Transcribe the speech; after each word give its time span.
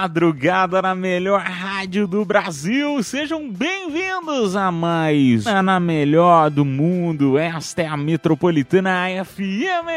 Madrugada 0.00 0.80
na 0.80 0.94
melhor 0.94 1.40
rádio 1.40 2.06
do 2.06 2.24
Brasil. 2.24 3.02
Sejam 3.02 3.50
bem-vindos 3.50 4.54
a 4.54 4.70
mais 4.70 5.44
a 5.44 5.60
na 5.60 5.80
melhor 5.80 6.50
do 6.50 6.64
mundo. 6.64 7.36
Esta 7.36 7.82
é 7.82 7.86
a 7.88 7.96
Metropolitana 7.96 9.08
FM. 9.24 9.88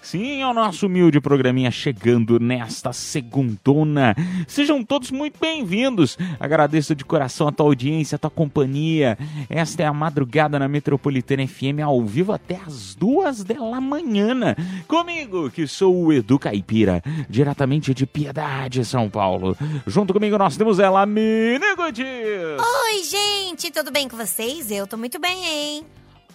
Sim, 0.00 0.42
é 0.42 0.46
o 0.46 0.54
nosso 0.54 0.86
humilde 0.86 1.20
programinha 1.20 1.72
chegando 1.72 2.38
nesta 2.38 2.92
segundona. 2.92 4.14
Sejam 4.46 4.84
todos 4.84 5.10
muito 5.10 5.40
bem-vindos. 5.40 6.16
Agradeço 6.38 6.94
de 6.94 7.04
coração 7.04 7.48
a 7.48 7.52
tua 7.52 7.66
audiência, 7.66 8.14
a 8.14 8.18
tua 8.20 8.30
companhia. 8.30 9.18
Esta 9.50 9.82
é 9.82 9.86
a 9.86 9.92
madrugada 9.92 10.56
na 10.56 10.68
Metropolitana 10.68 11.44
FM 11.44 11.80
ao 11.82 12.00
vivo 12.04 12.32
até 12.32 12.60
as 12.64 12.94
duas 12.94 13.42
da 13.42 13.80
manhã. 13.80 14.54
Comigo, 14.86 15.50
que 15.50 15.66
sou 15.66 15.96
o 15.96 16.12
Edu 16.12 16.38
Caipira, 16.38 17.02
diretamente 17.28 17.92
de 17.92 18.06
Piedade, 18.06 18.83
São 18.84 19.08
Paulo. 19.08 19.56
Junto 19.86 20.12
comigo 20.12 20.36
nós 20.38 20.56
temos 20.56 20.78
ela, 20.78 21.04
Mini 21.06 21.74
Gutiérrez. 21.76 22.60
Oi, 22.60 23.02
gente, 23.04 23.70
tudo 23.70 23.90
bem 23.90 24.08
com 24.08 24.16
vocês? 24.16 24.70
Eu 24.70 24.86
tô 24.86 24.96
muito 24.96 25.18
bem, 25.18 25.44
hein? 25.44 25.86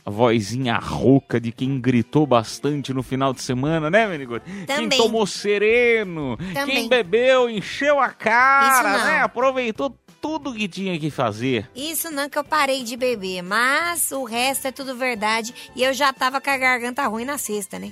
A 0.05 0.09
vozinha 0.09 0.77
rouca 0.77 1.39
de 1.39 1.51
quem 1.51 1.79
gritou 1.79 2.25
bastante 2.25 2.93
no 2.93 3.03
final 3.03 3.33
de 3.33 3.41
semana, 3.41 3.89
né, 3.89 4.07
Menigote? 4.07 4.45
Quem 4.65 4.89
tomou 4.89 5.27
sereno, 5.27 6.37
Também. 6.53 6.75
quem 6.75 6.89
bebeu, 6.89 7.49
encheu 7.49 7.99
a 7.99 8.09
cara, 8.09 9.03
né? 9.05 9.19
Aproveitou 9.21 9.95
tudo 10.21 10.53
que 10.53 10.67
tinha 10.67 10.97
que 10.99 11.09
fazer. 11.09 11.69
Isso 11.75 12.09
não 12.11 12.29
que 12.29 12.37
eu 12.37 12.43
parei 12.43 12.83
de 12.83 12.97
beber, 12.97 13.41
mas 13.41 14.11
o 14.11 14.23
resto 14.23 14.67
é 14.67 14.71
tudo 14.71 14.95
verdade 14.95 15.53
e 15.75 15.83
eu 15.83 15.93
já 15.93 16.11
tava 16.11 16.41
com 16.41 16.49
a 16.49 16.57
garganta 16.57 17.05
ruim 17.07 17.25
na 17.25 17.37
sexta, 17.37 17.77
né? 17.77 17.91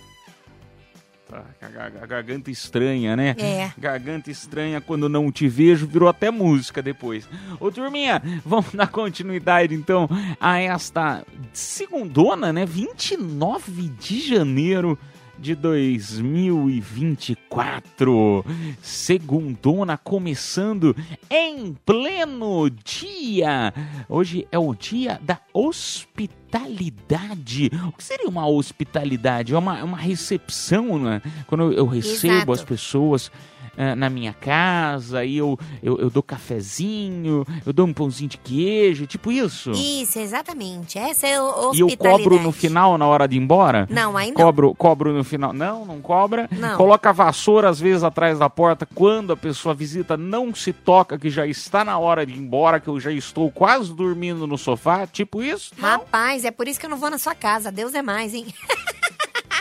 Tá, 1.29 1.43
a 1.61 1.67
gar- 1.69 1.91
a 2.01 2.05
garganta 2.05 2.49
estranha, 2.49 3.15
né? 3.15 3.35
É. 3.37 3.71
Garganta 3.77 4.31
estranha 4.31 4.79
quando 4.79 5.09
não 5.09 5.29
te 5.31 5.47
vejo, 5.49 5.85
virou 5.85 6.07
até 6.07 6.31
música 6.31 6.81
depois. 6.81 7.27
Ô, 7.59 7.69
turminha, 7.69 8.21
vamos 8.45 8.73
dar 8.73 8.87
continuidade 8.87 9.75
então 9.75 10.07
a 10.39 10.59
esta 10.59 11.25
segundona, 11.51 12.53
né? 12.53 12.65
29 12.65 13.89
de 13.99 14.21
janeiro 14.27 14.97
de 15.39 15.55
2024. 15.55 18.45
Segundona 18.81 19.97
começando 19.97 20.93
em 21.29 21.73
pleno 21.85 22.69
dia. 22.69 23.73
Hoje 24.09 24.47
é 24.51 24.57
o 24.57 24.73
dia 24.73 25.19
da 25.21 25.39
hospitalidade. 25.53 27.69
O 27.87 27.91
que 27.91 28.03
seria 28.03 28.27
uma 28.27 28.47
hospitalidade? 28.47 29.53
É 29.53 29.57
uma, 29.57 29.77
é 29.79 29.83
uma 29.83 29.97
recepção, 29.97 30.97
né? 30.99 31.21
Quando 31.45 31.65
eu, 31.65 31.73
eu 31.73 31.85
recebo 31.85 32.35
Exato. 32.35 32.53
as 32.53 32.63
pessoas 32.63 33.29
eh, 33.77 33.93
na 33.93 34.09
minha 34.09 34.33
casa, 34.33 35.23
e 35.23 35.37
eu, 35.37 35.57
eu, 35.83 35.99
eu 35.99 36.09
dou 36.09 36.23
cafezinho, 36.23 37.45
eu 37.65 37.71
dou 37.71 37.85
um 37.85 37.93
pãozinho 37.93 38.29
de 38.29 38.37
queijo, 38.37 39.05
tipo 39.05 39.31
isso. 39.31 39.71
Isso, 39.71 40.17
exatamente. 40.19 40.97
Essa 40.97 41.27
é 41.27 41.39
o 41.39 41.73
E 41.75 41.81
eu 41.81 41.97
cobro 41.97 42.41
no 42.41 42.51
final, 42.51 42.97
na 42.97 43.05
hora 43.05 43.27
de 43.27 43.35
ir 43.35 43.39
embora? 43.39 43.87
Não, 43.89 44.11
não. 44.11 44.33
Cobro, 44.33 44.73
cobro 44.75 45.13
no 45.13 45.23
final. 45.23 45.53
Não, 45.53 45.85
não 45.85 46.01
cobra. 46.01 46.49
Não. 46.51 46.75
Coloca 46.75 47.09
a 47.09 47.13
vassoura 47.13 47.69
às 47.69 47.79
vezes 47.79 48.03
atrás 48.03 48.39
da 48.39 48.49
porta 48.49 48.87
quando 48.95 49.31
a 49.31 49.37
pessoa 49.37 49.75
visita, 49.75 50.17
não 50.17 50.53
se 50.55 50.73
toca 50.73 51.17
que 51.17 51.29
já 51.29 51.45
está 51.45 51.85
na 51.85 51.99
hora 51.99 52.25
de 52.25 52.33
ir 52.33 52.37
embora, 52.37 52.79
que 52.79 52.87
eu 52.87 52.99
já 52.99 53.11
estou 53.11 53.51
quase 53.51 53.93
dormindo 53.93 54.47
no 54.47 54.57
sofá, 54.57 55.05
tipo 55.05 55.43
isso? 55.43 55.71
Não. 55.77 55.87
Rapaz, 55.87 56.45
é 56.45 56.51
por 56.51 56.67
isso 56.67 56.79
que 56.79 56.85
eu 56.85 56.89
não 56.89 56.97
vou 56.97 57.09
na 57.09 57.17
sua 57.17 57.35
casa. 57.35 57.71
Deus 57.71 57.93
é 57.93 58.01
mais, 58.01 58.33
hein? 58.33 58.47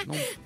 Não, 0.07 0.15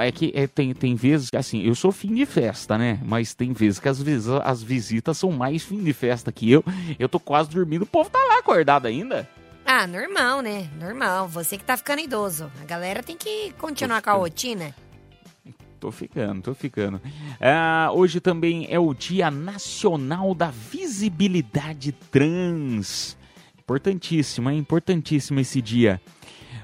é 0.00 0.12
que 0.12 0.32
é, 0.34 0.46
tem, 0.46 0.72
tem 0.74 0.94
vezes 0.94 1.30
que, 1.30 1.36
assim, 1.36 1.62
eu 1.62 1.74
sou 1.74 1.90
fim 1.92 2.14
de 2.14 2.26
festa, 2.26 2.76
né? 2.78 2.98
Mas 3.04 3.34
tem 3.34 3.52
vezes 3.52 3.78
que 3.78 3.88
as, 3.88 4.00
vis- 4.02 4.28
as 4.28 4.62
visitas 4.62 5.16
são 5.18 5.30
mais 5.32 5.62
fim 5.62 5.82
de 5.82 5.92
festa 5.92 6.30
que 6.32 6.50
eu. 6.50 6.64
Eu 6.98 7.08
tô 7.08 7.18
quase 7.20 7.50
dormindo, 7.50 7.82
o 7.82 7.86
povo 7.86 8.08
tá 8.10 8.18
lá 8.18 8.38
acordado 8.38 8.86
ainda. 8.86 9.28
Ah, 9.64 9.86
normal, 9.86 10.40
né? 10.40 10.68
Normal. 10.80 11.28
Você 11.28 11.58
que 11.58 11.64
tá 11.64 11.76
ficando 11.76 12.00
idoso. 12.00 12.50
A 12.62 12.64
galera 12.64 13.02
tem 13.02 13.16
que 13.16 13.52
continuar 13.58 14.00
com 14.00 14.10
a 14.10 14.14
rotina. 14.14 14.74
Tô 15.78 15.92
ficando, 15.92 16.42
tô 16.42 16.54
ficando. 16.54 17.00
Ah, 17.40 17.90
hoje 17.92 18.18
também 18.18 18.66
é 18.70 18.78
o 18.80 18.92
Dia 18.94 19.30
Nacional 19.30 20.34
da 20.34 20.50
Visibilidade 20.50 21.92
Trans. 21.92 23.16
Importantíssimo, 23.58 24.50
hein? 24.50 24.58
Importantíssimo 24.58 25.38
esse 25.38 25.60
dia. 25.60 26.00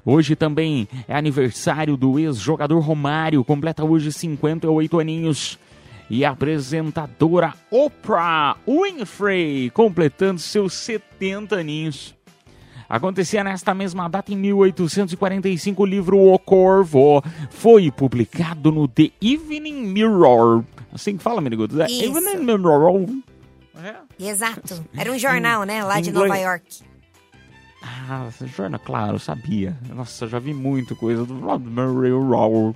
Hoje 0.06 0.36
também 0.36 0.86
é 1.08 1.16
aniversário 1.16 1.96
do 1.96 2.18
ex-jogador 2.18 2.78
Romário, 2.80 3.42
completa 3.42 3.84
hoje 3.84 4.12
58 4.12 5.00
aninhos. 5.00 5.58
E 6.10 6.22
a 6.24 6.30
apresentadora 6.30 7.54
Oprah 7.70 8.56
Winfrey, 8.68 9.70
completando 9.70 10.38
seus 10.38 10.74
70 10.74 11.56
aninhos. 11.56 12.14
Acontecia 12.86 13.42
nesta 13.42 13.72
mesma 13.72 14.06
data, 14.06 14.30
em 14.30 14.36
1845, 14.36 15.82
o 15.82 15.86
livro 15.86 16.18
O 16.18 16.38
Corvo 16.38 17.24
foi 17.50 17.90
publicado 17.90 18.70
no 18.70 18.86
The 18.86 19.10
Evening 19.22 19.86
Mirror. 19.86 20.62
Assim 20.92 21.16
que 21.16 21.22
fala, 21.22 21.40
menino? 21.40 21.64
Evening 21.64 22.44
Mirror. 22.44 23.08
É. 23.82 24.28
Exato. 24.28 24.84
Era 24.94 25.10
um 25.10 25.18
jornal, 25.18 25.64
né? 25.64 25.82
Lá 25.82 26.00
de. 26.00 26.12
Nova 26.12 26.36
York. 26.36 26.84
Ah, 27.86 28.28
jornal, 28.46 28.80
claro, 28.82 29.18
sabia. 29.18 29.76
Nossa, 29.94 30.26
já 30.26 30.38
vi 30.38 30.54
muita 30.54 30.94
coisa 30.94 31.24
do 31.26 31.34
Mirror. 31.34 32.74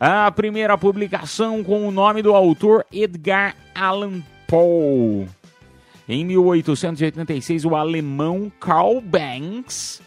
A 0.00 0.30
primeira 0.30 0.78
publicação 0.78 1.62
com 1.62 1.86
o 1.86 1.90
nome 1.90 2.22
do 2.22 2.34
autor 2.34 2.86
Edgar 2.90 3.54
Allan 3.74 4.22
Poe. 4.46 5.28
Em 6.08 6.24
1886, 6.24 7.66
o 7.66 7.76
alemão 7.76 8.50
Karl 8.58 9.00
Banks 9.02 10.00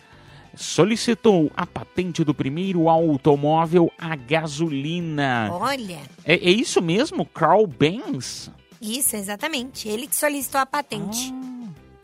solicitou 0.56 1.52
a 1.56 1.66
patente 1.68 2.24
do 2.24 2.34
primeiro 2.34 2.90
automóvel 2.90 3.92
a 4.00 4.16
gasolina. 4.16 5.50
Olha, 5.52 6.00
É, 6.26 6.34
é 6.34 6.50
isso 6.50 6.82
mesmo, 6.82 7.26
Karl 7.26 7.68
Banks? 7.68 8.50
isso, 8.82 9.16
exatamente. 9.16 9.88
Ele 9.88 10.08
que 10.08 10.16
solicitou 10.16 10.60
a 10.60 10.66
patente. 10.66 11.32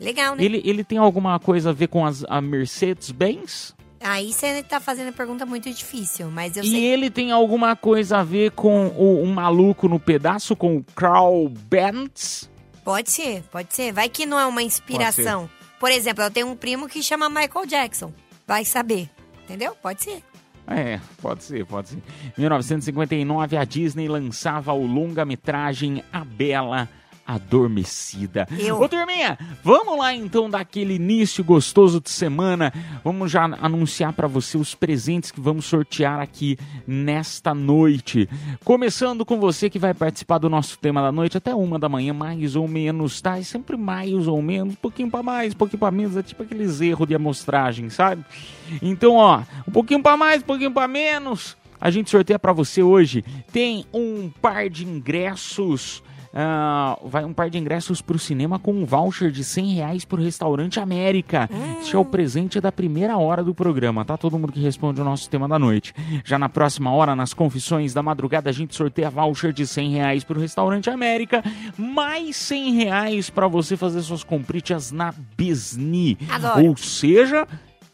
Legal, 0.00 0.36
né? 0.36 0.44
Ele, 0.44 0.62
ele 0.64 0.84
tem 0.84 0.98
alguma 0.98 1.38
coisa 1.38 1.70
a 1.70 1.72
ver 1.72 1.88
com 1.88 2.04
as, 2.06 2.24
a 2.28 2.40
Mercedes-Benz? 2.40 3.74
Aí 4.00 4.32
você 4.32 4.62
tá 4.62 4.78
fazendo 4.78 5.08
a 5.08 5.12
pergunta 5.12 5.44
muito 5.44 5.68
difícil, 5.72 6.30
mas 6.30 6.56
eu 6.56 6.62
E 6.62 6.70
sei. 6.70 6.84
ele 6.84 7.10
tem 7.10 7.32
alguma 7.32 7.74
coisa 7.74 8.18
a 8.18 8.22
ver 8.24 8.52
com 8.52 8.88
o, 8.88 9.22
um 9.22 9.32
maluco 9.32 9.88
no 9.88 9.98
pedaço, 9.98 10.54
com 10.54 10.76
o 10.76 10.84
Carl 10.94 11.48
Benz? 11.48 12.48
Pode 12.84 13.10
ser, 13.10 13.42
pode 13.50 13.74
ser. 13.74 13.92
Vai 13.92 14.08
que 14.08 14.24
não 14.24 14.38
é 14.38 14.46
uma 14.46 14.62
inspiração. 14.62 15.50
Por 15.80 15.90
exemplo, 15.90 16.22
eu 16.22 16.30
tenho 16.30 16.46
um 16.48 16.56
primo 16.56 16.88
que 16.88 17.02
chama 17.02 17.28
Michael 17.28 17.66
Jackson. 17.66 18.12
Vai 18.46 18.64
saber. 18.64 19.10
Entendeu? 19.44 19.74
Pode 19.82 20.02
ser. 20.02 20.22
É, 20.66 21.00
pode 21.20 21.42
ser, 21.42 21.64
pode 21.66 21.88
ser. 21.88 21.96
Em 22.36 22.40
1959, 22.40 23.56
a 23.56 23.64
Disney 23.64 24.06
lançava 24.06 24.72
o 24.72 24.86
longa-metragem 24.86 26.04
A 26.12 26.24
Bela 26.24 26.88
adormecida. 27.28 28.48
Eu. 28.58 28.80
Ô, 28.80 28.88
turminha, 28.88 29.38
vamos 29.62 29.98
lá 29.98 30.14
então 30.14 30.48
dar 30.48 30.60
aquele 30.60 30.94
início 30.94 31.44
gostoso 31.44 32.00
de 32.00 32.08
semana. 32.08 32.72
Vamos 33.04 33.30
já 33.30 33.44
anunciar 33.60 34.14
para 34.14 34.26
você 34.26 34.56
os 34.56 34.74
presentes 34.74 35.30
que 35.30 35.38
vamos 35.38 35.66
sortear 35.66 36.20
aqui 36.20 36.56
nesta 36.86 37.52
noite. 37.52 38.26
Começando 38.64 39.26
com 39.26 39.38
você 39.38 39.68
que 39.68 39.78
vai 39.78 39.92
participar 39.92 40.38
do 40.38 40.48
nosso 40.48 40.78
tema 40.78 41.02
da 41.02 41.12
noite 41.12 41.36
até 41.36 41.54
uma 41.54 41.78
da 41.78 41.88
manhã, 41.88 42.14
mais 42.14 42.56
ou 42.56 42.66
menos, 42.66 43.20
tá? 43.20 43.38
É 43.38 43.42
sempre 43.42 43.76
mais 43.76 44.26
ou 44.26 44.40
menos, 44.40 44.72
um 44.72 44.76
pouquinho 44.76 45.10
para 45.10 45.22
mais, 45.22 45.52
um 45.52 45.56
pouquinho 45.56 45.80
para 45.80 45.90
menos, 45.90 46.16
é 46.16 46.22
tipo 46.22 46.42
aqueles 46.42 46.80
erros 46.80 47.06
de 47.06 47.14
amostragem, 47.14 47.90
sabe? 47.90 48.24
Então, 48.80 49.16
ó, 49.16 49.42
um 49.66 49.72
pouquinho 49.72 50.02
para 50.02 50.16
mais, 50.16 50.40
um 50.40 50.46
pouquinho 50.46 50.70
para 50.70 50.88
menos. 50.88 51.58
A 51.80 51.90
gente 51.90 52.10
sorteia 52.10 52.38
para 52.38 52.52
você 52.52 52.82
hoje. 52.82 53.24
Tem 53.52 53.84
um 53.92 54.30
par 54.40 54.68
de 54.68 54.84
ingressos. 54.84 56.02
Ah, 56.34 56.98
vai 57.04 57.24
um 57.24 57.32
par 57.32 57.48
de 57.50 57.58
ingressos 57.58 58.02
para 58.02 58.16
o 58.16 58.18
cinema 58.18 58.58
com 58.58 58.72
um 58.72 58.84
voucher 58.84 59.30
de 59.30 59.42
100 59.42 59.74
reais 59.74 60.04
para 60.04 60.20
o 60.20 60.22
restaurante 60.22 60.80
América. 60.80 61.48
Esse 61.80 61.94
é 61.94 61.98
o 61.98 62.04
presente 62.04 62.60
da 62.60 62.70
primeira 62.70 63.16
hora 63.16 63.42
do 63.42 63.54
programa, 63.54 64.04
tá? 64.04 64.16
Todo 64.16 64.38
mundo 64.38 64.52
que 64.52 64.60
responde 64.60 65.00
o 65.00 65.04
nosso 65.04 65.28
tema 65.28 65.48
da 65.48 65.58
noite. 65.58 65.94
Já 66.24 66.38
na 66.38 66.48
próxima 66.48 66.92
hora, 66.92 67.16
nas 67.16 67.32
confissões 67.32 67.94
da 67.94 68.02
madrugada, 68.02 68.50
a 68.50 68.52
gente 68.52 68.74
sorteia 68.74 69.10
voucher 69.10 69.52
de 69.52 69.66
100 69.66 69.90
reais 69.90 70.24
para 70.24 70.38
o 70.38 70.40
restaurante 70.40 70.90
América, 70.90 71.42
mais 71.76 72.36
100 72.36 72.74
reais 72.74 73.30
para 73.30 73.48
você 73.48 73.76
fazer 73.76 74.02
suas 74.02 74.22
compritas 74.22 74.92
na 74.92 75.14
Bisni. 75.36 76.18
Adoro. 76.30 76.66
Ou 76.66 76.76
seja, 76.76 77.46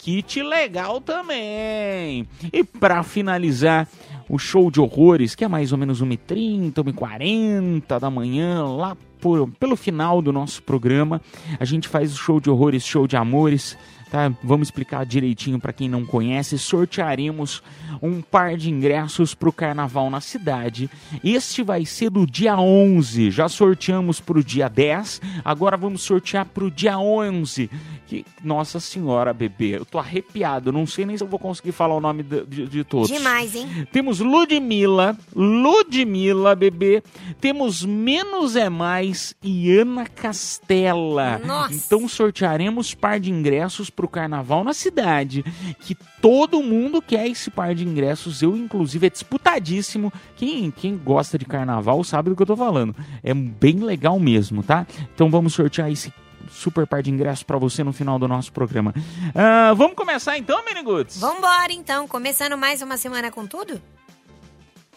kit 0.04 0.42
legal 0.42 1.00
também. 1.00 2.28
E 2.52 2.62
para 2.62 3.02
finalizar, 3.02 3.88
o 4.29 4.38
show 4.38 4.71
de 4.71 4.81
horrores, 4.81 5.35
que 5.35 5.44
é 5.44 5.49
mais 5.49 5.73
ou 5.73 5.79
menos 5.79 6.03
1h30, 6.03 6.73
1h40 6.75 7.99
da 7.99 8.11
manhã, 8.11 8.65
lá 8.65 8.97
por, 9.21 9.49
pelo 9.59 9.76
final 9.76 10.21
do 10.21 10.32
nosso 10.32 10.62
programa, 10.62 11.21
a 11.59 11.65
gente 11.65 11.88
faz 11.88 12.12
o 12.12 12.17
show 12.17 12.41
de 12.41 12.50
horrores, 12.50 12.85
show 12.85 13.06
de 13.06 13.17
amores. 13.17 13.76
Tá? 14.11 14.32
Vamos 14.44 14.69
explicar 14.69 15.05
direitinho 15.05 15.59
para 15.59 15.73
quem 15.73 15.88
não 15.88 16.05
conhece. 16.05 16.56
Sortearemos 16.56 17.62
um 18.00 18.23
par 18.23 18.56
de 18.56 18.71
ingressos 18.71 19.35
para 19.35 19.49
o 19.49 19.53
carnaval 19.53 20.09
na 20.09 20.21
cidade. 20.21 20.88
Este 21.25 21.65
vai 21.65 21.85
ser 21.85 22.11
do 22.11 22.25
dia 22.25 22.56
11. 22.56 23.32
Já 23.32 23.49
sorteamos 23.49 24.21
para 24.21 24.38
o 24.38 24.44
dia 24.44 24.69
10. 24.69 25.21
Agora 25.44 25.76
vamos 25.76 26.03
sortear 26.03 26.44
para 26.47 26.65
o 26.65 26.71
dia 26.71 26.97
11. 26.97 27.69
Que, 28.06 28.24
nossa 28.42 28.78
senhora, 28.80 29.32
bebê, 29.32 29.76
eu 29.78 29.84
tô 29.84 29.98
arrepiado. 29.98 30.70
Não 30.70 30.86
sei 30.86 31.06
nem 31.06 31.16
se 31.16 31.24
eu 31.24 31.28
vou 31.28 31.38
conseguir 31.38 31.72
falar 31.72 31.94
o 31.96 32.00
nome 32.00 32.22
de, 32.22 32.44
de- 32.44 32.66
de 32.66 32.84
todos. 32.84 33.08
Demais, 33.08 33.54
hein? 33.54 33.86
Temos 33.90 34.20
Ludmilla, 34.20 35.16
Ludmilla, 35.34 36.54
bebê. 36.54 37.02
Temos 37.40 37.82
Menos 37.84 38.56
é 38.56 38.68
Mais 38.68 39.34
e 39.42 39.70
Ana 39.76 40.06
Castela. 40.06 41.38
Nossa. 41.44 41.74
Então 41.74 42.06
sortearemos 42.08 42.94
par 42.94 43.18
de 43.18 43.30
ingressos 43.30 43.88
pro 43.90 44.06
carnaval 44.08 44.62
na 44.64 44.74
cidade. 44.74 45.42
Que 45.80 45.96
todo 46.20 46.62
mundo 46.62 47.00
quer 47.00 47.26
esse 47.28 47.50
par 47.50 47.74
de 47.74 47.84
ingressos. 47.86 48.42
Eu, 48.42 48.56
inclusive, 48.56 49.06
é 49.06 49.10
disputadíssimo. 49.10 50.12
Quem, 50.36 50.70
quem 50.70 50.96
gosta 50.96 51.38
de 51.38 51.44
carnaval 51.44 52.02
sabe 52.04 52.30
do 52.30 52.36
que 52.36 52.42
eu 52.42 52.46
tô 52.46 52.56
falando. 52.56 52.94
É 53.22 53.32
bem 53.32 53.78
legal 53.80 54.18
mesmo, 54.20 54.62
tá? 54.62 54.86
Então 55.14 55.30
vamos 55.30 55.54
sortear 55.54 55.90
esse 55.90 56.12
super 56.50 56.87
par 56.87 57.02
de 57.02 57.11
ingressos 57.11 57.43
pra 57.43 57.58
você 57.58 57.82
no 57.85 57.93
final 57.93 58.19
do 58.19 58.26
nosso 58.29 58.52
programa. 58.52 58.94
Ah, 59.35 59.73
vamos 59.75 59.94
começar 59.94 60.38
então, 60.38 60.64
Miniguts? 60.64 61.19
Vambora, 61.19 61.73
então. 61.73 62.06
Começando 62.08 62.56
mais 62.56 62.82
uma 62.82 62.96
semana 62.96 63.31
com 63.31 63.46
tudo? 63.46 63.81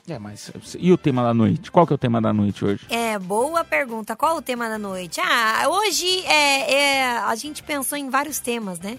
É, 0.09 0.17
mas 0.17 0.51
e 0.79 0.91
o 0.93 0.97
tema 0.97 1.21
da 1.21 1.33
noite? 1.33 1.69
Qual 1.69 1.85
que 1.85 1.91
é 1.91 1.95
o 1.95 1.97
tema 1.97 2.21
da 2.21 2.31
noite 2.31 2.63
hoje? 2.63 2.85
É, 2.89 3.19
boa 3.19 3.63
pergunta. 3.65 4.15
Qual 4.15 4.37
o 4.37 4.41
tema 4.41 4.69
da 4.69 4.77
noite? 4.77 5.19
Ah, 5.21 5.65
hoje 5.67 6.25
é, 6.25 6.73
é, 6.73 7.17
a 7.17 7.35
gente 7.35 7.61
pensou 7.61 7.97
em 7.97 8.09
vários 8.09 8.39
temas, 8.39 8.79
né? 8.79 8.97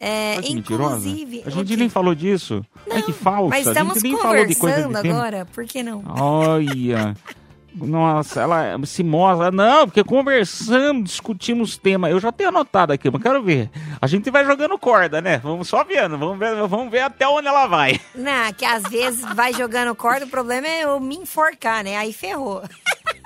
É, 0.00 0.34
Olha 0.38 0.42
que 0.42 0.54
mentirosa. 0.54 1.08
inclusive. 1.08 1.42
A 1.44 1.48
o 1.48 1.50
gente 1.50 1.68
quê? 1.68 1.76
nem 1.76 1.88
falou 1.88 2.14
disso. 2.16 2.66
Ai, 2.90 3.02
que 3.02 3.12
falsa. 3.12 3.50
Mas 3.50 3.66
a 3.66 3.70
estamos 3.70 3.94
gente 3.94 4.02
nem 4.04 4.16
falou 4.18 4.46
de 4.46 4.54
coisa 4.56 4.98
agora, 4.98 5.46
por 5.52 5.64
que 5.66 5.82
não? 5.84 6.02
Olha. 6.18 7.14
Nossa, 7.74 8.40
ela 8.40 8.78
se 8.84 9.02
mostra. 9.02 9.50
Não, 9.50 9.86
porque 9.86 10.02
conversando, 10.04 11.04
discutimos 11.04 11.76
tema. 11.76 12.10
Eu 12.10 12.20
já 12.20 12.32
tenho 12.32 12.48
anotado 12.48 12.92
aqui, 12.92 13.10
mas 13.10 13.22
quero 13.22 13.42
ver. 13.42 13.70
A 14.00 14.06
gente 14.06 14.30
vai 14.30 14.44
jogando 14.44 14.78
corda, 14.78 15.20
né? 15.20 15.38
Vamos 15.38 15.68
só 15.68 15.84
vendo. 15.84 16.18
Vamos 16.18 16.38
ver, 16.38 16.54
vamos 16.66 16.90
ver 16.90 17.00
até 17.00 17.26
onde 17.28 17.48
ela 17.48 17.66
vai. 17.66 18.00
Não, 18.14 18.52
que 18.52 18.64
às 18.64 18.82
vezes 18.84 19.24
vai 19.34 19.52
jogando 19.52 19.94
corda, 19.94 20.26
o 20.26 20.30
problema 20.30 20.66
é 20.66 20.84
eu 20.84 21.00
me 21.00 21.16
enforcar, 21.16 21.84
né? 21.84 21.96
Aí 21.96 22.12
ferrou. 22.12 22.62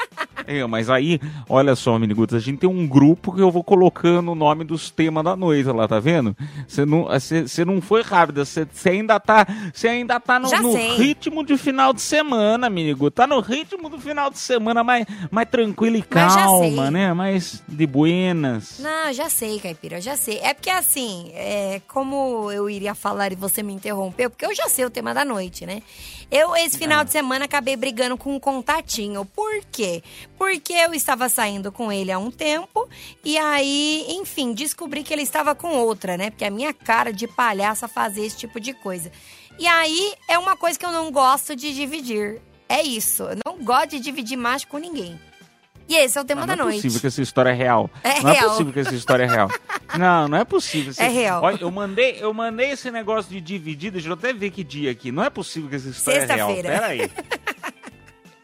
É, 0.46 0.66
mas 0.66 0.90
aí, 0.90 1.20
olha 1.48 1.74
só, 1.74 1.98
Miniguts, 1.98 2.34
a 2.34 2.38
gente 2.38 2.58
tem 2.58 2.68
um 2.68 2.86
grupo 2.86 3.32
que 3.32 3.40
eu 3.40 3.50
vou 3.50 3.64
colocando 3.64 4.32
o 4.32 4.34
nome 4.34 4.64
dos 4.64 4.90
temas 4.90 5.24
da 5.24 5.34
noite 5.34 5.66
lá, 5.68 5.88
tá 5.88 5.98
vendo? 5.98 6.36
Você 6.66 6.84
não, 6.84 7.08
não 7.66 7.80
foi 7.80 8.02
rápida, 8.02 8.44
você 8.44 8.66
ainda 8.88 9.18
tá, 9.18 9.46
ainda 9.84 10.20
tá 10.20 10.38
no, 10.38 10.50
no 10.50 10.74
ritmo 10.96 11.44
de 11.44 11.56
final 11.56 11.92
de 11.92 12.00
semana, 12.00 12.68
Miniguts. 12.68 13.14
Tá 13.14 13.26
no 13.26 13.40
ritmo 13.40 13.88
do 13.88 13.98
final 13.98 14.30
de 14.30 14.38
semana 14.38 14.84
mais, 14.84 15.06
mais 15.30 15.48
tranquilo 15.48 15.96
e 15.96 16.02
calma, 16.02 16.90
né? 16.90 17.12
Mais 17.12 17.62
de 17.66 17.86
buenas. 17.86 18.78
Não, 18.80 19.12
já 19.12 19.28
sei, 19.28 19.58
Caipira, 19.58 20.00
já 20.00 20.16
sei. 20.16 20.38
É 20.38 20.52
porque 20.52 20.70
assim, 20.70 21.30
é, 21.34 21.80
como 21.88 22.50
eu 22.50 22.68
iria 22.68 22.94
falar 22.94 23.32
e 23.32 23.36
você 23.36 23.62
me 23.62 23.72
interrompeu, 23.72 24.30
porque 24.30 24.44
eu 24.44 24.54
já 24.54 24.68
sei 24.68 24.84
o 24.84 24.90
tema 24.90 25.14
da 25.14 25.24
noite, 25.24 25.64
né? 25.66 25.82
Eu, 26.30 26.54
esse 26.56 26.78
final 26.78 27.04
de 27.04 27.12
semana, 27.12 27.44
acabei 27.44 27.76
brigando 27.76 28.16
com 28.16 28.34
um 28.34 28.40
contatinho. 28.40 29.24
Por 29.24 29.64
quê? 29.70 30.02
Porque 30.36 30.72
eu 30.72 30.94
estava 30.94 31.28
saindo 31.28 31.70
com 31.70 31.92
ele 31.92 32.10
há 32.10 32.18
um 32.18 32.30
tempo 32.30 32.88
e 33.24 33.36
aí, 33.38 34.06
enfim, 34.08 34.52
descobri 34.52 35.02
que 35.02 35.12
ele 35.12 35.22
estava 35.22 35.54
com 35.54 35.76
outra, 35.76 36.16
né? 36.16 36.30
Porque 36.30 36.44
a 36.44 36.50
minha 36.50 36.72
cara 36.72 37.12
de 37.12 37.26
palhaça 37.26 37.86
fazer 37.88 38.24
esse 38.24 38.36
tipo 38.36 38.58
de 38.60 38.72
coisa. 38.72 39.10
E 39.58 39.66
aí, 39.66 40.14
é 40.28 40.38
uma 40.38 40.56
coisa 40.56 40.78
que 40.78 40.84
eu 40.84 40.92
não 40.92 41.12
gosto 41.12 41.54
de 41.54 41.72
dividir. 41.72 42.40
É 42.68 42.82
isso, 42.82 43.24
eu 43.24 43.36
não 43.46 43.62
gosto 43.62 43.90
de 43.90 44.00
dividir 44.00 44.36
macho 44.36 44.66
com 44.68 44.78
ninguém. 44.78 45.18
E 45.88 45.96
esse 45.96 46.16
é 46.16 46.20
o 46.20 46.24
tema 46.24 46.46
da 46.46 46.56
não 46.56 46.64
é 46.64 46.66
noite. 46.68 46.76
possível 46.78 47.00
que 47.00 47.06
essa 47.06 47.22
história 47.22 47.50
é 47.50 47.52
real. 47.52 47.90
É 48.02 48.20
não 48.22 48.30
é 48.30 48.32
real. 48.32 48.50
possível 48.50 48.72
que 48.72 48.80
essa 48.80 48.94
história 48.94 49.24
é 49.24 49.26
real. 49.26 49.50
Não, 49.98 50.26
não 50.26 50.38
é 50.38 50.44
possível. 50.44 50.92
É 50.96 51.06
real. 51.06 51.40
Olha, 51.44 51.58
eu 51.60 51.70
mandei, 51.70 52.16
eu 52.20 52.34
mandei 52.34 52.70
esse 52.72 52.90
negócio 52.90 53.30
de 53.30 53.40
dividir, 53.40 53.92
deixa 53.92 54.08
eu 54.08 54.14
até 54.14 54.32
ver 54.32 54.50
que 54.50 54.64
dia 54.64 54.90
aqui. 54.90 55.12
Não 55.12 55.22
é 55.22 55.30
possível 55.30 55.68
que 55.70 55.76
essa 55.76 55.88
história 55.88 56.18
é 56.18 56.24
real. 56.26 56.48
Sexta-feira. 56.48 56.68
Pera 56.68 56.86
aí. 56.86 57.10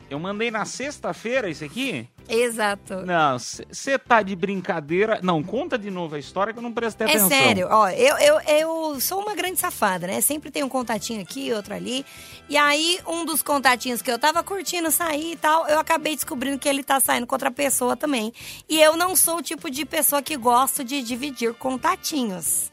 Eu 0.08 0.18
mandei 0.18 0.50
na 0.50 0.64
sexta-feira 0.64 1.48
isso 1.48 1.64
aqui? 1.64 2.08
Exato. 2.30 3.04
Não, 3.04 3.38
você 3.38 3.98
tá 3.98 4.22
de 4.22 4.36
brincadeira. 4.36 5.18
Não, 5.22 5.42
conta 5.42 5.76
de 5.78 5.90
novo 5.90 6.14
a 6.14 6.18
história 6.18 6.52
que 6.52 6.58
eu 6.58 6.62
não 6.62 6.72
prestei 6.72 7.06
É 7.06 7.10
atenção. 7.10 7.28
sério, 7.28 7.68
ó, 7.70 7.88
eu, 7.90 8.16
eu, 8.18 8.40
eu 8.40 9.00
sou 9.00 9.20
uma 9.20 9.34
grande 9.34 9.58
safada, 9.58 10.06
né? 10.06 10.20
Sempre 10.20 10.50
tem 10.50 10.62
um 10.62 10.68
contatinho 10.68 11.20
aqui, 11.20 11.52
outro 11.52 11.74
ali. 11.74 12.04
E 12.48 12.56
aí, 12.56 13.00
um 13.06 13.24
dos 13.24 13.42
contatinhos 13.42 14.00
que 14.02 14.10
eu 14.10 14.18
tava 14.18 14.42
curtindo 14.42 14.90
sair 14.90 15.32
e 15.32 15.36
tal, 15.36 15.66
eu 15.68 15.78
acabei 15.78 16.14
descobrindo 16.14 16.58
que 16.58 16.68
ele 16.68 16.82
tá 16.84 17.00
saindo 17.00 17.26
com 17.26 17.34
outra 17.34 17.50
pessoa 17.50 17.96
também. 17.96 18.32
E 18.68 18.80
eu 18.80 18.96
não 18.96 19.16
sou 19.16 19.38
o 19.38 19.42
tipo 19.42 19.70
de 19.70 19.84
pessoa 19.84 20.22
que 20.22 20.36
gosto 20.36 20.84
de 20.84 21.02
dividir 21.02 21.52
contatinhos. 21.54 22.70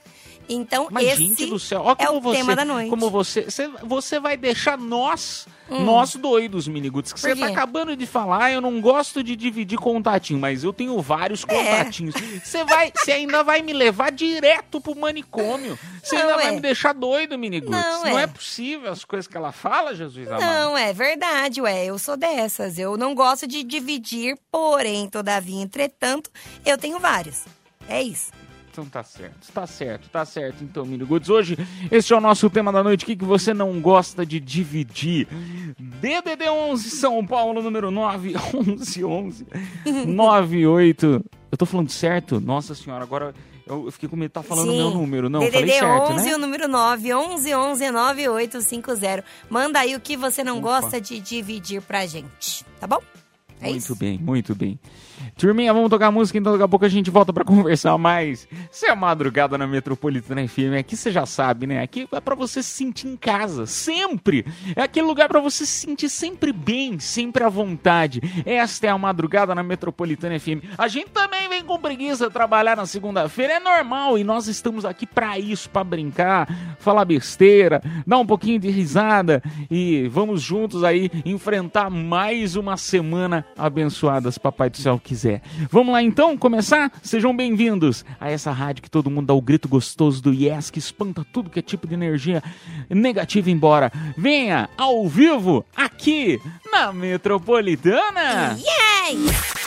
Então, 0.49 0.87
Mas, 0.89 1.07
esse 1.07 1.17
gente 1.27 1.45
do 1.47 1.59
céu, 1.59 1.81
ó 1.83 1.95
é 1.99 2.09
o 2.09 2.21
você, 2.21 2.37
tema 2.37 2.55
da 2.55 2.63
noite. 2.63 2.89
como 2.89 3.09
você, 3.09 3.47
você, 3.83 4.19
vai 4.19 4.37
deixar 4.37 4.77
nós, 4.77 5.45
nós 5.69 6.15
doidos, 6.15 6.67
Miniguts, 6.67 7.11
que 7.11 7.19
Hum. 7.19 7.21
Você 7.21 7.35
tá 7.35 7.47
acabando 7.47 7.95
de 7.95 8.05
falar, 8.05 8.51
eu 8.51 8.61
não 8.61 8.79
gosto 8.79 9.21
de 9.21 9.35
dividir 9.35 9.77
contatinho, 9.77 10.39
mas 10.39 10.63
eu 10.63 10.71
tenho 10.71 10.99
vários 11.01 11.43
É. 11.47 11.53
contatinhos. 11.53 12.15
Você 12.43 12.63
vai, 12.63 12.91
você 12.95 13.11
ainda 13.11 13.43
vai 13.43 13.61
me 13.61 13.73
levar 13.73 14.11
direto 14.11 14.79
pro 14.79 14.95
manicômio. 14.95 15.77
Você 16.01 16.15
Não, 16.15 16.21
ainda 16.21 16.35
vai 16.35 16.47
é. 16.47 16.51
me 16.51 16.61
deixar 16.61 16.93
doido, 16.93 17.37
Miniguts. 17.37 17.69
Não, 17.71 18.03
Não, 18.05 18.17
é. 18.17 18.23
é. 18.23 18.27
possível 18.27 18.91
as 18.91 19.03
coisas 19.03 19.27
que 19.27 19.35
ela 19.35 19.51
fala, 19.51 19.93
Jesus 19.93 20.27
amado. 20.27 20.41
Não, 20.41 20.77
é 20.77 20.93
verdade, 20.93 21.61
ué. 21.61 21.85
Eu 21.85 21.99
sou 21.99 22.15
dessas. 22.15 22.79
Eu 22.79 22.95
não 22.95 23.13
gosto 23.13 23.45
de 23.45 23.63
dividir, 23.63 24.37
porém, 24.49 25.09
todavia, 25.09 25.61
entretanto, 25.61 26.29
eu 26.65 26.77
tenho 26.77 26.99
vários. 26.99 27.43
É 27.89 28.01
isso. 28.01 28.31
Então 28.77 28.85
tá 28.85 29.03
certo, 29.03 29.51
tá 29.51 29.65
certo, 29.65 30.09
tá 30.09 30.23
certo. 30.23 30.63
Então, 30.63 30.85
Miniguts, 30.85 31.31
hoje 31.31 31.57
esse 31.91 32.13
é 32.13 32.15
o 32.15 32.21
nosso 32.21 32.47
tema 32.47 32.71
da 32.71 32.83
noite. 32.83 33.03
O 33.03 33.07
que, 33.07 33.15
que 33.15 33.25
você 33.25 33.51
não 33.51 33.81
gosta 33.81 34.23
de 34.23 34.39
dividir? 34.39 35.27
DDD 35.79 36.47
11 36.47 36.91
São 36.91 37.25
Paulo, 37.25 37.59
número 37.63 37.89
9, 37.89 38.35
11 38.53 39.03
11 39.03 39.47
98. 40.05 41.25
Eu 41.51 41.57
tô 41.57 41.65
falando 41.65 41.89
certo? 41.89 42.39
Nossa 42.39 42.75
senhora, 42.75 43.03
agora 43.03 43.33
eu 43.65 43.89
fiquei 43.91 44.07
com 44.07 44.15
medo 44.15 44.29
de 44.29 44.33
tá 44.33 44.43
falando 44.43 44.71
o 44.71 44.77
meu 44.77 44.91
número. 44.91 45.27
Não, 45.27 45.39
DDD 45.39 45.53
falei 45.53 45.79
certo, 45.79 46.11
11 46.13 46.25
né? 46.25 46.35
o 46.35 46.37
número 46.37 46.67
9, 46.67 47.13
11 47.15 47.55
11 47.55 47.91
9850. 47.91 49.25
Manda 49.49 49.79
aí 49.79 49.95
o 49.95 49.99
que 49.99 50.15
você 50.15 50.43
não 50.43 50.59
Opa. 50.59 50.81
gosta 50.81 51.01
de 51.01 51.19
dividir 51.19 51.81
pra 51.81 52.05
gente, 52.05 52.63
tá 52.79 52.85
bom? 52.85 53.01
É 53.61 53.69
muito 53.69 53.77
isso. 53.77 53.95
bem, 53.95 54.17
muito 54.17 54.55
bem. 54.55 54.79
Turminha, 55.35 55.73
vamos 55.73 55.89
tocar 55.89 56.11
música, 56.11 56.37
então 56.37 56.51
daqui 56.51 56.63
a 56.63 56.67
pouco 56.67 56.85
a 56.85 56.89
gente 56.89 57.09
volta 57.09 57.33
pra 57.33 57.43
conversar 57.45 57.97
mais. 57.97 58.47
Se 58.71 58.87
é 58.87 58.95
madrugada 58.95 59.57
na 59.57 59.65
Metropolitana 59.65 60.47
FM, 60.47 60.77
aqui 60.79 60.95
você 60.95 61.11
já 61.11 61.25
sabe, 61.25 61.65
né? 61.65 61.81
Aqui 61.81 62.07
é 62.11 62.19
pra 62.19 62.35
você 62.35 62.61
se 62.61 62.69
sentir 62.69 63.07
em 63.07 63.15
casa, 63.15 63.65
sempre. 63.65 64.45
É 64.75 64.83
aquele 64.83 65.07
lugar 65.07 65.27
pra 65.27 65.39
você 65.39 65.65
se 65.65 65.87
sentir 65.87 66.09
sempre 66.09 66.51
bem, 66.53 66.99
sempre 66.99 67.43
à 67.43 67.49
vontade. 67.49 68.21
Esta 68.45 68.87
é 68.87 68.89
a 68.89 68.97
madrugada 68.97 69.55
na 69.55 69.63
Metropolitana 69.63 70.39
FM. 70.39 70.63
A 70.77 70.87
gente 70.87 71.09
também 71.09 71.49
vem 71.49 71.63
com 71.63 71.79
preguiça 71.79 72.29
trabalhar 72.29 72.77
na 72.77 72.85
segunda-feira, 72.85 73.53
é 73.53 73.59
normal, 73.59 74.17
e 74.17 74.23
nós 74.23 74.47
estamos 74.47 74.85
aqui 74.85 75.05
pra 75.05 75.39
isso, 75.39 75.69
pra 75.69 75.83
brincar, 75.83 76.47
falar 76.79 77.05
besteira, 77.05 77.81
dar 78.05 78.19
um 78.19 78.25
pouquinho 78.25 78.59
de 78.59 78.69
risada 78.69 79.41
e 79.69 80.07
vamos 80.07 80.41
juntos 80.41 80.83
aí 80.83 81.09
enfrentar 81.25 81.89
mais 81.89 82.55
uma 82.55 82.77
semana 82.77 83.46
abençoada, 83.57 84.31
se 84.31 84.39
Papai 84.39 84.69
do 84.69 84.77
Céu 84.77 84.99
quiser. 85.03 85.41
Vamos 85.69 85.93
lá 85.93 86.01
então 86.01 86.37
começar? 86.37 86.91
Sejam 87.01 87.35
bem-vindos 87.35 88.03
a 88.19 88.29
essa 88.29 88.51
rádio 88.51 88.83
que 88.83 88.89
todo 88.89 89.09
mundo 89.09 89.27
dá 89.27 89.33
o 89.33 89.41
grito 89.41 89.67
gostoso 89.67 90.21
do 90.21 90.33
yes, 90.33 90.69
que 90.69 90.79
espanta 90.79 91.25
tudo 91.31 91.49
que 91.49 91.59
é 91.59 91.61
tipo 91.61 91.87
de 91.87 91.93
energia 91.93 92.43
negativa 92.89 93.49
embora. 93.49 93.91
Venha 94.17 94.69
ao 94.77 95.07
vivo 95.07 95.65
aqui 95.75 96.39
na 96.71 96.91
Metropolitana. 96.93 98.57
Yay! 98.57 99.17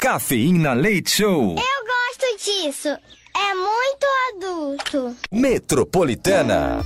Cafeína 0.01 0.73
Leite 0.73 1.11
Show. 1.11 1.57
Eu 1.57 1.57
gosto 1.57 2.45
disso. 2.45 2.89
É 2.89 3.55
muito 3.55 4.07
adulto. 4.35 5.17
Metropolitana. 5.31 6.81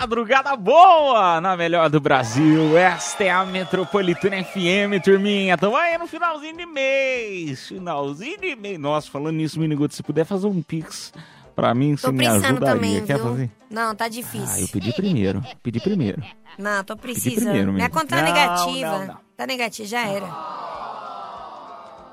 Madrugada 0.00 0.54
boa 0.56 1.40
na 1.40 1.56
melhor 1.56 1.90
do 1.90 2.00
Brasil. 2.00 2.78
Esta 2.78 3.24
é 3.24 3.30
a 3.30 3.44
Metropolitana 3.44 4.42
FM, 4.44 5.02
turminha. 5.02 5.58
Tamo 5.58 5.76
aí 5.76 5.98
no 5.98 6.06
finalzinho 6.06 6.56
de 6.56 6.66
mês. 6.66 7.66
Finalzinho 7.66 8.38
de 8.40 8.54
mês. 8.54 8.78
Nossa, 8.78 9.10
falando 9.10 9.34
nisso, 9.36 9.58
Miniguto, 9.58 9.94
se 9.94 10.02
puder 10.02 10.24
fazer 10.24 10.46
um 10.46 10.62
pix 10.62 11.12
pra 11.54 11.74
mim, 11.74 11.96
Tô 11.96 12.02
você 12.02 12.12
me 12.12 12.26
ajudaria. 12.26 12.60
também, 12.60 13.04
Quer 13.04 13.18
fazer? 13.18 13.50
Não, 13.68 13.94
tá 13.94 14.08
difícil. 14.08 14.46
Ah, 14.48 14.60
eu 14.60 14.68
pedi 14.68 14.92
primeiro. 14.92 15.42
Pedi 15.62 15.80
primeiro. 15.80 16.22
Não, 16.56 16.84
tô 16.84 16.96
precisando. 16.96 17.44
primeiro, 17.44 17.72
Minha 17.72 17.90
conta 17.90 18.16
tá 18.16 18.22
negativa. 18.22 18.98
não, 18.98 19.06
não. 19.06 19.18
Tá 19.36 19.46
negativa, 19.46 19.88
já 19.88 20.06
era. 20.06 20.26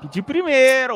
Pedi 0.02 0.22
primeiro. 0.22 0.94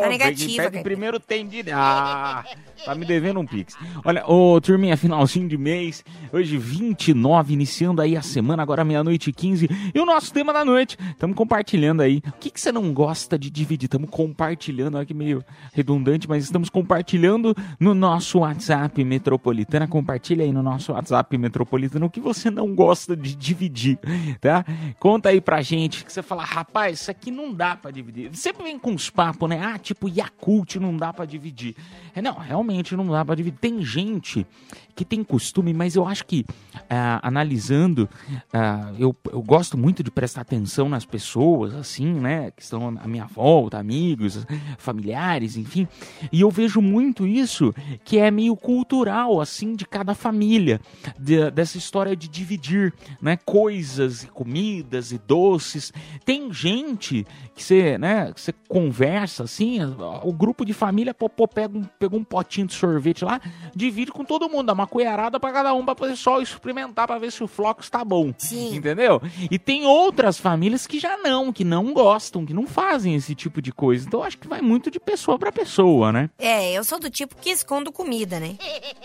Tá 0.00 0.08
negativa, 0.08 0.70
Pede 0.70 0.82
primeiro 0.82 1.20
tem 1.20 1.46
de. 1.46 1.64
Ah, 1.72 2.44
tá 2.84 2.94
me 2.94 3.04
devendo 3.04 3.40
um 3.40 3.46
pix. 3.46 3.76
Olha, 4.04 4.24
ô 4.26 4.60
turminha, 4.60 4.96
finalzinho 4.96 5.48
de 5.48 5.56
mês. 5.56 6.04
Hoje 6.32 6.56
29, 6.56 7.52
iniciando 7.52 8.00
aí 8.00 8.16
a 8.16 8.22
semana, 8.22 8.62
agora 8.62 8.84
meia-noite 8.84 9.30
e 9.30 9.32
15. 9.32 9.68
E 9.94 10.00
o 10.00 10.06
nosso 10.06 10.32
tema 10.32 10.52
da 10.52 10.64
noite. 10.64 10.96
Estamos 11.10 11.36
compartilhando 11.36 12.02
aí. 12.02 12.22
O 12.26 12.32
que, 12.32 12.50
que 12.50 12.60
você 12.60 12.72
não 12.72 12.92
gosta 12.92 13.38
de 13.38 13.50
dividir? 13.50 13.86
Estamos 13.86 14.10
compartilhando. 14.10 14.96
Olha 14.96 15.06
que 15.06 15.14
meio 15.14 15.44
redundante, 15.72 16.28
mas 16.28 16.44
estamos 16.44 16.70
compartilhando 16.70 17.54
no 17.78 17.94
nosso 17.94 18.38
WhatsApp 18.38 19.02
Metropolitana. 19.04 19.86
Compartilha 19.86 20.44
aí 20.44 20.52
no 20.52 20.62
nosso 20.62 20.92
WhatsApp 20.92 21.36
Metropolitana 21.36 22.06
o 22.06 22.10
que 22.10 22.20
você 22.20 22.50
não 22.50 22.74
gosta 22.74 23.16
de 23.16 23.34
dividir, 23.34 23.98
tá? 24.40 24.64
Conta 24.98 25.28
aí 25.28 25.40
pra 25.40 25.62
gente 25.62 26.04
que 26.04 26.12
você 26.12 26.22
fala, 26.22 26.44
rapaz, 26.44 27.00
isso 27.00 27.10
aqui 27.10 27.30
não 27.30 27.52
dá 27.52 27.76
pra 27.76 27.90
dividir. 27.90 28.34
Sempre 28.34 28.64
vem 28.64 28.78
com 28.78 28.94
os 28.94 29.10
papos, 29.10 29.48
né? 29.48 29.60
Ah, 29.62 29.78
tipo, 29.78 30.08
Yakult 30.08 30.76
não 30.76 30.96
dá 30.96 31.12
pra 31.12 31.24
dividir. 31.24 31.74
É, 32.14 32.22
não, 32.22 32.34
realmente 32.34 32.69
não 32.96 33.08
dá 33.10 33.24
pra 33.24 33.34
dividir. 33.34 33.58
Tem 33.58 33.82
gente 33.82 34.46
que 34.94 35.04
tem 35.04 35.24
costume, 35.24 35.72
mas 35.72 35.94
eu 35.96 36.06
acho 36.06 36.26
que 36.26 36.44
ah, 36.88 37.20
analisando, 37.22 38.08
ah, 38.52 38.92
eu, 38.98 39.16
eu 39.32 39.40
gosto 39.42 39.78
muito 39.78 40.02
de 40.02 40.10
prestar 40.10 40.42
atenção 40.42 40.88
nas 40.88 41.04
pessoas, 41.06 41.74
assim, 41.74 42.12
né? 42.12 42.50
Que 42.50 42.62
estão 42.62 42.88
à 43.02 43.06
minha 43.08 43.24
volta, 43.26 43.78
amigos, 43.78 44.46
familiares, 44.78 45.56
enfim. 45.56 45.86
E 46.32 46.40
eu 46.40 46.50
vejo 46.50 46.80
muito 46.80 47.26
isso 47.26 47.72
que 48.04 48.18
é 48.18 48.30
meio 48.30 48.56
cultural, 48.56 49.40
assim, 49.40 49.74
de 49.74 49.86
cada 49.86 50.14
família, 50.14 50.80
de- 51.18 51.50
dessa 51.50 51.78
história 51.78 52.14
de 52.14 52.28
dividir, 52.28 52.92
né? 53.22 53.36
Coisas 53.44 54.24
e 54.24 54.26
comidas 54.26 55.12
e 55.12 55.18
doces. 55.18 55.92
Tem 56.24 56.52
gente 56.52 57.26
que 57.54 57.62
você, 57.62 57.96
né? 57.98 58.32
Que 58.32 58.40
você 58.40 58.52
conversa, 58.68 59.44
assim, 59.44 59.78
o 60.24 60.32
grupo 60.32 60.64
de 60.64 60.72
família 60.72 61.14
pô, 61.14 61.28
pô, 61.28 61.46
pega 61.48 61.76
um, 61.78 61.84
pegou 61.98 62.18
um 62.18 62.24
potinho 62.24 62.59
de 62.66 62.74
sorvete 62.74 63.24
lá, 63.24 63.40
divide 63.74 64.10
com 64.10 64.24
todo 64.24 64.48
mundo, 64.48 64.66
dá 64.66 64.72
uma 64.72 64.86
colherada 64.86 65.38
pra 65.38 65.52
cada 65.52 65.74
um, 65.74 65.84
pra 65.84 65.94
poder 65.94 66.16
só 66.16 66.40
experimentar 66.40 67.06
pra 67.06 67.18
ver 67.18 67.30
se 67.32 67.42
o 67.42 67.48
floco 67.48 67.82
está 67.82 68.04
bom. 68.04 68.32
Sim. 68.38 68.74
Entendeu? 68.74 69.20
E 69.50 69.58
tem 69.58 69.86
outras 69.86 70.38
famílias 70.38 70.86
que 70.86 70.98
já 70.98 71.16
não, 71.16 71.52
que 71.52 71.64
não 71.64 71.92
gostam, 71.92 72.44
que 72.44 72.54
não 72.54 72.66
fazem 72.66 73.14
esse 73.14 73.34
tipo 73.34 73.60
de 73.60 73.72
coisa. 73.72 74.06
Então 74.06 74.22
acho 74.22 74.38
que 74.38 74.48
vai 74.48 74.60
muito 74.60 74.90
de 74.90 75.00
pessoa 75.00 75.38
pra 75.38 75.52
pessoa, 75.52 76.12
né? 76.12 76.30
É, 76.38 76.72
eu 76.72 76.84
sou 76.84 76.98
do 76.98 77.10
tipo 77.10 77.36
que 77.36 77.50
escondo 77.50 77.92
comida, 77.92 78.40
né? 78.40 78.56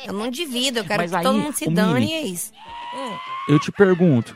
Eu 0.06 0.14
não 0.14 0.30
divido, 0.30 0.80
eu 0.80 0.86
quero 0.86 1.02
Mas 1.02 1.12
que 1.12 1.18
aí, 1.18 1.24
todo 1.24 1.38
mundo 1.38 1.54
se 1.54 1.70
dane 1.70 1.94
Mini, 1.94 2.12
e 2.12 2.14
é 2.14 2.22
isso. 2.22 2.52
Hum. 2.96 3.18
Eu 3.50 3.60
te 3.60 3.72
pergunto, 3.72 4.36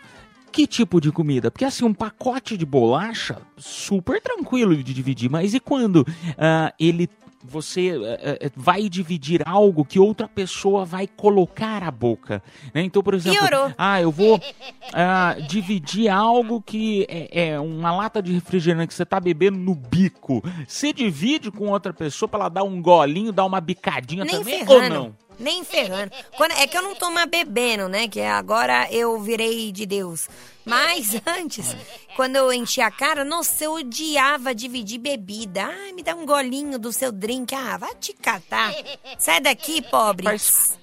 que 0.52 0.68
tipo 0.68 1.00
de 1.00 1.12
comida? 1.12 1.52
Porque 1.52 1.66
assim, 1.66 1.86
um 1.86 1.94
pacote 1.94 2.58
de 2.58 2.66
bolacha, 2.66 3.42
super 3.58 4.22
tranquilo 4.22 4.76
de 4.76 4.94
dividir, 4.94 5.30
mas 5.30 5.54
e 5.54 5.60
quando 5.60 6.06
ah, 6.38 6.74
ele 6.80 7.10
você 7.43 7.89
eh, 7.89 8.39
eh, 8.41 8.51
vai 8.55 8.89
dividir 8.89 9.41
algo 9.46 9.86
que 9.86 10.00
outra 10.00 10.27
pessoa 10.27 10.86
vai 10.86 11.08
colocar 11.08 11.84
à 11.84 11.91
boca, 11.91 12.43
né? 12.74 12.81
Então, 12.84 13.01
por 13.01 13.13
exemplo, 13.13 13.39
Piorou. 13.39 13.74
ah, 13.77 14.01
eu 14.01 14.12
vou 14.12 14.39
ah, 14.93 15.36
dividir 15.48 16.10
algo 16.10 16.62
que 16.62 17.05
é, 17.10 17.51
é 17.51 17.60
uma 17.60 17.96
lata 17.96 18.22
de 18.22 18.34
refrigerante 18.34 18.88
que 18.89 18.93
você 18.93 19.05
tá 19.05 19.19
bebendo 19.19 19.58
no 19.58 19.74
bico. 19.74 20.43
Você 20.67 20.91
divide 20.91 21.51
com 21.51 21.69
outra 21.69 21.93
pessoa 21.93 22.27
pra 22.27 22.41
ela 22.41 22.50
dar 22.50 22.63
um 22.63 22.81
golinho, 22.81 23.31
dar 23.31 23.46
uma 23.46 23.62
bicadinha 23.62 24.25
Nem 24.25 24.36
também 24.36 24.62
ou 24.62 24.67
ferrando. 24.67 24.93
não? 24.93 25.29
Nem 25.39 25.63
ferrando. 25.63 26.12
Quando- 26.36 26.51
é 26.51 26.67
que 26.67 26.77
eu 26.77 26.81
não 26.81 26.93
tô 26.96 27.10
mais 27.10 27.29
bebendo, 27.29 27.88
né? 27.88 28.08
Que 28.08 28.19
agora 28.22 28.88
eu 28.91 29.19
virei 29.22 29.72
de 29.72 29.86
Deus. 29.86 30.27
Mas 30.65 31.12
antes, 31.25 31.75
quando 32.15 32.36
eu 32.36 32.51
enchi 32.51 32.81
a 32.81 32.91
cara, 32.91 33.24
nossa, 33.24 33.63
eu 33.63 33.74
odiava 33.74 34.53
dividir 34.53 35.00
bebida. 35.00 35.65
Ai, 35.65 35.93
me 35.93 36.03
dá 36.03 36.13
um 36.15 36.25
golinho 36.25 36.77
do 36.77 36.91
seu 36.91 37.12
drink. 37.12 37.55
Ah, 37.55 37.77
vai 37.77 37.96
te 37.96 38.13
catar. 38.13 38.74
Sai 39.17 39.39
daqui, 39.39 39.81
pobre. 39.81 40.25
Faz- 40.25 40.77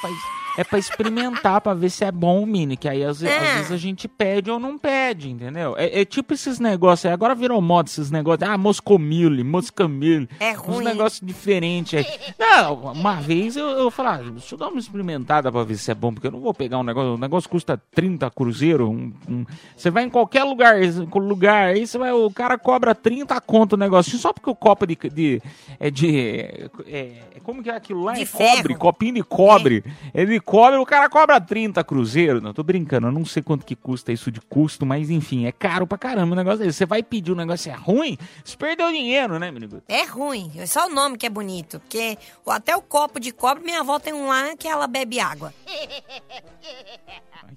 faz- 0.00 0.37
É 0.58 0.64
pra 0.64 0.78
experimentar, 0.78 1.60
pra 1.60 1.72
ver 1.72 1.88
se 1.88 2.04
é 2.04 2.10
bom, 2.10 2.44
Mini. 2.44 2.76
Que 2.76 2.88
aí 2.88 3.04
às, 3.04 3.20
ve- 3.20 3.28
às 3.28 3.42
É. 3.42 3.54
vezes 3.54 3.72
a 3.72 3.76
gente 3.76 4.08
pede 4.08 4.50
ou 4.50 4.58
não 4.58 4.76
pede, 4.76 5.30
entendeu? 5.30 5.74
É, 5.78 6.00
é 6.00 6.04
tipo 6.04 6.34
esses 6.34 6.58
negócios 6.58 7.06
aí. 7.06 7.12
Agora 7.12 7.34
virou 7.34 7.60
moda 7.62 7.88
esses 7.88 8.10
negócios. 8.10 8.48
Ah, 8.48 8.58
moscomile, 8.58 9.44
moscamile. 9.44 10.28
É 10.40 10.50
Uns 10.52 10.56
ruim. 10.58 10.84
negócios 10.84 11.20
diferentes 11.24 11.94
aí. 11.98 12.06
Não, 12.38 12.74
uma 12.92 13.14
vez 13.20 13.56
eu, 13.56 13.66
eu 13.68 13.90
falei, 13.90 14.12
ah, 14.26 14.30
deixa 14.32 14.54
eu 14.54 14.58
dar 14.58 14.68
uma 14.68 14.80
experimentada 14.80 15.50
pra 15.52 15.62
ver 15.62 15.76
se 15.76 15.90
é 15.90 15.94
bom. 15.94 16.12
Porque 16.12 16.26
eu 16.26 16.32
não 16.32 16.40
vou 16.40 16.52
pegar 16.52 16.78
um 16.78 16.82
negócio. 16.82 17.14
O 17.14 17.18
negócio 17.18 17.48
custa 17.48 17.80
30 17.94 18.28
cruzeiro. 18.30 18.90
um- 18.90 19.12
um- 19.28 19.44
você 19.76 19.90
vai 19.90 20.04
em 20.04 20.10
qualquer 20.10 20.42
lugar, 20.44 20.74
lugar 21.14 21.68
aí 21.68 21.86
você 21.86 21.98
vai, 21.98 22.10
o 22.12 22.30
cara 22.30 22.58
cobra 22.58 22.94
30 22.94 23.40
conto 23.40 23.74
o 23.74 23.76
negócio. 23.76 24.18
Só 24.18 24.32
porque 24.32 24.50
o 24.50 24.56
copo 24.56 24.86
de. 24.86 24.96
de 25.12 25.40
é 25.78 25.90
de. 25.90 26.40
é- 26.86 27.10
como 27.44 27.62
que 27.62 27.70
é 27.70 27.76
aquilo 27.76 28.02
lá? 28.02 28.12
De 28.14 28.22
é 28.22 28.26
cobre, 28.26 28.68
ferro. 28.68 28.78
copinho 28.78 29.14
de 29.14 29.22
cobre. 29.22 29.84
Ele 30.14 30.40
cobra, 30.50 30.80
o 30.80 30.86
cara 30.86 31.08
cobra 31.08 31.40
30 31.40 31.84
cruzeiro. 31.84 32.40
Não, 32.40 32.52
tô 32.54 32.62
brincando, 32.62 33.06
eu 33.06 33.12
não 33.12 33.24
sei 33.24 33.42
quanto 33.42 33.64
que 33.66 33.76
custa 33.76 34.10
isso 34.12 34.30
de 34.30 34.40
custo, 34.40 34.86
mas 34.86 35.10
enfim, 35.10 35.46
é 35.46 35.52
caro 35.52 35.86
pra 35.86 35.98
caramba 35.98 36.32
o 36.32 36.36
negócio 36.36 36.60
desse. 36.60 36.78
Você 36.78 36.86
vai 36.86 37.02
pedir 37.02 37.32
um 37.32 37.36
negócio 37.36 37.70
é 37.70 37.74
ruim, 37.74 38.16
você 38.44 38.56
perdeu 38.56 38.90
dinheiro, 38.90 39.38
né, 39.38 39.50
menino? 39.50 39.82
É 39.88 40.04
ruim. 40.04 40.50
É 40.56 40.66
só 40.66 40.86
o 40.86 40.90
nome 40.90 41.18
que 41.18 41.26
é 41.26 41.30
bonito. 41.30 41.78
Porque 41.80 42.16
o- 42.44 42.50
até 42.50 42.74
o 42.76 42.80
copo 42.82 43.20
de 43.20 43.30
cobre, 43.32 43.62
minha 43.64 43.80
avó 43.80 43.98
tem 43.98 44.12
um 44.12 44.26
lá 44.28 44.56
que 44.56 44.66
ela 44.66 44.86
bebe 44.86 45.20
água. 45.20 45.52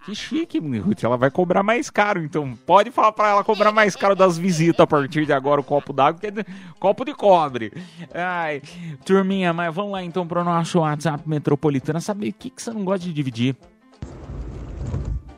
Que 0.03 0.15
chique, 0.15 0.60
menino. 0.60 0.93
Ela 1.01 1.17
vai 1.17 1.29
cobrar 1.29 1.62
mais 1.62 1.89
caro, 1.89 2.24
então 2.24 2.55
pode 2.65 2.89
falar 2.89 3.12
pra 3.12 3.29
ela 3.29 3.43
cobrar 3.43 3.72
mais 3.72 3.96
caro 3.96 4.15
das 4.15 4.38
visitas 4.38 4.79
a 4.79 4.88
partir 4.88 5.25
de 5.25 5.34
agora 5.34 5.62
o 5.62 5.63
copo 5.63 5.93
d'água, 5.93 6.20
que 6.20 6.27
é 6.27 6.46
copo 6.79 7.05
de 7.05 7.13
cobre. 7.13 7.72
Ai, 8.13 8.62
turminha, 9.05 9.53
mas 9.53 9.74
vamos 9.74 9.91
lá 9.91 10.03
então 10.03 10.27
pro 10.27 10.43
nosso 10.43 10.79
WhatsApp 10.79 11.27
metropolitana 11.27 12.01
saber 12.01 12.29
o 12.29 12.34
que, 12.34 12.50
que 12.50 12.62
você 12.62 12.72
não 12.72 12.84
gosta 12.84 13.05
de 13.05 13.13
dividir. 13.13 13.55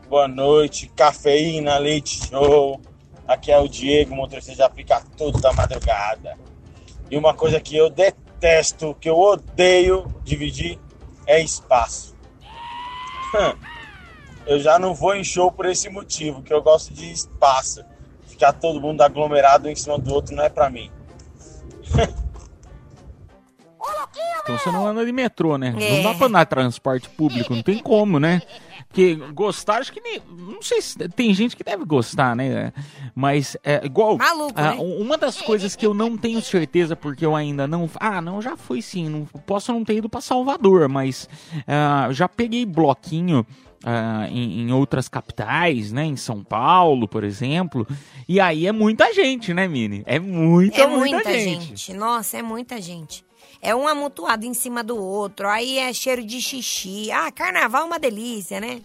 Boa 0.07 0.27
noite, 0.29 0.89
cafeína, 0.95 1.77
leite 1.77 2.29
show. 2.29 2.79
Aqui 3.27 3.51
é 3.51 3.59
o 3.59 3.67
Diego, 3.67 4.15
motorista 4.15 4.55
de 4.55 4.61
aplicativo 4.61 5.41
da 5.41 5.51
madrugada. 5.51 6.37
E 7.11 7.17
uma 7.17 7.33
coisa 7.33 7.59
que 7.59 7.75
eu 7.75 7.89
detesto, 7.89 8.95
que 8.99 9.09
eu 9.09 9.17
odeio 9.19 10.05
dividir, 10.23 10.79
é 11.27 11.41
espaço. 11.41 12.15
Eu 14.45 14.59
já 14.59 14.77
não 14.77 14.93
vou 14.93 15.15
em 15.15 15.23
show 15.23 15.51
por 15.51 15.65
esse 15.65 15.89
motivo, 15.89 16.41
que 16.41 16.53
eu 16.53 16.61
gosto 16.61 16.93
de 16.93 17.11
espaço. 17.11 17.83
Ficar 18.27 18.53
todo 18.53 18.81
mundo 18.81 19.01
aglomerado 19.01 19.69
em 19.69 19.75
cima 19.75 19.97
do 19.97 20.13
outro 20.13 20.35
não 20.35 20.43
é 20.43 20.49
pra 20.49 20.69
mim. 20.69 20.91
Então 24.43 24.57
você 24.57 24.71
não 24.71 24.85
anda 24.85 25.05
de 25.05 25.11
metrô, 25.11 25.57
né? 25.57 25.73
É. 25.79 25.95
Não 25.95 26.03
dá 26.03 26.13
pra 26.17 26.27
andar 26.27 26.43
de 26.43 26.49
transporte 26.49 27.09
público, 27.09 27.55
não 27.55 27.63
tem 27.63 27.79
como, 27.79 28.19
né? 28.19 28.41
Porque 28.89 29.15
gostar, 29.33 29.77
acho 29.77 29.91
que 29.91 30.01
nem. 30.01 30.21
Não 30.29 30.61
sei 30.61 30.81
se 30.81 30.97
tem 31.09 31.33
gente 31.33 31.55
que 31.55 31.63
deve 31.63 31.85
gostar, 31.85 32.35
né? 32.35 32.73
Mas 33.15 33.57
é 33.63 33.83
igual. 33.85 34.17
Maluco, 34.17 34.53
ah, 34.55 34.75
né? 34.75 34.77
Uma 34.99 35.17
das 35.17 35.41
coisas 35.41 35.75
que 35.75 35.85
eu 35.85 35.93
não 35.93 36.17
tenho 36.17 36.41
certeza, 36.41 36.95
porque 36.95 37.25
eu 37.25 37.35
ainda 37.35 37.65
não. 37.65 37.89
Ah, 37.99 38.21
não, 38.21 38.41
já 38.41 38.55
fui 38.55 38.81
sim. 38.81 39.09
Não, 39.09 39.25
posso 39.45 39.71
não 39.71 39.83
ter 39.83 39.95
ido 39.95 40.09
pra 40.09 40.21
Salvador, 40.21 40.87
mas 40.89 41.27
ah, 41.65 42.09
já 42.11 42.27
peguei 42.27 42.65
bloquinho. 42.65 43.45
Ah, 43.83 44.27
em, 44.29 44.61
em 44.61 44.71
outras 44.71 45.07
capitais, 45.07 45.91
né? 45.91 46.05
Em 46.05 46.15
São 46.15 46.43
Paulo, 46.43 47.07
por 47.07 47.23
exemplo. 47.23 47.87
E 48.27 48.39
aí 48.39 48.65
é 48.67 48.71
muita 48.71 49.13
gente, 49.13 49.53
né, 49.53 49.67
Mini? 49.67 50.03
É 50.05 50.19
muita, 50.19 50.81
É 50.81 50.87
muita, 50.87 51.15
muita 51.15 51.33
gente. 51.33 51.65
gente. 51.65 51.93
Nossa, 51.93 52.37
é 52.37 52.41
muita 52.41 52.81
gente. 52.81 53.25
É 53.61 53.73
um 53.73 53.87
amontoado 53.87 54.45
em 54.45 54.53
cima 54.53 54.83
do 54.83 54.97
outro, 54.97 55.47
aí 55.47 55.77
é 55.79 55.93
cheiro 55.93 56.23
de 56.23 56.41
xixi. 56.41 57.09
Ah, 57.11 57.31
carnaval 57.31 57.83
é 57.83 57.85
uma 57.85 57.99
delícia, 57.99 58.59
né? 58.59 58.81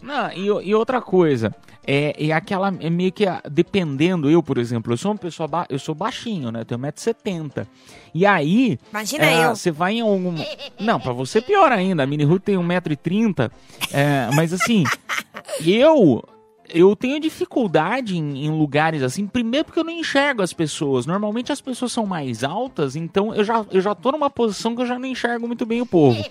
Não, 0.00 0.30
e, 0.32 0.68
e 0.68 0.74
outra 0.74 1.00
coisa, 1.00 1.54
é, 1.92 2.14
é 2.28 2.32
aquela, 2.32 2.68
é 2.80 2.88
meio 2.88 3.10
que, 3.10 3.26
a- 3.26 3.42
dependendo, 3.50 4.30
eu, 4.30 4.42
por 4.42 4.58
exemplo, 4.58 4.92
eu 4.92 4.96
sou 4.96 5.10
uma 5.10 5.18
pessoa, 5.18 5.48
ba- 5.48 5.66
eu 5.68 5.78
sou 5.78 5.94
baixinho, 5.94 6.52
né, 6.52 6.60
eu 6.60 6.64
tenho 6.64 6.80
1,70m, 6.80 7.66
e 8.14 8.24
aí, 8.24 8.78
Imagina 8.90 9.24
é, 9.24 9.44
eu. 9.46 9.56
você 9.56 9.70
vai 9.70 9.94
em 9.94 10.00
algum, 10.00 10.34
não, 10.78 11.00
pra 11.00 11.12
você 11.12 11.40
pior 11.40 11.72
ainda, 11.72 12.02
a 12.02 12.06
Mini 12.06 12.22
Ruth 12.24 12.42
tem 12.44 12.56
1,30m, 12.56 13.50
é, 13.92 14.28
mas 14.34 14.52
assim, 14.52 14.84
eu... 15.66 16.22
Eu 16.72 16.94
tenho 16.96 17.18
dificuldade 17.20 18.16
em, 18.16 18.44
em 18.46 18.50
lugares 18.50 19.02
assim, 19.02 19.26
primeiro 19.26 19.64
porque 19.66 19.80
eu 19.80 19.84
não 19.84 19.92
enxergo 19.92 20.42
as 20.42 20.52
pessoas. 20.52 21.06
Normalmente 21.06 21.50
as 21.52 21.60
pessoas 21.60 21.92
são 21.92 22.06
mais 22.06 22.44
altas, 22.44 22.96
então 22.96 23.34
eu 23.34 23.42
já, 23.44 23.64
eu 23.70 23.80
já 23.80 23.94
tô 23.94 24.12
numa 24.12 24.30
posição 24.30 24.74
que 24.74 24.82
eu 24.82 24.86
já 24.86 24.98
não 24.98 25.06
enxergo 25.06 25.46
muito 25.46 25.64
bem 25.66 25.80
o 25.80 25.86
povo. 25.86 26.22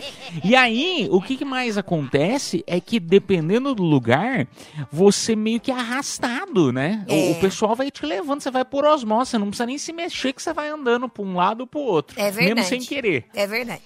E 0.43 0.55
aí, 0.55 1.07
o 1.11 1.21
que, 1.21 1.35
que 1.37 1.45
mais 1.45 1.77
acontece 1.77 2.63
é 2.67 2.79
que, 2.79 2.99
dependendo 2.99 3.73
do 3.75 3.83
lugar, 3.83 4.47
você 4.91 5.35
meio 5.35 5.59
que 5.59 5.71
é 5.71 5.75
arrastado, 5.75 6.71
né? 6.71 7.05
O- 7.07 7.13
É. 7.13 7.31
O, 7.31 7.35
pessoal 7.39 7.75
vai 7.75 7.89
te 7.91 8.05
levando, 8.05 8.41
você 8.41 8.51
vai 8.51 8.63
por 8.65 8.85
osmose, 8.85 9.31
você 9.31 9.37
não 9.37 9.47
precisa 9.47 9.65
nem 9.65 9.77
se 9.77 9.91
mexer, 9.93 10.33
que 10.33 10.41
você 10.41 10.53
vai 10.53 10.69
andando 10.69 11.07
pra 11.09 11.23
um 11.23 11.35
lado 11.35 11.61
ou 11.61 11.67
pro 11.67 11.79
outro. 11.79 12.19
É 12.19 12.31
verdade. 12.31 12.55
Mesmo 12.55 12.65
sem 12.69 12.79
querer. 12.81 13.25
É 13.33 13.45
verdade. 13.47 13.81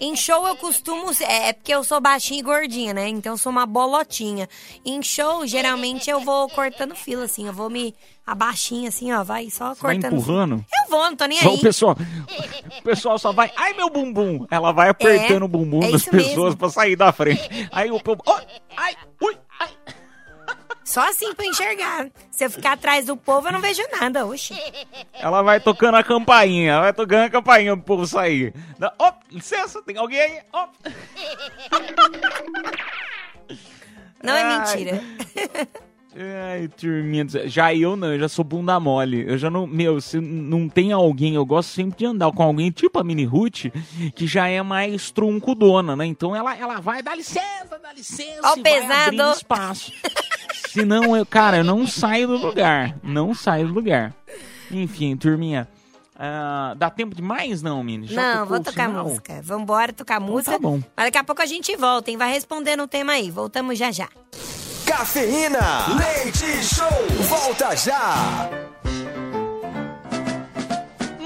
Em 0.00 0.14
show 0.16 0.46
eu 0.46 0.56
costumo. 0.56 1.10
É, 1.20 1.48
é 1.48 1.52
porque 1.52 1.72
eu 1.74 1.84
sou 1.84 2.00
baixinha 2.00 2.40
e 2.40 2.42
gordinha, 2.42 2.92
né? 2.94 3.08
Então 3.08 3.34
eu 3.34 3.38
sou 3.38 3.50
uma 3.52 3.66
bolotinha. 3.66 4.48
Em 4.84 5.02
show, 5.02 5.46
geralmente 5.46 5.85
eu 6.06 6.20
vou 6.20 6.48
cortando 6.50 6.94
fila, 6.94 7.24
assim. 7.24 7.46
Eu 7.46 7.52
vou 7.52 7.70
me 7.70 7.94
abaixinha, 8.26 8.88
assim, 8.88 9.12
ó. 9.12 9.22
Vai 9.22 9.48
só 9.50 9.74
Vai 9.74 9.94
cortando. 9.94 10.02
fila. 10.10 10.16
empurrando. 10.20 10.64
Eu 10.84 10.90
vou, 10.90 11.02
não 11.04 11.16
tô 11.16 11.26
nem 11.26 11.40
Só 11.40 11.48
aí. 11.50 11.54
o 11.54 11.60
pessoal, 11.60 11.96
o 12.78 12.82
pessoal 12.82 13.18
só 13.18 13.32
vai, 13.32 13.50
ai 13.56 13.72
meu 13.74 13.88
bumbum. 13.90 14.46
Ela 14.50 14.72
vai 14.72 14.88
apertando 14.88 15.42
É, 15.42 15.44
o 15.44 15.48
bumbum 15.48 15.82
é 15.84 15.90
das 15.92 16.04
pessoas 16.04 16.34
mesmo. 16.46 16.56
pra 16.56 16.70
sair 16.70 16.96
da 16.96 17.12
frente. 17.12 17.48
Aí 17.72 17.90
o 17.90 18.00
povo, 18.00 18.22
oh, 18.26 18.38
ai, 18.76 18.94
ui, 19.22 19.36
ai. 19.60 19.68
Só 20.84 21.08
assim 21.08 21.34
pra 21.34 21.44
enxergar. 21.44 22.08
Se 22.30 22.44
eu 22.44 22.50
ficar 22.50 22.72
atrás 22.72 23.06
do 23.06 23.16
povo, 23.16 23.48
eu 23.48 23.52
não 23.52 23.60
vejo 23.60 23.82
nada. 24.00 24.24
Oxi. 24.24 24.54
Ela 25.14 25.42
vai 25.42 25.58
tocando 25.58 25.96
a 25.96 26.02
campainha, 26.04 26.72
ela 26.72 26.82
vai 26.82 26.92
tocando 26.92 27.24
a 27.24 27.30
campainha 27.30 27.76
pro 27.76 27.84
povo 27.84 28.06
sair. 28.06 28.54
Ó, 28.98 29.12
licença, 29.30 29.82
tem 29.82 29.96
alguém 29.98 30.20
aí? 30.20 30.38
Ó. 30.52 30.68
Não 34.22 34.32
é 34.32 34.42
Ai. 34.42 34.58
mentira. 34.58 35.02
Ai, 36.18 36.68
turminha. 36.68 37.26
Já 37.44 37.74
eu 37.74 37.94
não, 37.94 38.12
eu 38.14 38.18
já 38.20 38.28
sou 38.28 38.42
bunda 38.42 38.80
mole. 38.80 39.24
Eu 39.28 39.36
já 39.36 39.50
não. 39.50 39.66
Meu, 39.66 40.00
se 40.00 40.18
não 40.18 40.66
tem 40.66 40.90
alguém, 40.90 41.34
eu 41.34 41.44
gosto 41.44 41.68
sempre 41.68 41.98
de 41.98 42.06
andar 42.06 42.32
com 42.32 42.42
alguém, 42.42 42.70
tipo 42.70 42.98
a 42.98 43.04
Mini 43.04 43.24
Ruth, 43.24 43.66
que 44.14 44.26
já 44.26 44.48
é 44.48 44.62
mais 44.62 45.10
truncudona, 45.10 45.94
né? 45.94 46.06
Então 46.06 46.34
ela, 46.34 46.56
ela 46.56 46.80
vai, 46.80 47.02
dá 47.02 47.14
licença, 47.14 47.78
dá 47.82 47.92
licença. 47.92 48.40
Ó 48.44 48.54
vai 48.54 48.62
pesado. 48.62 48.92
abrindo 48.92 49.32
espaço. 49.32 49.92
Senão, 50.70 51.14
eu, 51.14 51.26
cara, 51.26 51.58
eu 51.58 51.64
não 51.64 51.86
saio 51.86 52.28
do 52.28 52.36
lugar. 52.36 52.96
Não 53.02 53.34
saio 53.34 53.68
do 53.68 53.74
lugar. 53.74 54.14
Enfim, 54.70 55.16
turminha. 55.16 55.68
Ah, 56.18 56.74
dá 56.76 56.88
tempo 56.88 57.14
de 57.14 57.22
mais, 57.22 57.62
não, 57.62 57.82
Mini? 57.82 58.06
Já 58.06 58.36
não, 58.36 58.46
vou 58.46 58.60
tocar 58.60 58.88
sinal? 58.88 59.04
música. 59.06 59.40
Vambora 59.42 59.92
tocar 59.92 60.18
música. 60.18 60.52
tá 60.52 60.58
bom. 60.58 60.80
Mas 60.96 61.06
daqui 61.06 61.18
a 61.18 61.24
pouco 61.24 61.42
a 61.42 61.46
gente 61.46 61.76
volta, 61.76 62.10
hein? 62.10 62.16
Vai 62.16 62.32
respondendo 62.32 62.82
o 62.82 62.88
tema 62.88 63.12
aí. 63.12 63.30
Voltamos 63.30 63.78
já 63.78 63.90
já. 63.92 64.08
Cafeína. 64.86 65.58
Leite 65.94 66.64
Show. 66.64 66.88
Volta 67.28 67.76
já. 67.76 68.48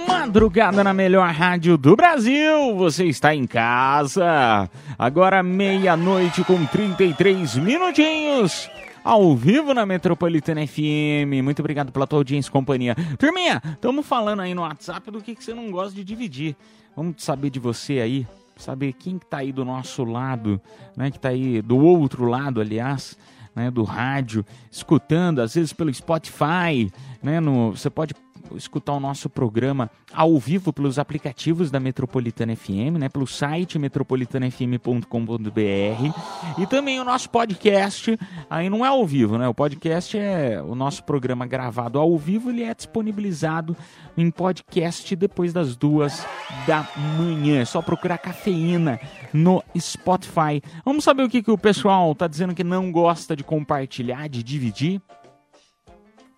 Madrugada 0.09 0.83
na 0.83 0.93
melhor 0.93 1.31
rádio 1.33 1.77
do 1.77 1.95
Brasil. 1.95 2.77
Você 2.77 3.05
está 3.07 3.35
em 3.35 3.47
casa. 3.47 4.69
Agora 4.99 5.43
meia-noite 5.43 6.43
com 6.45 6.67
33 6.67 7.57
minutinhos. 7.57 8.69
Ao 9.03 9.35
vivo 9.35 9.73
na 9.73 9.87
Metropolitana 9.87 10.67
FM. 10.67 11.43
Muito 11.43 11.61
obrigado 11.61 11.91
pela 11.91 12.07
tua 12.07 12.19
audiência 12.19 12.51
e 12.51 12.53
companhia. 12.53 12.95
Turminha, 13.19 13.61
estamos 13.73 14.07
falando 14.07 14.41
aí 14.41 14.55
no 14.55 14.61
WhatsApp 14.61 15.11
do 15.11 15.23
que, 15.23 15.35
que 15.35 15.43
você 15.43 15.55
não 15.55 15.71
gosta 15.71 15.95
de 15.95 16.05
dividir. 16.05 16.55
Vamos 16.95 17.23
saber 17.23 17.49
de 17.49 17.59
você 17.59 18.01
aí. 18.01 18.27
Saber 18.57 18.93
quem 18.93 19.19
que 19.19 19.25
tá 19.25 19.39
aí 19.39 19.53
do 19.53 19.65
nosso 19.65 20.05
lado, 20.05 20.61
né? 20.95 21.11
Que 21.11 21.19
tá 21.19 21.31
aí 21.31 21.63
do 21.63 21.79
outro 21.79 22.27
lado, 22.27 22.61
aliás, 22.61 23.17
né? 23.57 23.71
Do 23.71 23.85
rádio, 23.85 24.45
escutando, 24.71 25.41
às 25.41 25.55
vezes 25.55 25.73
pelo 25.73 25.93
Spotify, 25.93 26.93
né? 27.23 27.41
No, 27.41 27.71
você 27.71 27.89
pode 27.89 28.13
escutar 28.57 28.93
o 28.93 29.01
nosso 29.01 29.29
programa 29.29 29.91
ao 30.13 30.39
vivo 30.39 30.73
pelos 30.73 30.99
aplicativos 30.99 31.71
da 31.71 31.81
Metropolitana 31.81 32.55
FM, 32.55 32.99
né, 32.99 33.09
pelo 33.09 33.27
site 33.27 33.79
metropolitanafm.com.br 33.79 36.59
e 36.59 36.67
também 36.67 37.01
o 37.01 37.05
nosso 37.05 37.31
podcast, 37.31 38.19
aí 38.49 38.69
não 38.69 38.85
é 38.85 38.89
ao 38.89 39.07
vivo, 39.07 39.39
né? 39.39 39.49
O 39.49 39.55
podcast 39.55 40.19
é 40.19 40.61
o 40.63 40.75
nosso 40.75 41.05
programa 41.05 41.47
gravado 41.47 41.99
ao 41.99 42.17
vivo, 42.19 42.51
ele 42.51 42.63
é 42.63 42.75
disponibilizado 42.75 43.77
em 44.17 44.31
podcast 44.31 45.17
depois 45.17 45.53
das 45.53 45.77
duas 45.77 46.27
da 46.67 46.87
manhã. 47.19 47.61
É 47.61 47.65
só 47.65 47.81
procurar 47.81 48.19
cafeína 48.19 49.01
no 49.33 49.63
Spotify. 49.79 50.63
Vamos 50.85 51.05
saber 51.05 51.23
o 51.23 51.29
que, 51.29 51.43
que 51.43 51.51
o 51.51 51.59
pessoal 51.59 52.15
tá 52.15 52.27
dizendo 52.27 52.55
que 52.55 52.65
não 52.65 52.91
gosta 52.91 53.35
de 53.35 53.45
compartilhar, 53.45 54.29
de 54.29 54.43
dividir? 54.43 55.01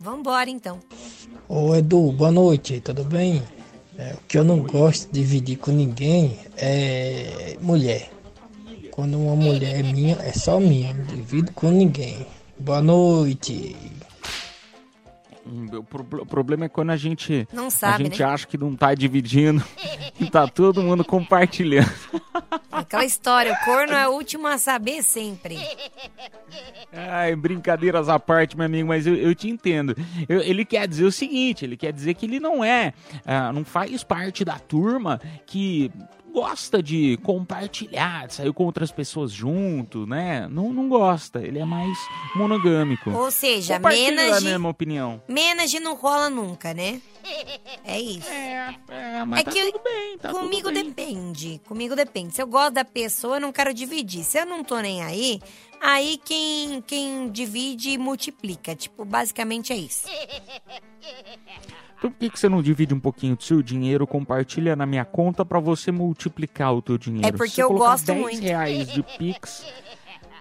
Vambora, 0.02 0.50
então. 0.50 0.80
Ô 1.48 1.76
Edu, 1.76 2.10
boa 2.10 2.32
noite, 2.32 2.80
tudo 2.80 3.04
bem? 3.04 3.40
É, 3.96 4.14
o 4.14 4.26
que 4.26 4.36
eu 4.36 4.42
não 4.42 4.58
gosto 4.58 5.12
de 5.12 5.20
dividir 5.20 5.58
com 5.58 5.70
ninguém 5.70 6.36
é 6.56 7.56
mulher. 7.60 8.10
Quando 8.90 9.16
uma 9.16 9.36
mulher 9.36 9.78
é 9.78 9.82
minha, 9.84 10.16
é 10.16 10.32
só 10.32 10.58
minha, 10.58 10.92
não 10.92 11.04
divido 11.04 11.52
com 11.52 11.70
ninguém. 11.70 12.26
Boa 12.58 12.82
noite. 12.82 13.76
O 15.44 15.82
pro- 15.82 16.22
o 16.22 16.26
problema 16.26 16.66
é 16.66 16.68
quando 16.68 16.90
a 16.90 16.96
gente, 16.96 17.48
Não 17.52 17.66
a 17.66 17.70
sabe, 17.70 18.04
gente 18.04 18.20
né? 18.20 18.26
acha 18.26 18.46
que 18.46 18.56
não 18.56 18.76
tá 18.76 18.94
dividindo 18.94 19.62
e 20.20 20.30
tá 20.30 20.46
todo 20.46 20.82
mundo 20.82 21.04
compartilhando. 21.04 21.90
Aquela 22.70 23.04
história, 23.04 23.52
o 23.52 23.64
corno 23.64 23.92
é 23.92 24.08
o 24.08 24.12
último 24.12 24.46
a 24.46 24.56
saber 24.56 25.02
sempre. 25.02 25.58
Ai, 26.92 27.34
brincadeiras 27.34 28.08
à 28.08 28.18
parte, 28.18 28.56
meu 28.56 28.66
amigo, 28.66 28.88
mas 28.88 29.06
eu, 29.06 29.14
eu 29.16 29.34
te 29.34 29.48
entendo. 29.48 29.96
Eu- 30.28 30.40
ele 30.42 30.64
quer 30.64 30.86
dizer 30.86 31.04
o 31.04 31.12
seguinte, 31.12 31.64
ele 31.64 31.76
quer 31.76 31.92
dizer 31.92 32.14
que 32.14 32.26
ele 32.26 32.38
não 32.38 32.62
é, 32.62 32.92
ah, 33.24 33.52
não 33.52 33.64
faz 33.64 34.04
parte 34.04 34.44
da 34.44 34.58
turma 34.58 35.20
que 35.46 35.90
gosta 36.32 36.82
de 36.82 37.16
compartilhar, 37.22 38.26
de 38.26 38.34
sair 38.34 38.52
com 38.52 38.64
outras 38.64 38.90
pessoas 38.90 39.30
junto, 39.30 40.06
né? 40.06 40.48
Não, 40.48 40.72
não 40.72 40.88
gosta, 40.88 41.40
ele 41.40 41.58
é 41.58 41.64
mais 41.64 41.96
monogâmico. 42.34 43.10
Ou 43.10 43.30
seja, 43.30 43.78
menos 43.78 44.32
a 44.32 44.38
de, 44.38 44.44
mesma 44.46 44.68
opinião. 44.68 45.22
menos 45.28 45.72
não 45.80 45.94
rola 45.94 46.28
nunca, 46.30 46.72
né? 46.74 47.00
É 47.84 48.00
isso. 48.00 48.28
É, 48.28 48.74
é, 48.88 49.24
mas 49.24 49.40
É 49.40 49.44
tá 49.44 49.50
que 49.52 49.64
tudo 49.70 49.80
bem, 49.84 50.18
tá 50.18 50.30
Comigo 50.30 50.68
tudo 50.68 50.74
bem. 50.74 50.84
depende. 50.84 51.60
Comigo 51.66 51.94
depende. 51.94 52.34
Se 52.34 52.42
eu 52.42 52.46
gosto 52.46 52.74
da 52.74 52.84
pessoa, 52.84 53.36
eu 53.36 53.40
não 53.40 53.52
quero 53.52 53.72
dividir. 53.72 54.24
Se 54.24 54.38
eu 54.38 54.46
não 54.46 54.64
tô 54.64 54.78
nem 54.80 55.02
aí, 55.02 55.40
aí 55.80 56.18
quem, 56.24 56.82
quem 56.82 57.30
divide 57.30 57.96
multiplica. 57.98 58.74
Tipo, 58.74 59.04
basicamente 59.04 59.72
é 59.72 59.76
isso. 59.76 60.06
Então 62.02 62.10
por 62.10 62.18
que, 62.18 62.30
que 62.30 62.40
você 62.40 62.48
não 62.48 62.60
divide 62.60 62.92
um 62.92 62.98
pouquinho 62.98 63.36
do 63.36 63.44
seu 63.44 63.62
dinheiro, 63.62 64.08
compartilha 64.08 64.74
na 64.74 64.84
minha 64.84 65.04
conta 65.04 65.44
pra 65.44 65.60
você 65.60 65.92
multiplicar 65.92 66.74
o 66.74 66.82
teu 66.82 66.98
dinheiro? 66.98 67.28
É 67.28 67.30
porque 67.30 67.62
eu 67.62 67.72
gosto 67.72 68.06
10 68.06 68.20
muito. 68.20 68.42
reais 68.42 68.88
de 68.88 69.04
Pix, 69.04 69.64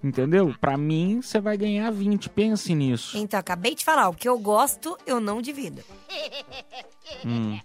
entendeu? 0.04 0.56
Pra 0.60 0.76
mim, 0.76 1.21
você 1.21 1.39
vai 1.39 1.56
ganhar 1.56 1.91
20, 1.91 2.30
pense 2.30 2.74
nisso. 2.74 3.15
Então, 3.15 3.39
acabei 3.39 3.76
de 3.76 3.86
falar, 3.86 4.10
o 4.10 4.13
que 4.15 4.28
eu 4.28 4.39
gosto, 4.39 4.97
eu 5.06 5.21
não 5.21 5.39
divido. 5.39 5.84
Hum. 7.24 7.60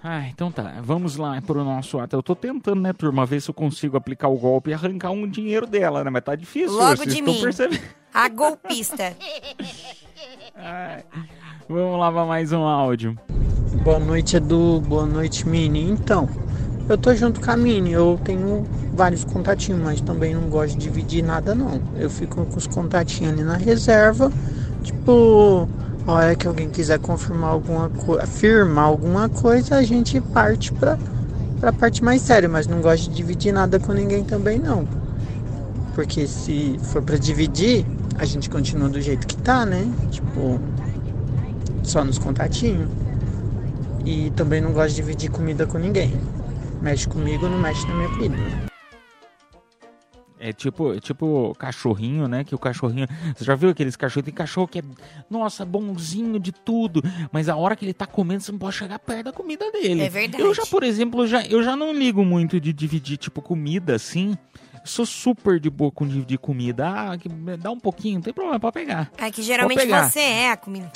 Ah, 0.00 0.28
então 0.28 0.52
tá. 0.52 0.80
Vamos 0.80 1.16
lá 1.16 1.42
pro 1.42 1.64
nosso 1.64 1.98
ato. 1.98 2.14
Eu 2.14 2.22
tô 2.22 2.36
tentando, 2.36 2.80
né, 2.80 2.92
turma, 2.92 3.26
ver 3.26 3.40
se 3.40 3.50
eu 3.50 3.54
consigo 3.54 3.96
aplicar 3.96 4.28
o 4.28 4.38
golpe 4.38 4.70
e 4.70 4.74
arrancar 4.74 5.10
um 5.10 5.26
dinheiro 5.26 5.66
dela, 5.66 6.04
né? 6.04 6.10
Mas 6.10 6.22
tá 6.22 6.36
difícil. 6.36 6.76
Logo 6.76 7.04
de 7.04 7.20
mim. 7.20 7.40
percebendo. 7.40 7.82
A 8.12 8.28
golpista. 8.28 9.16
Ai. 10.54 11.04
Vamos 11.66 11.98
lá 11.98 12.12
pra 12.12 12.26
mais 12.26 12.52
um 12.52 12.62
áudio. 12.62 13.18
Boa 13.82 13.98
noite, 13.98 14.36
Edu. 14.36 14.82
Boa 14.86 15.06
noite, 15.06 15.48
Mini. 15.48 15.90
Então, 15.90 16.28
eu 16.86 16.98
tô 16.98 17.14
junto 17.14 17.40
com 17.40 17.50
a 17.50 17.56
Mini. 17.56 17.90
Eu 17.92 18.20
tenho 18.22 18.66
vários 18.92 19.24
contatinhos, 19.24 19.80
mas 19.80 19.98
também 20.02 20.34
não 20.34 20.42
gosto 20.50 20.76
de 20.76 20.84
dividir 20.84 21.24
nada, 21.24 21.54
não. 21.54 21.80
Eu 21.96 22.10
fico 22.10 22.44
com 22.44 22.58
os 22.58 22.66
contatinhos 22.66 23.32
ali 23.32 23.42
na 23.42 23.56
reserva. 23.56 24.30
Tipo, 24.82 25.66
a 26.06 26.12
hora 26.12 26.34
que 26.36 26.46
alguém 26.46 26.68
quiser 26.68 26.98
confirmar 26.98 27.52
alguma 27.52 27.88
coisa, 27.88 28.24
afirmar 28.24 28.84
alguma 28.84 29.30
coisa, 29.30 29.76
a 29.76 29.82
gente 29.82 30.20
parte 30.20 30.70
pra, 30.70 30.98
pra 31.60 31.72
parte 31.72 32.04
mais 32.04 32.20
séria. 32.20 32.48
Mas 32.48 32.66
não 32.66 32.82
gosto 32.82 33.08
de 33.08 33.16
dividir 33.16 33.54
nada 33.54 33.80
com 33.80 33.94
ninguém 33.94 34.22
também, 34.22 34.58
não. 34.58 34.86
Porque 35.94 36.26
se 36.26 36.78
for 36.82 37.00
pra 37.00 37.16
dividir, 37.16 37.86
a 38.18 38.26
gente 38.26 38.50
continua 38.50 38.90
do 38.90 39.00
jeito 39.00 39.26
que 39.26 39.36
tá, 39.38 39.64
né? 39.64 39.90
Tipo, 40.10 40.60
só 41.88 42.04
nos 42.04 42.18
contatinhos. 42.18 42.88
E 44.04 44.30
também 44.32 44.60
não 44.60 44.72
gosto 44.72 44.90
de 44.90 44.96
dividir 44.96 45.30
comida 45.30 45.66
com 45.66 45.78
ninguém. 45.78 46.12
Mexe 46.82 47.08
comigo, 47.08 47.48
não 47.48 47.58
mexe 47.58 47.86
na 47.86 47.94
minha 47.94 48.08
comida. 48.10 48.36
É 50.38 50.52
tipo, 50.52 50.92
é 50.92 51.00
tipo 51.00 51.54
cachorrinho, 51.58 52.28
né? 52.28 52.44
Que 52.44 52.54
o 52.54 52.58
cachorrinho. 52.58 53.08
Você 53.34 53.46
já 53.46 53.54
viu 53.54 53.70
aqueles 53.70 53.96
cachorros? 53.96 54.26
Tem 54.26 54.34
cachorro 54.34 54.68
que 54.68 54.80
é, 54.80 54.82
nossa, 55.30 55.64
bonzinho 55.64 56.38
de 56.38 56.52
tudo. 56.52 57.02
Mas 57.32 57.48
a 57.48 57.56
hora 57.56 57.74
que 57.74 57.82
ele 57.82 57.94
tá 57.94 58.06
comendo, 58.06 58.42
você 58.42 58.52
não 58.52 58.58
pode 58.58 58.76
chegar 58.76 58.98
perto 58.98 59.24
da 59.24 59.32
comida 59.32 59.70
dele. 59.72 60.02
É 60.02 60.10
verdade. 60.10 60.42
Eu 60.42 60.52
já, 60.52 60.66
por 60.66 60.82
exemplo, 60.82 61.26
já, 61.26 61.46
eu 61.46 61.62
já 61.62 61.74
não 61.74 61.94
ligo 61.94 62.22
muito 62.22 62.60
de 62.60 62.74
dividir, 62.74 63.16
tipo, 63.16 63.40
comida 63.40 63.94
assim. 63.94 64.36
Sou 64.84 65.06
super 65.06 65.58
de 65.58 65.70
boa 65.70 65.90
com 65.90 66.06
dividir 66.06 66.36
comida. 66.36 66.86
Ah, 66.86 67.16
que 67.16 67.26
dá 67.56 67.70
um 67.70 67.80
pouquinho, 67.80 68.16
não 68.16 68.22
tem 68.22 68.34
problema, 68.34 68.60
pode 68.60 68.74
pegar. 68.74 69.10
É 69.16 69.30
que 69.30 69.42
geralmente 69.42 69.86
você 69.86 70.20
é 70.20 70.50
a 70.50 70.58
comida. 70.58 70.92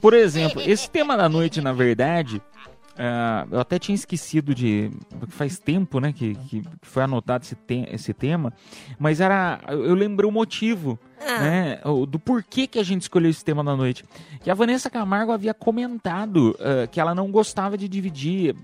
Por 0.00 0.14
exemplo, 0.14 0.62
esse 0.62 0.88
tema 0.90 1.16
da 1.16 1.28
noite, 1.28 1.60
na 1.60 1.72
verdade, 1.72 2.40
ah, 2.96 3.46
eu 3.50 3.58
até 3.60 3.78
tinha 3.78 3.94
esquecido 3.94 4.54
de. 4.54 4.90
Faz 5.28 5.58
tempo, 5.58 5.98
né, 6.00 6.12
que, 6.12 6.34
que 6.34 6.62
foi 6.82 7.02
anotado 7.02 7.44
esse, 7.44 7.54
te- 7.56 7.88
esse 7.90 8.12
tema, 8.14 8.52
mas 8.98 9.20
era. 9.20 9.58
Eu 9.68 9.94
lembrei 9.94 10.28
o 10.28 10.32
motivo, 10.32 10.98
Ah. 11.20 11.40
né, 11.40 11.80
do 12.08 12.18
porquê 12.18 12.66
que 12.68 12.78
a 12.78 12.82
gente 12.84 13.02
escolheu 13.02 13.30
esse 13.30 13.44
tema 13.44 13.62
da 13.64 13.76
noite. 13.76 14.04
Que 14.40 14.50
a 14.50 14.54
Vanessa 14.54 14.88
Camargo 14.88 15.32
havia 15.32 15.52
comentado 15.54 16.56
ah, 16.60 16.86
que 16.86 17.00
ela 17.00 17.14
não 17.14 17.30
gostava 17.30 17.76
de 17.76 17.88
dividir. 17.88 18.54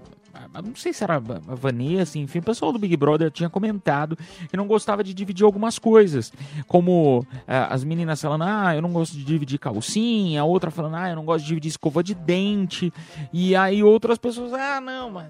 Ah, 0.53 0.63
Não 0.63 0.75
sei 0.75 0.93
se 0.93 1.03
era 1.05 1.17
a 1.17 1.55
Vanessa, 1.55 2.19
enfim, 2.19 2.39
o 2.39 2.43
pessoal 2.43 2.73
do 2.73 2.79
Big 2.79 2.97
Brother 2.97 3.31
tinha 3.31 3.49
comentado 3.49 4.17
que 4.49 4.57
não 4.57 4.67
gostava 4.67 5.03
de 5.03 5.15
dividir 5.15 5.45
algumas 5.45 5.79
coisas. 5.79 6.33
Como 6.67 7.27
ah, 7.47 7.73
as 7.73 7.85
meninas 7.85 8.21
falando, 8.21 8.45
ah, 8.45 8.75
eu 8.75 8.83
não 8.83 8.93
gosto 8.93 9.13
de 9.13 9.25
dividir 9.25 9.59
calcinha, 9.59 10.41
a 10.41 10.45
outra 10.45 10.71
falando, 10.71 10.97
ah, 10.97 11.11
eu 11.11 11.17
não 11.17 11.25
gosto 11.25 11.43
de 11.43 11.49
dividir 11.49 11.69
escova 11.69 12.03
de 12.03 12.15
dente. 12.15 12.93
E 13.33 13.55
aí 13.57 13.83
outras 13.83 14.19
pessoas, 14.19 14.53
ah, 14.53 14.81
não, 14.81 15.11
mas 15.11 15.29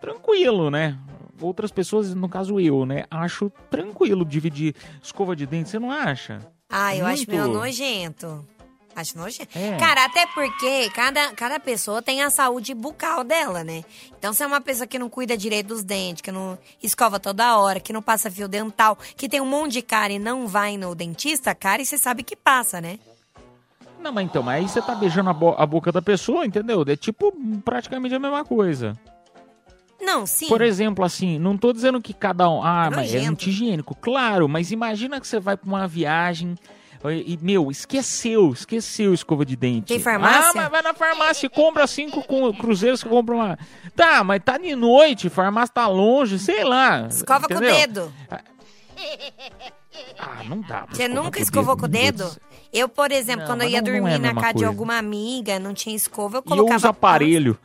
tranquilo, 0.00 0.70
né? 0.70 0.98
Outras 1.40 1.70
pessoas, 1.70 2.14
no 2.14 2.28
caso 2.28 2.60
eu, 2.60 2.86
né? 2.86 3.04
Acho 3.10 3.50
tranquilo 3.70 4.24
dividir 4.24 4.74
escova 5.02 5.34
de 5.34 5.46
dente, 5.46 5.68
você 5.68 5.78
não 5.78 5.90
acha? 5.90 6.40
Ah, 6.70 6.96
eu 6.96 7.06
acho 7.06 7.28
Muito. 7.28 7.30
meio 7.30 7.48
nojento. 7.48 8.44
Acho 8.96 9.18
nojento. 9.18 9.48
É. 9.58 9.76
Cara, 9.76 10.04
até 10.04 10.24
porque 10.28 10.88
cada, 10.90 11.32
cada 11.32 11.58
pessoa 11.58 12.00
tem 12.00 12.22
a 12.22 12.30
saúde 12.30 12.72
bucal 12.74 13.24
dela, 13.24 13.64
né? 13.64 13.84
Então, 14.18 14.32
se 14.32 14.42
é 14.42 14.46
uma 14.46 14.60
pessoa 14.60 14.86
que 14.86 14.98
não 14.98 15.08
cuida 15.10 15.36
direito 15.36 15.66
dos 15.68 15.82
dentes, 15.82 16.22
que 16.22 16.30
não 16.30 16.56
escova 16.82 17.18
toda 17.18 17.58
hora, 17.58 17.80
que 17.80 17.92
não 17.92 18.00
passa 18.00 18.30
fio 18.30 18.46
dental, 18.46 18.96
que 19.16 19.28
tem 19.28 19.40
um 19.40 19.46
monte 19.46 19.72
de 19.72 19.82
cárie 19.82 20.16
e 20.16 20.18
não 20.20 20.46
vai 20.46 20.76
no 20.76 20.94
dentista, 20.94 21.54
cárie 21.54 21.84
você 21.84 21.98
sabe 21.98 22.22
que 22.22 22.36
passa, 22.36 22.80
né? 22.80 22.98
Não, 24.00 24.12
mas 24.12 24.24
então, 24.26 24.42
mas 24.42 24.62
aí 24.62 24.68
você 24.68 24.80
tá 24.82 24.94
beijando 24.94 25.30
a, 25.30 25.32
bo- 25.32 25.54
a 25.58 25.64
boca 25.66 25.90
da 25.90 26.02
pessoa, 26.02 26.44
entendeu? 26.46 26.84
É 26.86 26.94
tipo 26.94 27.32
praticamente 27.64 28.14
a 28.14 28.18
mesma 28.20 28.44
coisa. 28.44 28.96
Não, 30.00 30.26
sim. 30.26 30.48
Por 30.48 30.60
exemplo, 30.60 31.04
assim, 31.04 31.38
não 31.38 31.56
tô 31.56 31.72
dizendo 31.72 32.00
que 32.00 32.12
cada 32.12 32.48
um. 32.50 32.62
Ah, 32.62 32.88
É 32.92 32.94
mas 32.94 33.10
é 33.10 33.14
nojento. 33.16 33.32
anti-higiênico. 33.32 33.94
Claro, 33.94 34.46
mas 34.48 34.70
imagina 34.70 35.18
que 35.18 35.26
você 35.26 35.40
vai 35.40 35.56
pra 35.56 35.66
uma 35.66 35.88
viagem. 35.88 36.54
E, 37.10 37.38
meu, 37.42 37.70
esqueceu, 37.70 38.52
esqueceu 38.52 39.12
escova 39.12 39.44
de 39.44 39.54
dente. 39.56 39.88
Tem 39.88 39.98
farmácia? 40.00 40.50
Ah, 40.50 40.52
mas 40.54 40.70
vai 40.70 40.82
na 40.82 40.94
farmácia 40.94 41.46
e 41.46 41.50
compra 41.50 41.86
cinco 41.86 42.22
cruzeiros 42.54 43.02
que 43.02 43.08
compra 43.08 43.34
uma. 43.34 43.58
Tá, 43.94 44.24
mas 44.24 44.40
tá 44.42 44.56
de 44.56 44.74
noite, 44.74 45.28
farmácia 45.28 45.74
tá 45.74 45.86
longe, 45.86 46.38
sei 46.38 46.64
lá. 46.64 47.06
Escova 47.08 47.46
com 47.46 47.54
o 47.54 47.56
entendeu? 47.58 47.74
dedo. 47.74 48.12
Ah, 50.18 50.42
não 50.48 50.60
dá. 50.60 50.86
Você 50.90 51.08
nunca 51.08 51.40
escovou 51.40 51.76
dedo, 51.76 51.80
com 51.80 51.86
o 51.86 51.88
dedo? 51.88 52.40
Eu, 52.72 52.88
por 52.88 53.12
exemplo, 53.12 53.42
Não, 53.42 53.46
quando 53.48 53.62
eu 53.62 53.68
ia 53.68 53.80
não- 53.82 53.88
não 53.92 53.96
é 53.96 54.00
dormir 54.00 54.18
na 54.18 54.34
casa 54.34 54.46
de 54.48 54.52
coisa. 54.54 54.66
alguma 54.68 54.96
amiga, 54.98 55.58
não 55.58 55.72
tinha 55.74 55.94
escova, 55.94 56.38
eu 56.38 56.40
E 56.40 56.50
eu 56.50 56.56
colocava... 56.56 56.76
uso 56.76 56.86
aparelho. 56.88 57.58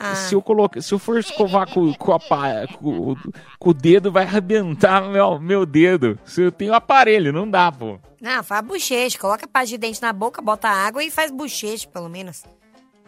Ah. 0.00 0.14
Se, 0.14 0.34
eu 0.34 0.42
colocar, 0.42 0.80
se 0.82 0.92
eu 0.92 0.98
for 0.98 1.18
escovar 1.18 1.72
com, 1.72 1.92
com, 1.94 2.12
a 2.12 2.18
com- 2.20 3.16
com 3.58 3.70
o 3.70 3.74
dedo, 3.74 4.12
vai 4.12 4.24
arrebentar 4.24 5.02
meu, 5.08 5.38
meu 5.40 5.64
dedo. 5.64 6.18
Se 6.24 6.42
eu 6.42 6.52
tenho 6.52 6.74
aparelho, 6.74 7.32
não 7.32 7.48
dá, 7.50 7.72
pô. 7.72 7.98
Não, 8.20 8.42
faz 8.42 8.64
bochecha. 8.66 9.18
Coloca 9.18 9.46
pasta 9.46 9.68
de 9.68 9.78
dente 9.78 10.02
na 10.02 10.12
boca, 10.12 10.42
bota 10.42 10.68
água 10.68 11.02
e 11.02 11.10
faz 11.10 11.30
bochecha, 11.30 11.88
pelo 11.88 12.08
menos. 12.08 12.44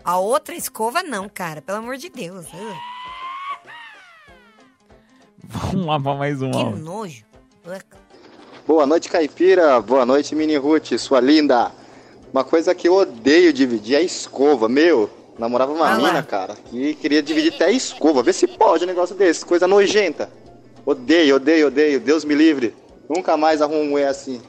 A 0.05 0.19
outra 0.19 0.55
escova, 0.55 1.03
não, 1.03 1.29
cara. 1.29 1.61
Pelo 1.61 1.79
amor 1.79 1.97
de 1.99 2.09
Deus. 2.09 2.47
Vamos 5.45 5.87
lá 5.87 6.01
pra 6.01 6.15
mais 6.15 6.41
um 6.41 6.51
que 6.51 6.65
nojo. 6.81 7.25
Boa 8.67 8.87
noite, 8.87 9.09
Caipira. 9.09 9.81
Boa 9.81 10.07
noite, 10.07 10.35
Mini 10.35 10.57
Ruth, 10.57 10.93
sua 10.99 11.21
linda. 11.21 11.73
Uma 12.33 12.45
coisa 12.45 12.75
que 12.75 12.87
eu 12.89 12.95
odeio 12.95 13.53
dividir 13.53 13.97
é 13.97 13.99
a 13.99 14.03
escova. 14.03 14.69
Meu, 14.69 15.11
namorava 15.41 15.73
uma 15.73 15.87
Ah 15.89 15.97
lá. 15.99 16.09
mina, 16.09 16.23
cara, 16.23 16.55
que 16.55 16.95
queria 16.95 17.23
dividir 17.23 17.55
até 17.55 17.65
a 17.67 17.71
escova. 17.73 18.23
Vê 18.23 18.33
se 18.33 18.47
pode 18.47 18.85
um 18.85 18.87
negócio 18.87 19.17
desse, 19.17 19.45
coisa 19.45 19.67
nojenta. 19.67 20.31
Odeio, 20.87 21.37
odeio, 21.37 21.67
odeio. 21.67 21.99
Deus 22.01 22.25
me 22.25 22.35
livre. 22.35 22.75
Nunca 23.09 23.37
mais 23.37 23.61
arrumo 23.61 23.85
mulher 23.91 24.09
assim. 24.09 24.41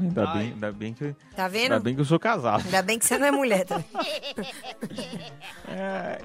Ainda 0.00 0.26
bem, 0.28 0.42
ainda 0.52 0.72
bem 0.72 0.94
que, 0.94 1.14
Tá 1.36 1.46
vendo? 1.46 1.72
ainda 1.72 1.80
bem 1.80 1.94
que 1.94 2.00
eu 2.00 2.04
sou 2.06 2.18
casado. 2.18 2.62
Ainda 2.64 2.80
bem 2.80 2.98
que 2.98 3.04
você 3.04 3.18
não 3.18 3.26
é 3.26 3.30
mulher 3.30 3.64
também. 3.66 3.84
É, 5.68 6.18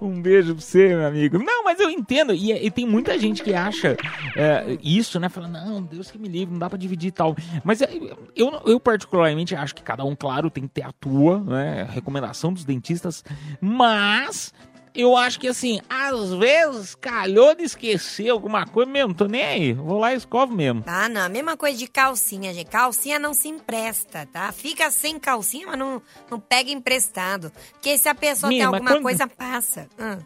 um 0.00 0.20
beijo 0.20 0.54
pra 0.54 0.62
você, 0.62 0.88
meu 0.88 1.06
amigo. 1.06 1.38
Não, 1.38 1.64
mas 1.64 1.78
eu 1.80 1.90
entendo. 1.90 2.32
E, 2.34 2.52
e 2.52 2.70
tem 2.70 2.86
muita 2.86 3.18
gente 3.18 3.42
que 3.42 3.54
acha 3.54 3.96
é, 4.36 4.78
isso, 4.82 5.18
né? 5.20 5.28
Fala, 5.28 5.48
não, 5.48 5.82
Deus 5.82 6.10
que 6.10 6.18
me 6.18 6.28
livre, 6.28 6.52
não 6.52 6.58
dá 6.58 6.68
pra 6.68 6.78
dividir 6.78 7.08
e 7.08 7.12
tal. 7.12 7.36
Mas 7.64 7.82
é, 7.82 7.88
eu, 8.34 8.60
eu 8.66 8.80
particularmente 8.80 9.54
acho 9.54 9.74
que 9.74 9.82
cada 9.82 10.04
um, 10.04 10.16
claro, 10.16 10.50
tem 10.50 10.64
que 10.64 10.74
ter 10.74 10.82
a 10.82 10.92
tua, 10.92 11.40
né? 11.40 11.88
Recomendação 11.90 12.52
dos 12.52 12.64
dentistas. 12.64 13.24
Mas 13.60 14.52
eu 14.94 15.16
acho 15.16 15.38
que 15.40 15.48
assim, 15.48 15.80
às 15.88 16.32
vezes 16.34 16.94
calhou 16.94 17.54
de 17.54 17.62
esquecer 17.62 18.28
alguma 18.28 18.66
coisa 18.66 18.90
mesmo. 18.90 19.14
Tô 19.14 19.26
nem 19.26 19.42
aí. 19.42 19.72
Vou 19.72 19.98
lá 19.98 20.12
e 20.12 20.16
escovo 20.16 20.52
mesmo. 20.54 20.82
Ah, 20.86 21.08
não. 21.08 21.22
A 21.22 21.28
mesma 21.28 21.56
coisa 21.56 21.78
de 21.78 21.86
calcinha, 21.86 22.52
gente. 22.52 22.66
Calcinha 22.68 23.18
não 23.18 23.32
se 23.34 23.48
empresta, 23.48 24.26
tá? 24.32 24.50
Fica 24.52 24.90
sem 24.90 25.18
calcinha, 25.18 25.66
mas 25.68 25.78
não, 25.78 26.02
não 26.30 26.40
pega 26.40 26.70
emprestado. 26.70 27.52
Porque 27.72 27.96
se 27.98 28.08
a 28.08 28.14
pessoa 28.14 28.48
Mina, 28.50 28.64
tem 28.64 28.74
alguma 28.74 28.90
quando- 28.92 29.02
coisa, 29.02 29.26
passa. 29.26 29.86
Ah. 29.98 30.18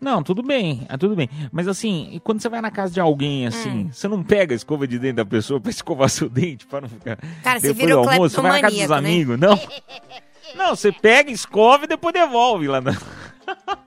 Não, 0.00 0.20
tudo 0.20 0.42
bem, 0.42 0.84
é 0.88 0.96
tudo 0.96 1.14
bem. 1.14 1.28
Mas 1.52 1.68
assim, 1.68 2.20
quando 2.24 2.40
você 2.42 2.48
vai 2.48 2.60
na 2.60 2.72
casa 2.72 2.92
de 2.92 3.00
alguém, 3.00 3.46
assim, 3.46 3.70
Hum. 3.70 3.90
você 3.92 4.08
não 4.08 4.20
pega 4.20 4.52
a 4.52 4.56
escova 4.56 4.84
de 4.84 4.98
dente 4.98 5.12
da 5.14 5.24
pessoa 5.24 5.60
pra 5.60 5.70
escovar 5.70 6.08
seu 6.08 6.28
dente, 6.28 6.66
pra 6.66 6.80
não 6.80 6.88
ficar. 6.88 7.16
Cara, 7.42 7.60
você 7.60 7.68
depois 7.68 7.86
virou 7.86 8.02
do 8.04 8.10
almoço, 8.10 8.34
você 8.34 8.40
vai 8.40 8.60
na 8.60 8.60
casa 8.68 8.76
dos 8.80 8.88
né? 8.90 8.96
amigos, 8.96 9.38
não? 9.38 9.58
Não, 10.54 10.76
você 10.76 10.92
pega, 10.92 11.30
escova 11.30 11.84
e 11.84 11.88
depois 11.88 12.12
devolve 12.12 12.68
lá 12.68 12.78
na. 12.78 12.92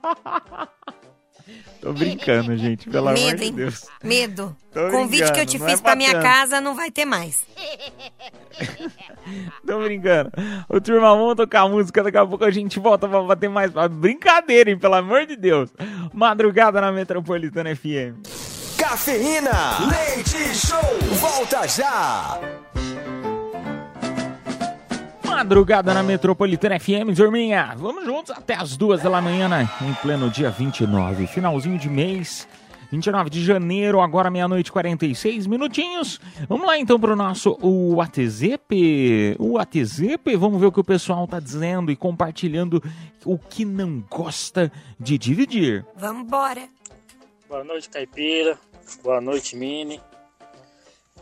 Tô 1.80 1.92
brincando, 1.92 2.56
gente, 2.56 2.90
pelo 2.90 3.08
amor 3.08 3.20
Medo, 3.20 3.36
de 3.36 3.44
hein? 3.44 3.52
Deus. 3.52 3.84
Medo. 4.02 4.56
Tô 4.72 4.88
O 4.88 4.90
convite 4.90 5.32
que 5.32 5.40
eu 5.40 5.46
te 5.46 5.62
é 5.62 5.68
fiz 5.68 5.80
pra 5.80 5.94
minha 5.94 6.20
casa 6.20 6.60
não 6.60 6.74
vai 6.74 6.90
ter 6.90 7.04
mais. 7.04 7.44
Tô 9.64 9.78
brincando. 9.80 10.32
Ô, 10.68 10.80
turma, 10.80 11.14
vamos 11.14 11.36
tocar 11.36 11.68
música, 11.68 12.02
daqui 12.02 12.16
a 12.16 12.26
pouco 12.26 12.44
a 12.44 12.50
gente 12.50 12.80
volta 12.80 13.08
pra 13.08 13.22
bater 13.22 13.48
mais. 13.48 13.70
Brincadeira, 13.92 14.70
hein, 14.70 14.78
pelo 14.78 14.94
amor 14.94 15.24
de 15.26 15.36
Deus. 15.36 15.70
Madrugada 16.12 16.80
na 16.80 16.90
Metropolitana 16.90 17.76
FM. 17.76 18.18
Cafeína, 18.76 19.78
leite 19.88 20.54
show, 20.54 20.80
volta 21.20 21.66
já. 21.68 22.40
Madrugada 25.36 25.92
na 25.92 26.02
Metropolitana 26.02 26.80
FM, 26.80 27.14
turminha. 27.14 27.74
Vamos 27.76 28.06
juntos 28.06 28.30
até 28.30 28.54
as 28.54 28.74
duas 28.74 29.02
da 29.02 29.20
manhã, 29.20 29.46
né? 29.46 29.68
em 29.82 29.92
pleno 29.92 30.30
dia 30.30 30.48
29, 30.48 31.26
finalzinho 31.26 31.78
de 31.78 31.90
mês. 31.90 32.48
29 32.90 33.28
de 33.28 33.44
janeiro, 33.44 34.00
agora 34.00 34.30
meia-noite 34.30 34.70
e 34.70 34.72
46 34.72 35.46
minutinhos. 35.46 36.18
Vamos 36.48 36.66
lá 36.66 36.78
então 36.78 36.98
pro 36.98 37.14
nosso 37.14 37.58
o 37.60 37.96
WhatsApp. 37.96 39.36
O 39.38 39.52
WhatsApp, 39.52 40.36
vamos 40.36 40.58
ver 40.58 40.68
o 40.68 40.72
que 40.72 40.80
o 40.80 40.84
pessoal 40.84 41.28
tá 41.28 41.38
dizendo 41.38 41.92
e 41.92 41.96
compartilhando 41.96 42.82
o 43.22 43.36
que 43.36 43.66
não 43.66 44.02
gosta 44.10 44.72
de 44.98 45.18
dividir. 45.18 45.84
Vambora. 45.96 46.66
Boa 47.46 47.62
noite, 47.62 47.90
Caipira. 47.90 48.58
Boa 49.04 49.20
noite, 49.20 49.54
Mini. 49.54 50.00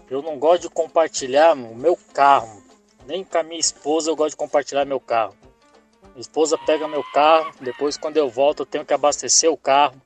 Eu 0.09 0.23
não 0.23 0.39
gosto 0.39 0.63
de 0.63 0.71
compartilhar 0.71 1.55
o 1.55 1.75
meu 1.75 1.99
carro. 2.15 2.63
Nem 3.07 3.25
com 3.25 3.39
a 3.39 3.43
minha 3.43 3.61
esposa 3.61 4.11
eu 4.11 4.17
gosto 4.17 4.31
de 4.31 4.37
compartilhar 4.37 4.85
meu 4.85 5.01
carro. 5.01 5.35
Minha 6.11 6.21
esposa 6.21 6.57
pega 6.59 6.87
meu 6.89 7.03
carro, 7.13 7.53
depois 7.61 7.97
quando 7.97 8.17
eu 8.17 8.29
volto 8.29 8.61
eu 8.61 8.67
tenho 8.67 8.85
que 8.85 8.95
abastecer 8.95 9.51
o 9.51 9.57
carro, 9.57 10.01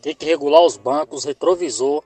tenho 0.00 0.16
que 0.16 0.24
regular 0.26 0.62
os 0.62 0.76
bancos, 0.76 1.24
retrovisor. 1.24 2.04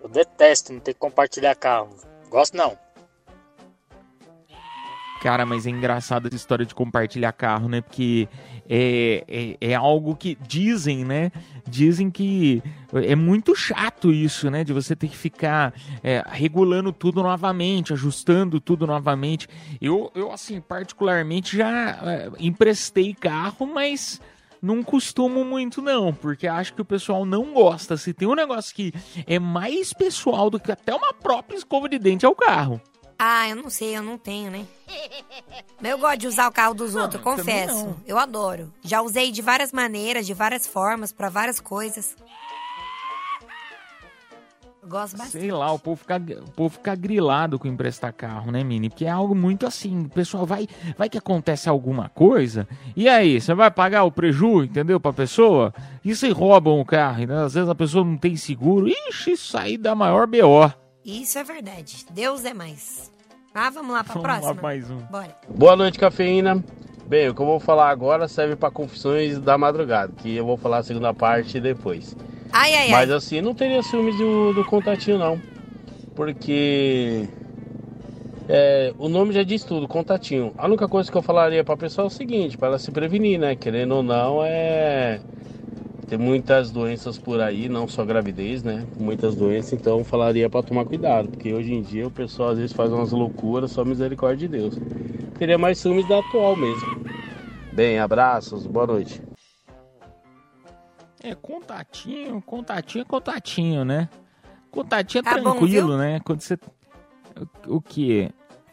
Eu 0.00 0.08
detesto 0.08 0.72
não 0.72 0.80
ter 0.80 0.94
que 0.94 1.00
compartilhar 1.00 1.54
carro. 1.54 1.96
Gosto 2.28 2.56
não. 2.56 2.76
Cara, 5.22 5.46
mas 5.46 5.66
é 5.66 5.70
engraçado 5.70 6.26
essa 6.26 6.34
história 6.34 6.66
de 6.66 6.74
compartilhar 6.74 7.32
carro, 7.32 7.68
né? 7.68 7.80
Porque 7.80 8.28
é, 8.74 9.22
é, 9.28 9.72
é, 9.72 9.74
algo 9.74 10.16
que 10.16 10.38
dizem, 10.48 11.04
né? 11.04 11.30
Dizem 11.68 12.10
que 12.10 12.62
é 12.90 13.14
muito 13.14 13.54
chato 13.54 14.10
isso, 14.10 14.50
né? 14.50 14.64
De 14.64 14.72
você 14.72 14.96
ter 14.96 15.08
que 15.08 15.16
ficar 15.16 15.74
é, 16.02 16.24
regulando 16.26 16.90
tudo 16.90 17.22
novamente, 17.22 17.92
ajustando 17.92 18.58
tudo 18.58 18.86
novamente. 18.86 19.46
Eu, 19.78 20.10
eu 20.14 20.32
assim, 20.32 20.58
particularmente 20.58 21.54
já 21.54 21.90
é, 22.02 22.30
emprestei 22.38 23.12
carro, 23.12 23.66
mas 23.66 24.18
não 24.62 24.82
costumo 24.82 25.44
muito 25.44 25.82
não, 25.82 26.14
porque 26.14 26.46
acho 26.46 26.72
que 26.72 26.80
o 26.80 26.84
pessoal 26.84 27.26
não 27.26 27.52
gosta. 27.52 27.98
Se 27.98 28.14
tem 28.14 28.26
um 28.26 28.34
negócio 28.34 28.74
que 28.74 28.94
é 29.26 29.38
mais 29.38 29.92
pessoal 29.92 30.48
do 30.48 30.58
que 30.58 30.72
até 30.72 30.94
uma 30.94 31.12
própria 31.12 31.58
escova 31.58 31.90
de 31.90 31.98
dente 31.98 32.24
é 32.24 32.28
o 32.28 32.34
carro. 32.34 32.80
Ah, 33.24 33.48
eu 33.48 33.54
não 33.54 33.70
sei, 33.70 33.96
eu 33.96 34.02
não 34.02 34.18
tenho, 34.18 34.50
né? 34.50 34.66
Eu 35.80 35.96
gosto 35.96 36.18
de 36.18 36.26
usar 36.26 36.48
o 36.48 36.52
carro 36.52 36.74
dos 36.74 36.96
outros, 36.96 37.22
também 37.22 37.36
confesso. 37.36 37.86
não. 37.86 37.96
Eu 38.04 38.18
adoro. 38.18 38.72
Já 38.82 39.00
usei 39.00 39.30
de 39.30 39.40
várias 39.40 39.70
maneiras, 39.70 40.26
de 40.26 40.34
várias 40.34 40.66
formas, 40.66 41.12
pra 41.12 41.28
várias 41.28 41.60
coisas. 41.60 42.16
Eu 44.82 44.88
gosto 44.88 45.16
bastante. 45.16 45.40
Sei 45.40 45.52
lá, 45.52 45.70
o 45.70 45.78
povo 45.78 45.94
fica, 45.94 46.16
o 46.16 46.50
povo 46.50 46.70
fica 46.70 46.96
grilado 46.96 47.60
com 47.60 47.68
emprestar 47.68 48.12
carro, 48.12 48.50
né, 48.50 48.64
Mini? 48.64 48.88
Porque 48.88 49.04
é 49.04 49.10
algo 49.10 49.36
muito 49.36 49.68
assim, 49.68 50.06
o 50.06 50.08
pessoal 50.08 50.44
vai, 50.44 50.66
vai 50.98 51.08
que 51.08 51.16
acontece 51.16 51.68
alguma 51.68 52.08
coisa, 52.08 52.66
e 52.96 53.08
aí, 53.08 53.40
você 53.40 53.54
vai 53.54 53.70
pagar 53.70 54.02
o 54.02 54.10
preju, 54.10 54.64
entendeu, 54.64 54.98
pra 54.98 55.12
pessoa? 55.12 55.72
E 56.04 56.12
se 56.16 56.28
roubam 56.30 56.80
o 56.80 56.84
carro, 56.84 57.24
né? 57.24 57.44
às 57.44 57.54
vezes 57.54 57.68
a 57.70 57.74
pessoa 57.76 58.04
não 58.04 58.16
tem 58.16 58.34
seguro, 58.34 58.88
ixi, 58.88 59.30
isso 59.30 59.56
aí 59.56 59.78
dá 59.78 59.94
maior 59.94 60.26
B.O. 60.26 60.82
Isso 61.04 61.38
é 61.38 61.44
verdade. 61.44 62.06
Deus 62.10 62.44
é 62.44 62.54
mais. 62.54 63.11
Ah, 63.54 63.70
vamos 63.70 63.92
lá 63.92 64.02
pra 64.02 64.14
Vamos 64.14 64.28
lá, 64.28 64.38
próxima? 64.40 64.62
mais 64.62 64.90
um. 64.90 64.96
Bora. 65.10 65.36
Boa 65.48 65.76
noite, 65.76 65.98
cafeína. 65.98 66.64
Bem, 67.06 67.28
o 67.28 67.34
que 67.34 67.42
eu 67.42 67.46
vou 67.46 67.60
falar 67.60 67.90
agora 67.90 68.26
serve 68.26 68.56
para 68.56 68.70
confissões 68.70 69.38
da 69.38 69.58
madrugada, 69.58 70.12
que 70.16 70.34
eu 70.34 70.46
vou 70.46 70.56
falar 70.56 70.78
a 70.78 70.82
segunda 70.82 71.12
parte 71.12 71.60
depois. 71.60 72.16
Ai, 72.52 72.74
ai, 72.74 72.88
Mas 72.90 73.10
ai. 73.10 73.16
assim, 73.16 73.40
não 73.42 73.54
teria 73.54 73.82
ciúmes 73.82 74.16
do, 74.16 74.54
do 74.54 74.64
contatinho, 74.64 75.18
não. 75.18 75.38
Porque 76.14 77.28
é, 78.48 78.94
o 78.98 79.08
nome 79.08 79.34
já 79.34 79.42
diz 79.42 79.64
tudo, 79.64 79.86
contatinho. 79.86 80.54
A 80.56 80.66
única 80.66 80.88
coisa 80.88 81.10
que 81.10 81.16
eu 81.16 81.22
falaria 81.22 81.62
pra 81.62 81.76
pessoa 81.76 82.06
é 82.06 82.08
o 82.08 82.10
seguinte, 82.10 82.56
para 82.56 82.68
ela 82.68 82.78
se 82.78 82.90
prevenir, 82.90 83.38
né? 83.38 83.54
Querendo 83.54 83.96
ou 83.96 84.02
não, 84.02 84.42
é. 84.42 85.20
Tem 86.12 86.18
muitas 86.18 86.70
doenças 86.70 87.16
por 87.16 87.40
aí, 87.40 87.70
não 87.70 87.88
só 87.88 88.04
gravidez, 88.04 88.62
né? 88.62 88.86
Muitas 89.00 89.34
doenças, 89.34 89.72
então 89.72 90.04
falaria 90.04 90.50
pra 90.50 90.62
tomar 90.62 90.84
cuidado, 90.84 91.30
porque 91.30 91.54
hoje 91.54 91.72
em 91.72 91.80
dia 91.80 92.06
o 92.06 92.10
pessoal 92.10 92.50
às 92.50 92.58
vezes 92.58 92.76
faz 92.76 92.92
umas 92.92 93.12
loucuras, 93.12 93.70
só 93.70 93.82
misericórdia 93.82 94.46
de 94.46 94.58
Deus. 94.58 94.74
Teria 95.38 95.56
mais 95.56 95.78
ciúmes 95.78 96.06
da 96.06 96.18
atual 96.18 96.54
mesmo. 96.54 97.02
Bem, 97.72 97.98
abraços, 97.98 98.66
boa 98.66 98.86
noite. 98.86 99.22
É, 101.22 101.34
contatinho, 101.34 102.42
contatinho 102.42 103.00
é 103.00 103.04
contatinho, 103.06 103.82
né? 103.82 104.06
Contatinho 104.70 105.20
é 105.20 105.22
Tá 105.22 105.38
bom, 105.38 105.52
tranquilo, 105.52 105.88
viu? 105.88 105.96
né? 105.96 106.20
Quando 106.20 106.42
você. 106.42 106.58
O, 107.66 107.76
o 107.76 107.80
que? 107.80 108.30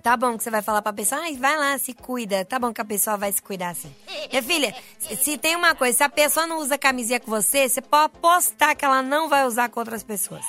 Tá 0.10 0.17
bom 0.17 0.36
que 0.36 0.43
você 0.43 0.50
vai 0.50 0.63
falar 0.63 0.82
pra 0.82 0.91
pessoa, 0.91 1.22
ai, 1.22 1.36
vai 1.36 1.56
lá, 1.56 1.78
se 1.78 1.93
cuida. 1.93 2.43
Tá 2.43 2.58
bom 2.58 2.74
que 2.74 2.82
a 2.82 2.86
pessoa 2.86 3.15
vai 3.15 3.32
se 3.32 3.39
cuidar 3.39 3.69
assim. 3.69 3.93
Minha 4.32 4.41
filha, 4.41 4.76
se, 4.98 5.15
se 5.17 5.38
tem 5.38 5.56
uma 5.56 5.76
coisa, 5.76 6.00
se 6.00 6.04
a 6.04 6.10
pessoa 6.10 6.48
não 6.48 6.58
usa 6.58 6.80
camisinha 6.80 7.19
com 7.19 7.30
você, 7.30 7.69
você 7.69 7.80
pode 7.80 8.06
apostar 8.06 8.76
que 8.76 8.84
ela 8.84 9.04
não 9.04 9.30
vai 9.30 9.45
usar 9.45 9.69
com 9.69 9.80
outras 9.80 10.02
pessoas. 10.02 10.43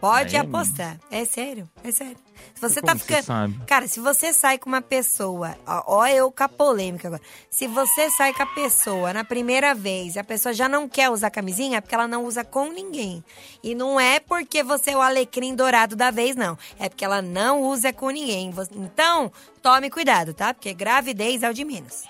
Pode 0.00 0.34
É, 0.34 0.40
apostar. 0.40 0.98
É 1.08 1.24
sério, 1.24 1.70
é 1.84 1.92
sério. 1.92 2.16
Se 2.54 2.60
você 2.60 2.80
Como 2.80 2.92
tá 2.92 2.98
você 2.98 3.04
ficando. 3.04 3.24
sabe? 3.24 3.60
Cara, 3.66 3.88
se 3.88 4.00
você 4.00 4.32
sai 4.32 4.58
com 4.58 4.68
uma 4.68 4.80
pessoa. 4.80 5.56
Ó, 5.66 5.98
ó 5.98 6.06
eu 6.06 6.30
com 6.30 6.44
a 6.44 6.48
polêmica 6.48 7.08
agora. 7.08 7.22
Se 7.50 7.66
você 7.66 8.10
sai 8.10 8.32
com 8.32 8.42
a 8.42 8.46
pessoa 8.46 9.12
na 9.12 9.24
primeira 9.24 9.74
vez 9.74 10.16
e 10.16 10.18
a 10.18 10.24
pessoa 10.24 10.52
já 10.52 10.68
não 10.68 10.88
quer 10.88 11.10
usar 11.10 11.30
camisinha, 11.30 11.78
é 11.78 11.80
porque 11.80 11.94
ela 11.94 12.08
não 12.08 12.24
usa 12.24 12.44
com 12.44 12.70
ninguém. 12.70 13.24
E 13.62 13.74
não 13.74 13.98
é 13.98 14.20
porque 14.20 14.62
você 14.62 14.90
é 14.92 14.96
o 14.96 15.00
alecrim 15.00 15.54
dourado 15.54 15.96
da 15.96 16.10
vez, 16.10 16.36
não. 16.36 16.56
É 16.78 16.88
porque 16.88 17.04
ela 17.04 17.20
não 17.22 17.62
usa 17.62 17.92
com 17.92 18.10
ninguém. 18.10 18.52
Então, 18.72 19.32
tome 19.60 19.90
cuidado, 19.90 20.34
tá? 20.34 20.52
Porque 20.54 20.72
gravidez 20.74 21.42
é 21.42 21.50
o 21.50 21.54
de 21.54 21.64
menos. 21.64 22.04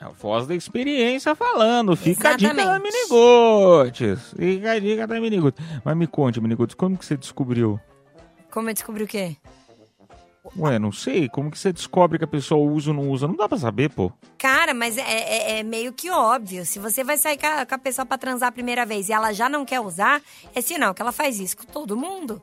É 0.00 0.04
a 0.04 0.08
voz 0.10 0.46
da 0.46 0.54
experiência 0.54 1.34
falando. 1.34 1.96
Fica 1.96 2.30
a 2.30 2.36
dica 2.36 2.54
da 2.54 2.62
Exatamente. 2.62 2.94
Minigotes. 2.94 4.20
Fica 4.36 4.72
a 4.72 4.78
dica 4.78 5.06
da 5.06 5.20
Minigotes. 5.20 5.64
Mas 5.84 5.96
me 5.96 6.06
conte, 6.06 6.40
Minigotes, 6.40 6.74
como 6.74 6.96
que 6.96 7.04
você 7.04 7.16
descobriu? 7.16 7.80
Como 8.50 8.70
eu 8.70 8.74
descobri 8.74 9.02
o 9.04 9.08
quê? 9.08 9.36
Ué, 10.56 10.78
não 10.78 10.90
sei. 10.92 11.28
Como 11.28 11.50
que 11.50 11.58
você 11.58 11.72
descobre 11.72 12.16
que 12.16 12.24
a 12.24 12.28
pessoa 12.28 12.60
usa 12.70 12.90
ou 12.90 12.96
não 12.96 13.10
usa? 13.10 13.26
Não 13.28 13.34
dá 13.36 13.48
pra 13.48 13.58
saber, 13.58 13.90
pô. 13.90 14.10
Cara, 14.38 14.72
mas 14.72 14.96
é, 14.96 15.02
é- 15.02 15.58
é 15.58 15.62
meio 15.62 15.92
que 15.92 16.08
óbvio. 16.10 16.64
Se 16.64 16.78
você 16.78 17.02
vai 17.04 17.18
sair 17.18 17.36
com 17.36 17.46
a, 17.46 17.66
com 17.66 17.74
a 17.74 17.78
pessoa 17.78 18.06
pra 18.06 18.16
transar 18.16 18.48
a 18.48 18.52
primeira 18.52 18.86
vez 18.86 19.08
e 19.08 19.12
ela 19.12 19.32
já 19.32 19.48
não 19.48 19.64
quer 19.64 19.80
usar, 19.80 20.22
é 20.54 20.60
sinal 20.60 20.94
que 20.94 21.02
ela 21.02 21.12
faz 21.12 21.38
isso 21.38 21.56
com 21.56 21.64
todo 21.64 21.96
mundo. 21.96 22.40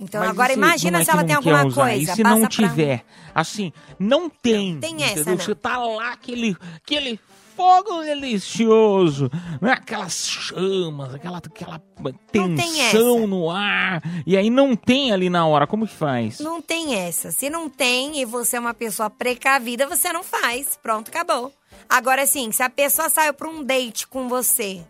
Então 0.00 0.20
Mas 0.20 0.30
agora 0.30 0.52
imagina 0.52 0.98
não 0.98 1.00
é 1.00 1.04
se 1.04 1.10
ela 1.10 1.20
não 1.22 1.26
tem 1.26 1.36
alguma 1.36 1.66
usar? 1.66 1.82
coisa. 1.82 2.12
E 2.12 2.14
se 2.14 2.22
não 2.22 2.40
pra- 2.40 2.48
tiver? 2.48 3.04
Assim, 3.34 3.72
não 3.98 4.28
tem. 4.30 4.78
tem 4.78 5.02
essa, 5.02 5.30
não. 5.30 5.38
Você 5.38 5.54
tá 5.54 5.76
lá, 5.78 6.12
aquele, 6.12 6.56
aquele 6.76 7.18
fogo 7.56 8.02
delicioso, 8.02 9.28
né? 9.60 9.72
aquelas 9.72 10.28
chamas, 10.28 11.14
aquela, 11.14 11.38
aquela 11.38 11.82
tensão 12.30 13.26
no 13.26 13.50
ar. 13.50 14.00
E 14.24 14.36
aí 14.36 14.48
não 14.50 14.76
tem 14.76 15.12
ali 15.12 15.28
na 15.28 15.44
hora. 15.46 15.66
Como 15.66 15.86
que 15.86 15.94
faz? 15.94 16.38
Não 16.38 16.62
tem 16.62 16.94
essa. 16.94 17.32
Se 17.32 17.50
não 17.50 17.68
tem 17.68 18.20
e 18.20 18.24
você 18.24 18.56
é 18.56 18.60
uma 18.60 18.74
pessoa 18.74 19.10
precavida, 19.10 19.86
você 19.88 20.12
não 20.12 20.22
faz. 20.22 20.78
Pronto, 20.80 21.08
acabou. 21.08 21.52
Agora, 21.88 22.22
assim, 22.22 22.52
se 22.52 22.62
a 22.62 22.70
pessoa 22.70 23.08
saiu 23.08 23.34
pra 23.34 23.48
um 23.48 23.64
date 23.64 24.06
com 24.06 24.28
você, 24.28 24.80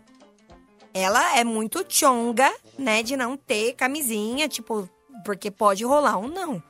ela 0.93 1.37
é 1.37 1.43
muito 1.43 1.83
chonga, 1.87 2.51
né, 2.77 3.01
de 3.03 3.15
não 3.15 3.37
ter 3.37 3.73
camisinha, 3.73 4.47
tipo, 4.47 4.87
porque 5.23 5.51
pode 5.51 5.83
rolar 5.83 6.17
ou 6.17 6.27
não. 6.27 6.61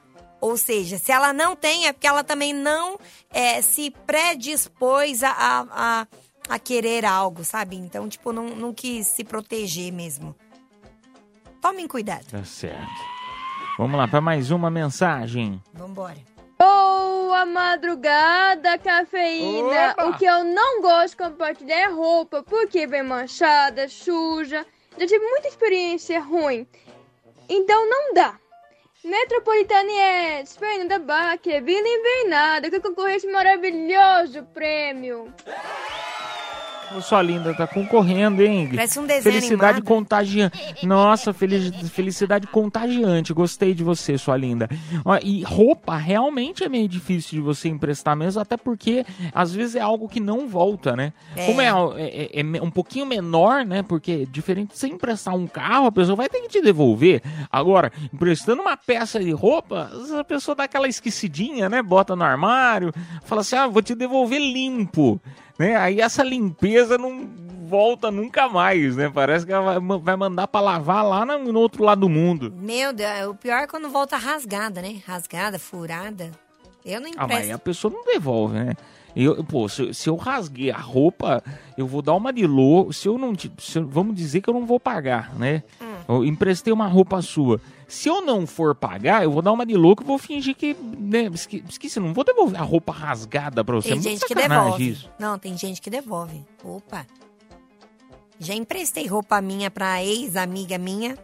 Ou 0.42 0.56
seja, 0.56 0.98
se 0.98 1.12
ela 1.12 1.34
não 1.34 1.56
tem, 1.56 1.88
é 1.88 1.94
porque 1.94 2.08
ela 2.08 2.24
também 2.24 2.54
não 2.54 2.98
é, 3.30 3.62
se 3.62 3.92
predispôs 4.06 5.22
a, 5.22 5.32
a, 5.32 5.66
a, 5.70 6.08
a 6.48 6.60
querer 6.60 7.06
algo, 7.06 7.44
sabe? 7.44 7.76
Então, 7.76 8.08
tipo, 8.08 8.32
não, 8.32 8.48
não 8.56 8.74
quis 8.74 9.08
se 9.08 9.24
proteger 9.24 9.92
mesmo. 9.92 10.36
Tomem 11.62 11.88
cuidado. 11.88 12.26
Tá 12.32 12.44
certo. 12.46 13.20
Vamos 13.78 13.98
lá 13.98 14.08
para 14.08 14.22
mais 14.22 14.50
uma 14.50 14.70
mensagem. 14.70 15.62
Vambora. 15.74 16.18
Boa 16.58 17.46
madrugada, 17.46 18.78
cafeína! 18.78 19.92
Opa! 19.92 20.06
O 20.08 20.18
que 20.18 20.26
eu 20.26 20.44
não 20.44 20.82
gosto 20.82 21.12
de 21.12 21.24
compartilhar 21.24 21.78
é 21.78 21.88
roupa, 21.88 22.44
porque 22.44 22.86
vem 22.88 23.04
manchada, 23.04 23.88
suja. 23.88 24.66
Já 24.98 25.08
tive 25.08 25.26
muita 25.26 25.48
experiência 25.48 26.20
ruim. 26.20 26.68
Então 27.50 27.90
não 27.90 28.14
dá. 28.14 28.40
Metropolitana 29.04 29.90
Yes, 29.90 30.56
Fernanda 30.56 31.00
Barra, 31.00 31.38
Kevin 31.38 31.80
Invernada, 31.80 32.70
que 32.70 32.80
esse 33.08 33.26
maravilhoso 33.32 34.44
prêmio. 34.54 35.34
Sua 37.02 37.22
linda 37.22 37.54
tá 37.54 37.66
concorrendo, 37.68 38.42
hein? 38.42 38.70
Parece 38.74 39.00
um 39.00 39.06
desenho 39.06 39.24
Felicidade 39.36 39.64
animado. 39.78 39.84
contagiante. 39.86 40.86
Nossa, 40.86 41.32
feliz- 41.34 41.72
felicidade 41.92 42.48
contagiante. 42.48 43.34
Gostei 43.34 43.74
de 43.74 43.84
você, 43.84 44.18
sua 44.18 44.36
linda. 44.36 44.68
Ó, 45.06 45.18
e 45.24 45.44
roupa 45.44 45.96
realmente 45.98 46.64
é 46.64 46.70
meio 46.70 46.88
difícil 46.88 47.40
de 47.40 47.42
você 47.42 47.70
emprestar 47.70 48.16
mesmo, 48.16 48.42
até 48.42 48.58
porque 48.58 49.06
às 49.34 49.54
vezes 49.54 49.76
é 49.76 49.82
algo 49.82 50.08
que 50.10 50.20
não 50.20 50.48
volta, 50.48 50.96
né? 50.96 51.14
É. 51.36 51.46
Como 51.46 51.62
é, 51.62 51.68
é- 51.98 52.30
é- 52.40 52.58
é 52.58 52.62
um 52.62 52.72
pouquinho 52.72 53.06
menor, 53.06 53.66
né? 53.66 53.84
Porque 53.84 54.26
diferente 54.30 54.72
de 54.74 54.78
você 54.80 54.88
emprestar 54.88 55.36
um 55.36 55.48
carro, 55.48 55.86
a 55.88 55.92
pessoa 55.92 56.16
vai 56.16 56.28
ter 56.30 56.42
que 56.42 56.48
te 56.50 56.62
devolver. 56.62 57.22
Agora, 57.52 57.92
emprestando 58.14 58.62
uma 58.62 58.76
peça 58.76 59.20
de 59.20 59.32
roupa, 59.32 59.92
a 60.20 60.24
pessoa 60.24 60.56
dá 60.56 60.64
aquela 60.64 60.88
esquecidinha, 60.88 61.70
né? 61.70 61.82
Bota 61.82 62.16
no 62.16 62.24
armário, 62.24 62.92
fala 63.26 63.42
assim: 63.42 63.56
ah, 63.56 63.68
vou 63.68 63.82
te 63.82 63.96
devolver 63.96 64.40
limpo. 64.40 65.22
Né? 65.60 65.76
Aí 65.76 66.00
essa 66.00 66.24
limpeza 66.24 66.98
não 66.98 67.28
volta 67.68 68.10
nunca 68.10 68.48
mais, 68.50 68.96
né? 68.96 69.12
Parece 69.14 69.46
que 69.46 69.52
ela 69.52 69.80
vai, 69.80 70.16
mandar 70.16 70.48
pra 70.48 70.62
lavar 70.62 71.06
lá 71.06 71.26
no, 71.26 71.60
outro 71.60 71.84
lado 71.84 72.02
do 72.02 72.10
mundo. 72.10 72.52
Meu 72.58 72.92
Deus, 72.94 73.28
o 73.28 73.36
pior 73.36 73.58
é 73.60 73.68
quando 73.68 73.90
volta 73.90 74.18
rasgada, 74.18 74.82
né? 74.82 75.02
Rasgada, 75.06 75.60
furada. 75.60 76.32
Eu 76.84 77.02
não 77.02 77.10
Ah, 77.18 77.28
mas 77.28 77.32
aí 77.32 77.36
empresto. 77.44 77.56
a 77.56 77.60
pessoa 77.60 77.94
não 77.94 78.06
devolve, 78.06 78.56
né? 78.56 78.74
Eu, 79.16 79.44
pô, 79.44 79.68
se, 79.68 79.94
se 79.94 80.08
eu 80.10 80.16
rasguei 80.16 80.72
a 80.72 80.78
roupa, 80.78 81.44
eu 81.78 81.86
vou 81.86 82.02
dar 82.02 82.14
uma 82.14 82.32
de 82.32 82.48
louco. 82.48 82.94
Se 82.94 83.08
eu 83.08 83.18
não. 83.18 83.34
se 83.36 83.78
eu- 83.78 83.88
vamos 83.88 84.16
dizer 84.16 84.40
que 84.42 84.50
eu 84.50 84.54
não 84.54 84.66
vou 84.66 84.80
pagar, 84.80 85.36
né? 85.36 85.64
Hum. 85.82 85.89
Eu 86.10 86.26
emprestei 86.26 86.74
uma 86.74 86.88
roupa 86.88 87.22
sua. 87.22 87.62
Se 87.88 88.10
eu 88.10 88.20
não 88.22 88.48
for 88.48 88.74
pagar, 88.74 89.24
eu 89.24 89.32
vou 89.32 89.42
dar 89.44 89.52
uma 89.52 89.66
de 89.66 89.76
louco 89.76 90.02
e 90.04 90.06
vou 90.06 90.18
fingir 90.18 90.56
que. 90.56 90.76
Né, 90.98 91.30
esque- 91.34 91.64
esqueci, 91.70 92.00
não 92.00 92.14
vou 92.14 92.24
devolver 92.24 92.60
a 92.60 92.64
roupa 92.64 92.92
rasgada 92.92 93.64
pra 93.64 93.76
você. 93.76 93.90
Tem 93.90 94.02
gente 94.02 94.26
que 94.26 94.34
devolve. 94.34 94.90
Isso. 94.90 95.10
Não, 95.20 95.38
tem 95.38 95.56
gente 95.58 95.80
que 95.82 95.90
devolve. 95.90 96.44
Opa. 96.64 97.06
Já 98.40 98.54
emprestei 98.56 99.06
roupa 99.06 99.40
minha 99.42 99.70
pra 99.70 100.04
ex-amiga 100.04 100.78
minha 100.78 101.16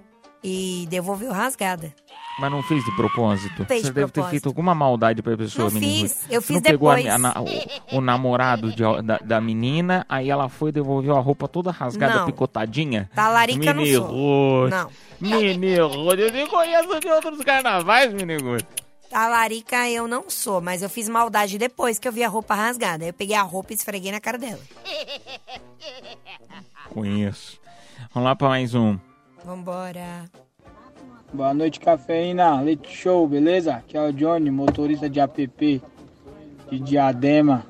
e 0.48 0.86
devolveu 0.88 1.32
rasgada. 1.32 1.92
Mas 2.40 2.52
não 2.52 2.62
fez 2.62 2.84
de 2.84 2.92
propósito. 2.98 3.64
Fez 3.66 3.82
você 3.82 3.88
de 3.88 3.94
deve 3.94 4.08
ter 4.08 4.12
propósito. 4.14 4.30
feito 4.32 4.48
alguma 4.50 4.76
maldade 4.76 5.22
pra 5.22 5.38
pessoa, 5.38 5.70
Não 5.72 5.80
menina. 5.80 6.10
fiz, 6.10 6.26
eu 6.30 6.42
Você 6.42 6.48
fiz 6.48 6.56
não 6.58 6.62
pegou 6.62 6.90
a- 6.90 6.96
depois. 6.96 7.24
a 7.26 7.42
o, 7.94 7.98
o 7.98 8.02
namorado 8.02 8.72
de- 8.74 9.02
da, 9.04 9.18
da 9.20 9.40
menina, 9.42 10.06
aí 10.10 10.30
ela 10.30 10.50
foi 10.50 10.70
e 10.70 10.74
devolveu 10.74 11.16
a 11.16 11.20
roupa 11.22 11.48
toda 11.48 11.72
rasgada, 11.72 12.16
Não. 12.20 12.26
picotadinha. 12.26 13.10
Talarica 13.16 13.74
não 13.74 13.86
sou. 13.86 14.68
Não. 14.70 14.90
Ruth, 15.22 16.20
eu 16.20 16.32
te 16.32 16.46
conheço 16.50 17.00
de 17.00 17.08
outros 17.08 17.42
carnavais, 17.44 18.12
Ruth. 18.14 18.66
Talarica 19.10 19.90
eu 19.90 20.06
não 20.08 20.30
sou, 20.30 20.60
mas 20.60 20.82
eu 20.82 20.90
fiz 20.90 21.08
maldade 21.08 21.58
depois 21.58 21.98
que 21.98 22.06
eu 22.08 22.12
vi 22.12 22.22
a 22.22 22.28
roupa 22.28 22.54
rasgada. 22.54 23.06
Eu 23.06 23.14
peguei 23.14 23.36
a 23.38 23.44
roupa 23.44 23.72
e 23.72 23.76
esfreguei 23.76 24.12
na 24.12 24.20
cara 24.20 24.38
dela. 24.38 24.60
Conheço. 26.90 27.60
Vamos 28.14 28.28
lá 28.28 28.36
pra 28.36 28.50
mais 28.50 28.74
um. 28.76 28.98
Vambora. 29.46 30.26
Boa 31.32 31.54
noite, 31.54 31.80
cafeína. 31.80 32.60
Leite 32.62 32.92
show, 32.92 33.28
beleza? 33.28 33.76
Aqui 33.76 33.96
é 33.96 34.02
o 34.02 34.12
Johnny, 34.12 34.50
motorista 34.50 35.08
de 35.08 35.20
app 35.20 35.82
de 36.72 36.80
Diadema. 36.80 37.64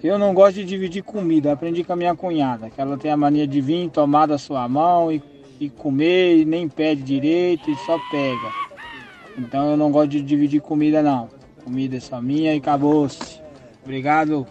Eu 0.00 0.16
não 0.16 0.32
gosto 0.32 0.54
de 0.54 0.64
dividir 0.64 1.02
comida. 1.02 1.52
Aprendi 1.52 1.82
com 1.82 1.92
a 1.92 1.96
minha 1.96 2.14
cunhada, 2.14 2.70
que 2.70 2.80
ela 2.80 2.96
tem 2.96 3.10
a 3.10 3.16
mania 3.16 3.48
de 3.48 3.60
vir, 3.60 3.90
tomar 3.90 4.26
da 4.26 4.38
sua 4.38 4.68
mão 4.68 5.10
e, 5.10 5.20
e 5.58 5.68
comer, 5.68 6.38
e 6.38 6.44
nem 6.44 6.68
pede 6.68 7.02
direito 7.02 7.68
e 7.68 7.74
só 7.78 7.98
pega. 8.08 8.52
Então 9.36 9.68
eu 9.68 9.76
não 9.76 9.90
gosto 9.90 10.10
de 10.10 10.22
dividir 10.22 10.60
comida, 10.60 11.02
não. 11.02 11.28
Comida 11.64 11.96
é 11.96 12.00
só 12.00 12.22
minha 12.22 12.54
e 12.54 12.58
acabou-se. 12.58 13.40
Obrigado. 13.82 14.46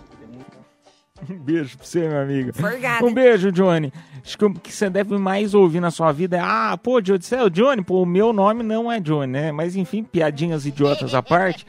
Um 1.30 1.38
beijo 1.40 1.78
pra 1.78 1.86
você, 1.86 2.08
meu 2.08 2.22
amigo. 2.22 2.54
Forgada. 2.54 3.06
Um 3.06 3.14
beijo, 3.14 3.52
Johnny. 3.52 3.92
Acho 4.24 4.38
que 4.38 4.46
o 4.46 4.54
que 4.54 4.72
você 4.72 4.90
deve 4.90 5.18
mais 5.18 5.54
ouvir 5.54 5.80
na 5.80 5.92
sua 5.92 6.12
vida 6.12 6.38
é: 6.38 6.40
ah, 6.40 6.78
pô, 6.82 7.02
Johnny, 7.02 7.22
você 7.22 7.36
é 7.36 7.44
o 7.44 7.50
Johnny? 7.50 7.84
Pô, 7.84 8.02
o 8.02 8.06
meu 8.06 8.34
nome 8.34 8.64
não 8.64 8.92
é 8.92 9.00
Johnny, 9.00 9.32
né? 9.32 9.52
Mas 9.52 9.76
enfim, 9.76 10.04
piadinhas 10.04 10.66
idiotas 10.66 11.14
à 11.14 11.22
parte. 11.22 11.66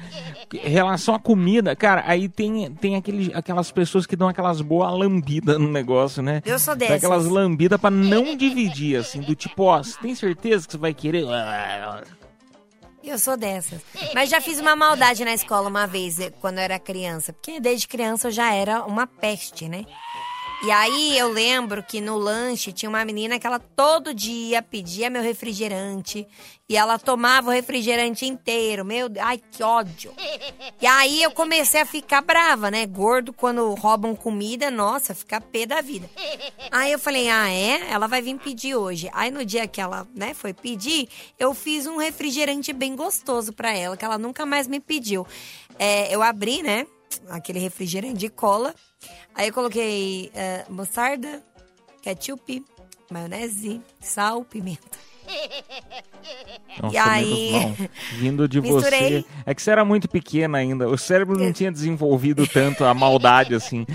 Em 0.53 0.71
relação 0.71 1.15
à 1.15 1.19
comida, 1.19 1.75
cara, 1.77 2.05
aí 2.07 2.29
tem, 2.29 2.71
tem 2.81 2.97
aquele, 2.97 3.33
aquelas 3.35 3.71
pessoas 3.71 4.07
que 4.07 4.17
dão 4.17 4.29
aquelas 4.29 4.61
boas 4.61 4.93
lambidas 4.93 5.59
no 5.59 5.71
negócio, 5.71 6.23
né? 6.23 6.43
Eu 6.47 6.59
sou 6.59 6.75
dessas. 6.75 6.97
Aquelas 6.97 7.27
lambidas 7.27 7.81
pra 7.81 7.91
não 7.91 8.37
dividir, 8.37 8.97
assim, 8.97 9.21
do 9.21 9.35
tipo, 9.35 9.65
ó, 9.65 9.83
você 9.83 9.99
tem 10.01 10.15
certeza 10.15 10.67
que 10.67 10.73
você 10.73 10.79
vai 10.79 10.95
querer? 10.95 11.25
Eu 13.07 13.21
sou 13.21 13.37
dessas. 13.37 13.81
Mas 14.13 14.29
já 14.29 14.41
fiz 14.41 14.59
uma 14.59 14.75
maldade 14.75 15.25
na 15.25 15.33
escola 15.33 15.69
uma 15.69 15.87
vez, 15.87 16.17
quando 16.41 16.59
eu 16.59 16.65
era 16.65 16.77
criança. 16.77 17.33
Porque 17.33 17.61
desde 17.61 17.87
criança 17.87 18.27
eu 18.27 18.33
já 18.33 18.53
era 18.53 18.85
uma 18.85 19.07
peste, 19.07 19.69
né? 19.69 19.87
E 20.63 20.71
aí 20.71 21.19
eu 21.19 21.29
lembro 21.29 21.83
que 21.83 22.01
no 22.01 22.17
lanche 22.17 22.73
tinha 22.73 22.89
uma 22.89 23.05
menina 23.05 23.39
que 23.39 23.47
ela 23.47 23.59
todo 23.59 24.15
dia 24.15 24.63
pedia 24.63 25.11
meu 25.11 25.23
refrigerante. 25.23 26.27
E 26.69 26.77
ela 26.77 26.99
tomava 26.99 27.51
o 27.51 27.53
refrigerante 27.53 28.27
inteiro. 28.27 28.85
Meu 28.85 29.09
Deus, 29.09 29.25
ai 29.25 29.39
que 29.39 29.63
ódio. 29.63 30.13
E 30.81 30.87
aí 30.87 31.23
eu 31.23 31.31
comecei 31.31 31.81
a 31.81 31.87
ficar 31.87 32.23
brava, 32.23 32.71
né? 32.71 32.85
Gordo, 32.87 33.33
quando 33.33 33.73
roubam 33.75 34.17
comida, 34.17 34.71
nossa, 34.71 35.15
fica 35.15 35.41
pé 35.41 35.67
da 35.67 35.81
vida. 35.81 36.11
Aí 36.73 36.91
eu 36.91 36.99
falei, 36.99 37.29
ah, 37.29 37.49
é? 37.49 37.89
Ela 37.91 38.09
vai 38.09 38.21
vir 38.21 38.37
pedir 38.39 38.75
hoje. 38.75 39.09
Aí 39.13 39.31
no 39.31 39.45
dia 39.45 39.69
que 39.69 39.81
ela, 39.81 40.09
né, 40.15 40.35
foi 40.35 40.53
pedir, 40.53 41.09
eu 41.39 41.55
fiz 41.55 41.87
um 41.87 41.99
refrigerante 41.99 42.73
bem 42.73 42.97
gostoso 42.97 43.53
pra 43.53 43.73
ela, 43.73 43.97
que 43.97 44.05
ela 44.05 44.19
nunca 44.19 44.45
mais 44.45 44.67
me 44.67 44.81
pediu. 44.81 45.25
É, 45.79 46.13
eu 46.13 46.23
abri, 46.23 46.63
né, 46.63 46.87
aquele 47.29 47.59
refrigerante 47.59 48.19
de 48.19 48.29
cola. 48.29 48.75
Aí 49.35 49.49
eu 49.49 49.55
coloquei 49.55 50.31
eh, 50.35 50.65
mostarda, 50.69 51.43
ketchup, 52.03 52.65
maionese, 53.11 53.81
sal, 54.01 54.45
pimenta. 54.45 54.99
Nossa, 56.83 56.95
E 56.95 56.99
aí- 56.99 57.53
menos 57.53 57.79
mal. 57.79 57.89
Vindo 58.19 58.49
de 58.49 58.61
Misturei. 58.61 59.21
você. 59.23 59.25
É 59.47 59.55
que 59.55 59.63
você 59.63 59.71
era 59.71 59.85
muito 59.85 60.09
pequena 60.09 60.59
ainda. 60.59 60.89
O 60.89 60.99
cérebro 60.99 61.39
não 61.39 61.53
tinha 61.53 61.71
desenvolvido 61.73 62.47
tanto 62.47 62.85
a 62.85 62.93
maldade 62.93 63.55
assim. 63.55 63.87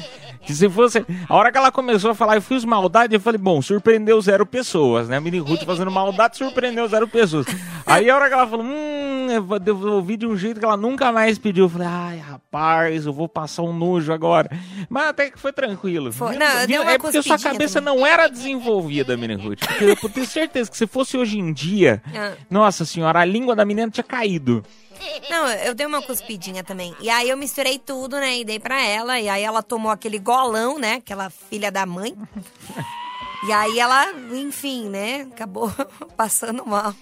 Que 0.43 0.53
se 0.53 0.67
fosse. 0.67 1.05
A 1.29 1.35
hora 1.35 1.51
que 1.51 1.57
ela 1.57 1.71
começou 1.71 2.11
a 2.11 2.15
falar, 2.15 2.35
eu 2.35 2.41
fiz 2.41 2.65
maldade, 2.65 3.13
eu 3.13 3.19
falei, 3.19 3.37
bom, 3.39 3.61
surpreendeu 3.61 4.19
zero 4.21 4.45
pessoas, 4.45 5.07
né? 5.07 5.17
A 5.17 5.21
Mini 5.21 5.37
Ruth 5.37 5.63
fazendo 5.63 5.91
maldade 5.91 6.37
surpreendeu 6.37 6.87
zero 6.87 7.07
pessoas. 7.07 7.45
Aí 7.85 8.09
a 8.09 8.15
hora 8.15 8.27
que 8.27 8.33
ela 8.33 8.47
falou, 8.47 8.65
hum, 8.65 9.27
eu 9.29 9.43
vou 9.43 9.59
devolver 9.59 10.17
de 10.17 10.25
um 10.25 10.35
jeito 10.35 10.59
que 10.59 10.65
ela 10.65 10.75
nunca 10.77 11.11
mais 11.11 11.37
pediu. 11.37 11.65
Eu 11.65 11.69
falei, 11.69 11.87
ai, 11.87 12.17
rapaz, 12.17 13.05
eu 13.05 13.13
vou 13.13 13.29
passar 13.29 13.61
um 13.61 13.71
nojo 13.73 14.11
agora. 14.11 14.49
Mas 14.89 15.09
até 15.09 15.29
que 15.29 15.37
foi 15.39 15.53
tranquilo. 15.53 16.11
Foi. 16.11 16.35
Não, 16.35 16.65
vindo- 16.65 16.81
é 16.83 16.97
porque 16.97 17.21
sua 17.21 17.37
cabeça 17.37 17.79
também. 17.79 17.95
não 17.99 18.07
era 18.07 18.27
desenvolvida, 18.27 19.15
Mini 19.15 19.35
Ruth. 19.35 19.59
Porque 19.59 20.05
eu 20.05 20.09
tenho 20.09 20.25
certeza 20.25 20.71
que 20.71 20.77
se 20.77 20.87
fosse 20.87 21.17
hoje 21.21 21.39
em 21.39 21.53
dia, 21.53 22.01
Ah. 22.15 22.33
nossa 22.49 22.83
senhora, 22.85 23.19
a 23.19 23.25
língua 23.25 23.55
da 23.55 23.63
menina 23.65 23.89
tinha 23.89 24.03
caído. 24.03 24.63
Não, 25.29 25.47
eu 25.47 25.73
dei 25.73 25.87
uma 25.87 26.01
cuspidinha 26.01 26.63
também. 26.63 26.95
E 26.99 27.09
aí 27.09 27.27
eu 27.29 27.35
misturei 27.37 27.79
tudo, 27.79 28.17
né? 28.17 28.37
E 28.37 28.45
dei 28.45 28.59
pra 28.59 28.79
ela. 28.85 29.19
E 29.19 29.27
aí 29.27 29.41
ela 29.43 29.63
tomou 29.63 29.91
aquele 29.91 30.19
golão, 30.19 30.77
né? 30.77 30.95
Aquela 30.95 31.29
filha 31.29 31.71
da 31.71 31.85
mãe. 31.87 32.15
E 33.47 33.51
aí 33.51 33.79
ela, 33.79 34.13
enfim, 34.33 34.87
né? 34.89 35.21
Acabou 35.33 35.71
passando 36.15 36.63
mal. 36.63 36.93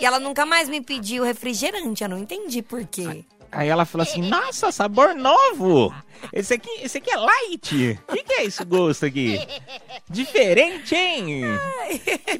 E 0.00 0.04
ela 0.04 0.18
nunca 0.18 0.44
mais 0.44 0.68
me 0.68 0.80
pediu 0.80 1.22
refrigerante. 1.22 2.02
Eu 2.02 2.08
não 2.10 2.18
entendi 2.18 2.60
por 2.62 2.84
quê. 2.84 3.24
Aí 3.52 3.68
ela 3.68 3.84
falou 3.84 4.02
assim: 4.02 4.22
Nossa, 4.22 4.72
sabor 4.72 5.14
novo! 5.14 5.94
Esse 6.32 6.54
aqui, 6.54 6.70
esse 6.82 6.98
aqui 6.98 7.10
é 7.10 7.16
light! 7.16 7.98
O 8.08 8.12
que, 8.14 8.22
que 8.24 8.32
é 8.32 8.44
esse 8.44 8.64
gosto 8.64 9.04
aqui? 9.04 9.38
Diferente, 10.08 10.94
hein? 10.94 11.42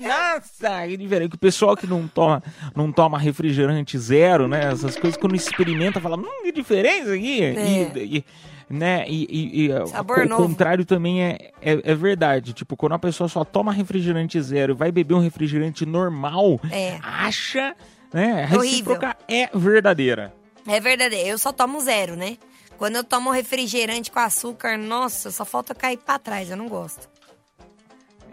Nossa, 0.01 0.87
que 0.88 0.96
diferente. 0.96 1.35
O 1.35 1.38
pessoal 1.38 1.77
que 1.77 1.87
não 1.87 2.09
toma, 2.09 2.42
não 2.75 2.90
toma 2.90 3.18
refrigerante 3.18 3.98
zero, 3.98 4.48
né? 4.48 4.70
Essas 4.72 4.96
coisas, 4.96 5.18
quando 5.20 5.35
experimenta, 5.37 6.01
fala: 6.01 6.16
Hum, 6.16 6.42
que 6.42 6.53
diferença 6.53 7.12
aqui! 7.12 7.42
É. 7.42 7.92
E, 7.96 8.16
e- 8.18 8.25
né? 8.70 9.05
E, 9.07 9.27
e- 9.29 9.64
e, 9.66 9.70
o 9.70 10.29
novo. 10.29 10.46
contrário 10.46 10.85
também 10.87 11.22
é, 11.22 11.51
é, 11.61 11.72
é 11.92 11.94
verdade. 11.94 12.55
Tipo, 12.55 12.75
quando 12.75 12.92
a 12.94 12.98
pessoa 12.98 13.29
só 13.29 13.44
toma 13.44 13.70
refrigerante 13.70 14.40
zero 14.40 14.72
e 14.72 14.77
vai 14.77 14.90
beber 14.90 15.12
um 15.14 15.20
refrigerante 15.20 15.85
normal, 15.85 16.59
É. 16.70 16.98
acha, 17.03 17.75
né? 18.14 18.44
A 18.44 18.46
recíproca 18.46 19.14
é 19.29 19.51
verdadeira. 19.55 20.33
É 20.66 20.81
verdade, 20.81 21.16
eu 21.16 21.38
só 21.38 21.53
tomo 21.53 21.81
zero, 21.81 22.16
né? 22.16 22.38
Quando 22.79 22.96
eu 22.96 23.05
tomo 23.05 23.31
refrigerante 23.31 24.11
com 24.11 24.18
açúcar, 24.18 24.77
nossa, 24.77 25.31
só 25.31 25.44
falta 25.44 25.75
cair 25.75 25.98
pra 25.98 26.18
trás. 26.18 26.51
Eu 26.51 26.57
não 26.57 26.68
gosto. 26.68 27.09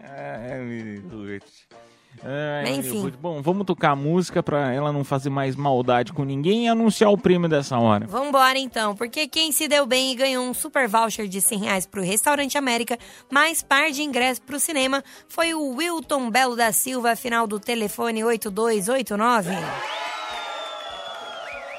Ai, 0.03 0.59
Mini 0.59 0.97
Ruth. 0.97 1.43
Ai, 2.23 2.63
Mas 2.63 2.77
Mini 2.85 2.97
enfim. 2.97 3.13
Bom, 3.21 3.41
vamos 3.41 3.65
tocar 3.65 3.95
música 3.95 4.41
pra 4.41 4.73
ela 4.73 4.91
não 4.91 5.03
fazer 5.03 5.29
mais 5.29 5.55
maldade 5.55 6.11
com 6.11 6.23
ninguém 6.23 6.65
e 6.65 6.67
anunciar 6.67 7.11
o 7.11 7.17
prêmio 7.17 7.47
dessa 7.47 7.77
hora. 7.77 8.07
Vambora 8.07 8.57
então, 8.57 8.95
porque 8.95 9.27
quem 9.27 9.51
se 9.51 9.67
deu 9.67 9.85
bem 9.85 10.11
e 10.11 10.15
ganhou 10.15 10.43
um 10.43 10.53
super 10.53 10.87
voucher 10.87 11.27
de 11.27 11.39
100 11.39 11.59
reais 11.59 11.85
pro 11.85 12.01
Restaurante 12.01 12.57
América, 12.57 12.97
mais 13.29 13.61
par 13.61 13.91
de 13.91 14.01
ingresso 14.01 14.41
pro 14.41 14.59
cinema, 14.59 15.03
foi 15.27 15.53
o 15.53 15.75
Wilton 15.75 16.29
Belo 16.29 16.55
da 16.55 16.71
Silva, 16.71 17.15
final 17.15 17.45
do 17.45 17.59
telefone 17.59 18.23
8289. 18.23 19.51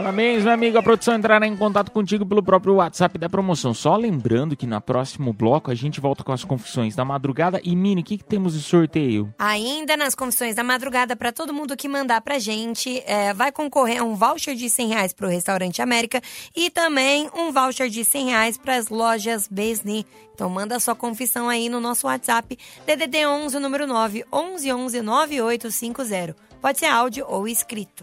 Parabéns, 0.01 0.45
meu 0.45 0.55
amigo. 0.55 0.79
A 0.79 0.83
produção 0.83 1.15
entrará 1.15 1.47
em 1.47 1.55
contato 1.55 1.93
contigo 1.93 2.25
pelo 2.25 2.43
próprio 2.43 2.77
WhatsApp 2.77 3.19
da 3.19 3.29
promoção. 3.29 3.75
Só 3.75 3.95
lembrando 3.97 4.57
que 4.57 4.67
no 4.67 4.81
próximo 4.81 5.31
bloco 5.31 5.71
a 5.71 5.75
gente 5.75 6.01
volta 6.01 6.25
com 6.25 6.33
as 6.33 6.43
confissões 6.43 6.97
da 6.97 7.05
madrugada. 7.05 7.61
E, 7.63 7.77
Mini, 7.77 8.01
o 8.01 8.05
que, 8.05 8.17
que 8.17 8.25
temos 8.25 8.55
de 8.55 8.63
sorteio? 8.63 9.31
Ainda 9.39 9.99
nas 9.99 10.15
confissões 10.15 10.55
da 10.55 10.65
madrugada, 10.65 11.15
para 11.15 11.31
todo 11.33 11.53
mundo 11.53 11.77
que 11.77 11.87
mandar 11.87 12.23
pra 12.23 12.39
gente, 12.39 13.03
é, 13.05 13.35
vai 13.35 13.53
concorrer 13.53 14.01
a 14.01 14.03
um 14.03 14.15
voucher 14.15 14.55
de 14.55 14.71
100 14.71 14.89
reais 14.89 15.13
pro 15.13 15.29
Restaurante 15.29 15.83
América 15.83 16.23
e 16.57 16.71
também 16.71 17.29
um 17.37 17.53
voucher 17.53 17.91
de 17.91 18.03
100 18.03 18.27
reais 18.31 18.57
pras 18.57 18.89
lojas 18.89 19.47
Besni. 19.49 20.07
Então 20.35 20.49
manda 20.49 20.81
sua 20.81 20.95
confissão 20.95 21.47
aí 21.47 21.69
no 21.69 21.79
nosso 21.79 22.07
WhatsApp, 22.07 22.59
DDD 22.87 23.27
11, 23.27 23.59
número 23.59 23.87
9, 23.87 24.25
11 24.33 24.73
11 24.73 25.03
9850. 25.03 26.35
Pode 26.59 26.79
ser 26.79 26.87
áudio 26.87 27.27
ou 27.29 27.47
escrito. 27.47 28.03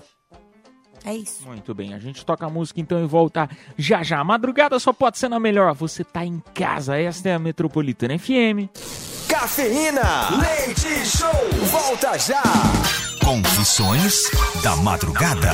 É 1.06 1.14
isso. 1.14 1.48
Muito 1.48 1.74
bem, 1.74 1.94
a 1.94 2.00
gente 2.00 2.26
toca 2.26 2.46
a 2.46 2.50
música 2.50 2.80
então 2.80 3.04
e 3.04 3.08
volta 3.08 3.50
já 3.78 4.04
já. 4.04 4.20
A 4.20 4.24
madrugada 4.24 4.78
só 4.80 4.92
pode 4.92 5.18
ser 5.18 5.30
na 5.30 5.40
melhor. 5.40 5.74
Você 5.74 6.04
tá 6.04 6.26
em 6.26 6.42
casa. 6.54 6.98
Esta 6.98 7.30
é 7.30 7.34
a 7.36 7.40
Metropolitana 7.40 8.18
FM. 8.18 8.70
Cafeína, 9.28 10.30
leite 10.40 11.06
show, 11.06 11.30
volta 11.66 12.18
já. 12.18 12.42
Confissões 13.24 14.24
da 14.64 14.76
madrugada. 14.78 15.52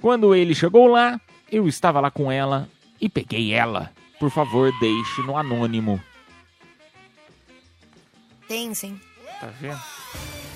Quando 0.00 0.34
ele 0.34 0.54
chegou 0.54 0.86
lá, 0.86 1.20
eu 1.52 1.68
estava 1.68 2.00
lá 2.00 2.10
com 2.10 2.32
ela 2.32 2.68
e 3.00 3.08
peguei 3.08 3.52
ela. 3.52 3.92
Por 4.18 4.30
favor, 4.30 4.72
deixe 4.80 5.22
no 5.22 5.36
anônimo. 5.36 6.00
Tem, 8.48 8.74
sim. 8.74 8.98
Tá 9.40 9.46
vendo? 9.58 9.80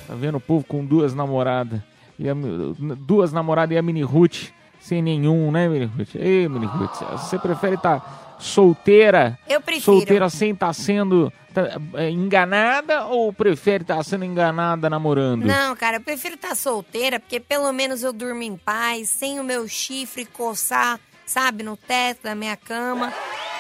Tá 0.07 0.15
vendo 0.15 0.37
o 0.37 0.41
povo 0.41 0.65
com 0.65 0.85
duas 0.85 1.15
namoradas? 1.15 1.81
E 2.19 2.29
a, 2.29 2.35
duas 2.35 3.33
namoradas 3.33 3.75
e 3.75 3.79
a 3.79 3.83
mini 3.83 4.03
Ruth 4.03 4.51
sem 4.85 5.01
nenhum, 5.01 5.51
né, 5.51 5.67
mini 5.67 5.87
Ruth? 5.87 6.15
Ei, 6.15 6.47
mini 6.47 6.67
Ruth, 6.67 7.01
você 7.13 7.39
prefere 7.39 7.77
estar 7.77 8.01
tá 8.01 8.37
solteira? 8.39 9.39
Eu 9.49 9.63
prefiro. 9.63 9.85
Solteira 9.85 10.29
sem 10.29 10.51
estar 10.51 10.67
tá 10.67 10.73
sendo 10.75 11.33
tá, 11.55 11.81
é, 11.95 12.11
enganada 12.11 13.07
ou 13.07 13.33
prefere 13.33 13.83
estar 13.83 13.97
tá 13.97 14.03
sendo 14.05 14.27
enganada 14.27 14.91
namorando? 14.91 15.47
Não, 15.47 15.75
cara, 15.75 15.97
eu 15.97 16.03
prefiro 16.03 16.35
estar 16.35 16.51
tá 16.51 16.55
solteira 16.55 17.19
porque 17.19 17.41
pelo 17.41 17.73
menos 17.73 18.03
eu 18.03 18.13
durmo 18.13 18.43
em 18.43 18.59
paz, 18.59 19.09
sem 19.09 19.41
o 19.41 19.45
meu 19.45 19.67
chifre 19.67 20.27
coçar, 20.27 21.01
sabe, 21.25 21.63
no 21.63 21.79
teto 21.79 22.25
da 22.25 22.35
minha 22.35 22.57
cama. 22.57 23.11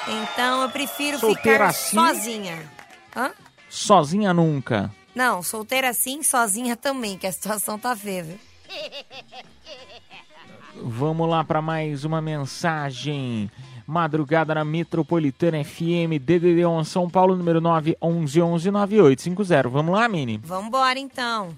Então 0.06 0.60
eu 0.60 0.68
prefiro 0.68 1.18
solteira 1.18 1.40
ficar 1.42 1.66
assim? 1.70 1.96
sozinha. 1.96 2.70
Hã? 3.16 3.30
Sozinha 3.70 4.34
nunca. 4.34 4.92
Não, 5.14 5.42
solteira 5.42 5.92
sim, 5.92 6.22
sozinha 6.22 6.76
também, 6.76 7.16
que 7.16 7.26
a 7.26 7.32
situação 7.32 7.78
tá 7.78 7.94
feia, 7.94 8.24
viu? 8.24 8.38
Vamos 10.82 11.28
lá 11.28 11.44
para 11.44 11.62
mais 11.62 12.04
uma 12.04 12.20
mensagem. 12.20 13.48
Madrugada 13.86 14.54
na 14.54 14.64
Metropolitana 14.64 15.62
FM, 15.62 16.18
DDD 16.20 16.66
1 16.66 16.84
São 16.84 17.08
Paulo, 17.08 17.36
número 17.36 17.60
911-9850. 17.60 19.68
Vamos 19.68 19.94
lá, 19.94 20.08
Mini? 20.08 20.40
Vambora 20.42 20.98
então. 20.98 21.50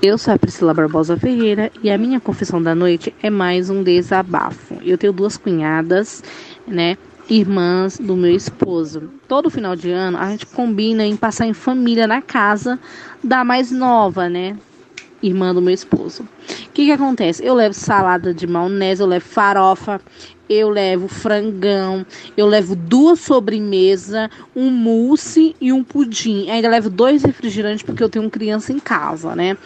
Eu 0.00 0.16
sou 0.18 0.34
a 0.34 0.38
Priscila 0.38 0.74
Barbosa 0.74 1.16
Ferreira 1.16 1.72
e 1.82 1.90
a 1.90 1.96
minha 1.96 2.20
confissão 2.20 2.62
da 2.62 2.74
noite 2.74 3.14
é 3.22 3.30
mais 3.30 3.70
um 3.70 3.82
desabafo. 3.82 4.74
Eu 4.82 4.98
tenho 4.98 5.12
duas 5.12 5.36
cunhadas, 5.36 6.22
né? 6.66 6.98
Irmãs 7.28 7.98
do 7.98 8.16
meu 8.16 8.34
esposo. 8.34 9.10
Todo 9.28 9.50
final 9.50 9.76
de 9.76 9.90
ano 9.90 10.18
a 10.18 10.30
gente 10.30 10.46
combina 10.46 11.04
em 11.04 11.16
passar 11.16 11.46
em 11.46 11.54
família 11.54 12.06
na 12.06 12.20
casa 12.20 12.78
da 13.22 13.44
mais 13.44 13.70
nova, 13.70 14.28
né? 14.28 14.56
Irmã 15.22 15.54
do 15.54 15.62
meu 15.62 15.72
esposo. 15.72 16.22
O 16.22 16.70
que, 16.72 16.86
que 16.86 16.92
acontece? 16.92 17.44
Eu 17.44 17.54
levo 17.54 17.74
salada 17.74 18.34
de 18.34 18.46
maionese, 18.46 19.02
eu 19.02 19.06
levo 19.06 19.24
farofa, 19.24 20.00
eu 20.48 20.68
levo 20.68 21.06
frangão, 21.06 22.04
eu 22.36 22.46
levo 22.46 22.74
duas 22.74 23.20
sobremesas, 23.20 24.28
um 24.54 24.70
mousse 24.70 25.54
e 25.60 25.72
um 25.72 25.84
pudim. 25.84 26.50
Ainda 26.50 26.68
levo 26.68 26.90
dois 26.90 27.22
refrigerantes 27.22 27.82
porque 27.82 28.02
eu 28.02 28.08
tenho 28.08 28.28
criança 28.28 28.72
em 28.72 28.78
casa, 28.78 29.36
né? 29.36 29.56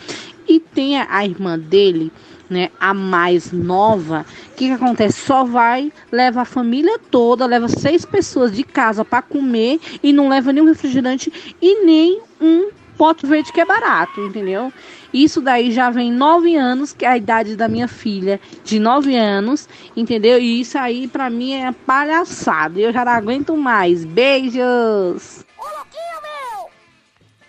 E 0.47 0.61
tem 0.61 0.99
a, 0.99 1.07
a 1.11 1.25
irmã 1.25 1.59
dele 1.59 2.13
né, 2.49 2.70
a 2.78 2.94
mais 2.94 3.53
nova, 3.53 4.24
o 4.53 4.55
que, 4.55 4.66
que 4.66 4.72
acontece? 4.72 5.20
Só 5.20 5.44
vai, 5.44 5.92
leva 6.11 6.42
a 6.42 6.44
família 6.44 6.99
toda, 7.11 7.47
leva 7.47 7.68
seis 7.68 8.05
pessoas 8.05 8.55
de 8.55 8.64
casa 8.64 9.05
para 9.05 9.22
comer 9.22 9.80
e 10.03 10.12
não 10.12 10.28
leva 10.28 10.53
nenhum 10.53 10.66
refrigerante 10.66 11.32
e 11.61 11.84
nem 11.84 12.20
um 12.40 12.70
pote 12.97 13.26
verde 13.26 13.53
que 13.53 13.61
é 13.61 13.64
barato, 13.64 14.20
entendeu? 14.20 14.72
Isso 15.12 15.40
daí 15.40 15.70
já 15.70 15.90
vem 15.90 16.12
nove 16.12 16.57
anos, 16.57 16.92
que 16.92 17.05
é 17.05 17.09
a 17.09 17.16
idade 17.16 17.57
da 17.57 17.68
minha 17.68 17.88
filha, 17.88 18.40
de 18.64 18.78
nove 18.78 19.16
anos, 19.16 19.68
entendeu? 19.97 20.38
E 20.38 20.61
isso 20.61 20.76
aí 20.78 21.07
para 21.07 21.30
mim 21.30 21.55
é 21.55 21.72
palhaçada. 21.72 22.78
Eu 22.78 22.92
já 22.92 23.05
não 23.05 23.12
aguento 23.12 23.57
mais. 23.57 24.05
Beijos! 24.05 25.44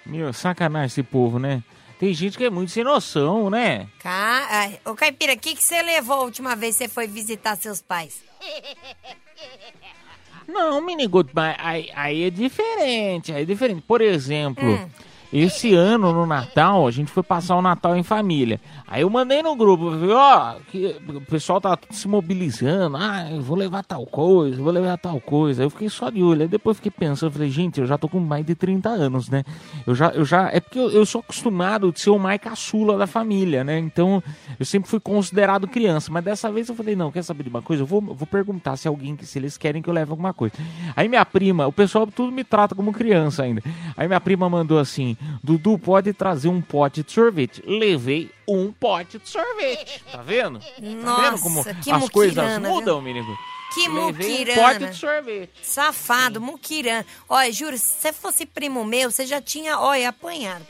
Meu, 0.05 0.31
sacanagem 0.31 0.87
esse 0.87 1.03
povo, 1.03 1.37
né? 1.37 1.61
Tem 1.99 2.13
gente 2.13 2.37
que 2.37 2.43
é 2.45 2.49
muito 2.49 2.71
sem 2.71 2.83
noção, 2.83 3.49
né? 3.49 3.87
Ca... 3.99 4.69
Ô, 4.85 4.93
Caipira, 4.93 5.33
o 5.33 5.37
que, 5.37 5.55
que 5.55 5.63
você 5.63 5.81
levou 5.81 6.17
a 6.17 6.23
última 6.23 6.55
vez 6.55 6.77
que 6.77 6.83
você 6.83 6.89
foi 6.89 7.07
visitar 7.07 7.55
seus 7.57 7.81
pais? 7.81 8.21
Não, 10.47 10.79
Miniguto, 10.81 11.31
mas 11.33 11.55
aí, 11.59 11.89
aí 11.93 12.23
é 12.23 12.29
diferente, 12.29 13.33
aí 13.33 13.41
é 13.41 13.45
diferente. 13.45 13.81
Por 13.81 14.01
exemplo, 14.01 14.63
Hum. 14.63 14.89
Esse 15.31 15.73
ano 15.73 16.13
no 16.13 16.25
Natal, 16.25 16.87
a 16.87 16.91
gente 16.91 17.11
foi 17.11 17.23
passar 17.23 17.55
o 17.55 17.61
Natal 17.61 17.95
em 17.97 18.03
família. 18.03 18.61
Aí 18.87 19.01
eu 19.01 19.09
mandei 19.09 19.43
no 19.43 19.55
grupo, 19.55 19.91
ó, 20.13 20.55
que 20.71 20.95
o 21.07 21.21
pessoal 21.21 21.59
tá 21.59 21.77
se 21.89 22.07
mobilizando, 22.07 22.95
ah, 22.95 23.29
eu 23.31 23.41
vou 23.41 23.57
levar 23.57 23.83
tal 23.83 24.05
coisa, 24.05 24.61
vou 24.61 24.71
levar 24.71 24.97
tal 24.97 25.19
coisa. 25.19 25.61
Aí 25.61 25.65
eu 25.65 25.69
fiquei 25.69 25.89
só 25.89 26.09
de 26.09 26.23
olho, 26.23 26.43
aí 26.43 26.47
depois 26.47 26.77
fiquei 26.77 26.91
pensando, 26.91 27.31
falei, 27.31 27.49
gente, 27.49 27.81
eu 27.81 27.85
já 27.85 27.97
tô 27.97 28.07
com 28.07 28.19
mais 28.19 28.45
de 28.45 28.55
30 28.55 28.87
anos, 28.87 29.29
né? 29.29 29.43
Eu 29.85 29.93
já, 29.93 30.09
eu 30.11 30.23
já, 30.23 30.49
é 30.49 30.61
porque 30.61 30.79
eu, 30.79 30.89
eu 30.91 31.05
sou 31.05 31.19
acostumado 31.19 31.91
de 31.91 31.99
ser 31.99 32.09
o 32.09 32.17
mais 32.17 32.39
caçula 32.39 32.97
da 32.97 33.05
família, 33.05 33.63
né? 33.63 33.77
Então, 33.77 34.23
eu 34.57 34.65
sempre 34.65 34.89
fui 34.89 34.99
considerado 34.99 35.67
criança, 35.67 36.09
mas 36.09 36.23
dessa 36.23 36.49
vez 36.49 36.69
eu 36.69 36.75
falei, 36.75 36.95
não, 36.95 37.11
quer 37.11 37.23
saber 37.23 37.43
de 37.43 37.49
uma 37.49 37.61
coisa? 37.61 37.83
Eu 37.83 37.87
vou, 37.87 38.01
vou 38.01 38.27
perguntar 38.27 38.77
se 38.77 38.87
alguém, 38.87 39.17
se 39.21 39.37
eles 39.37 39.57
querem 39.57 39.81
que 39.81 39.89
eu 39.89 39.93
leve 39.93 40.11
alguma 40.11 40.33
coisa. 40.33 40.55
Aí 40.95 41.09
minha 41.09 41.25
prima, 41.25 41.67
o 41.67 41.73
pessoal 41.73 42.07
tudo 42.07 42.31
me 42.31 42.45
trata 42.45 42.73
como 42.73 42.93
criança 42.93 43.43
ainda. 43.43 43.61
Aí 43.97 44.07
minha 44.07 44.21
prima 44.21 44.49
mandou 44.49 44.79
assim, 44.79 45.16
Dudu, 45.43 45.77
pode 45.79 46.13
trazer 46.13 46.47
um 46.49 46.61
pote 46.61 47.03
de 47.03 47.11
sorvete. 47.11 47.61
Levei 47.65 48.29
um 48.47 48.71
pote 48.71 49.19
de 49.19 49.29
sorvete. 49.29 50.03
Tá 50.11 50.21
vendo? 50.21 50.59
tá 50.59 50.65
vendo 50.79 51.01
Nossa, 51.03 51.41
como 51.43 51.63
que 51.81 51.91
as 51.91 52.09
coisas 52.09 52.35
muquirana, 52.37 52.69
mudam, 52.69 53.01
viu? 53.01 53.13
menino? 53.13 53.37
Que 53.73 53.87
Levei 53.89 53.99
um 54.01 54.05
muquirana. 54.07 54.61
pote 54.61 54.85
de 54.91 54.95
sorvete. 54.95 55.51
Safado, 55.61 56.39
muquirana. 56.41 57.05
Olha, 57.27 57.51
juro, 57.51 57.77
se 57.77 57.85
você 57.99 58.13
fosse 58.13 58.45
primo 58.45 58.83
meu, 58.85 59.11
você 59.11 59.25
já 59.25 59.41
tinha, 59.41 59.77
olha, 59.79 60.09
apanhado. 60.09 60.65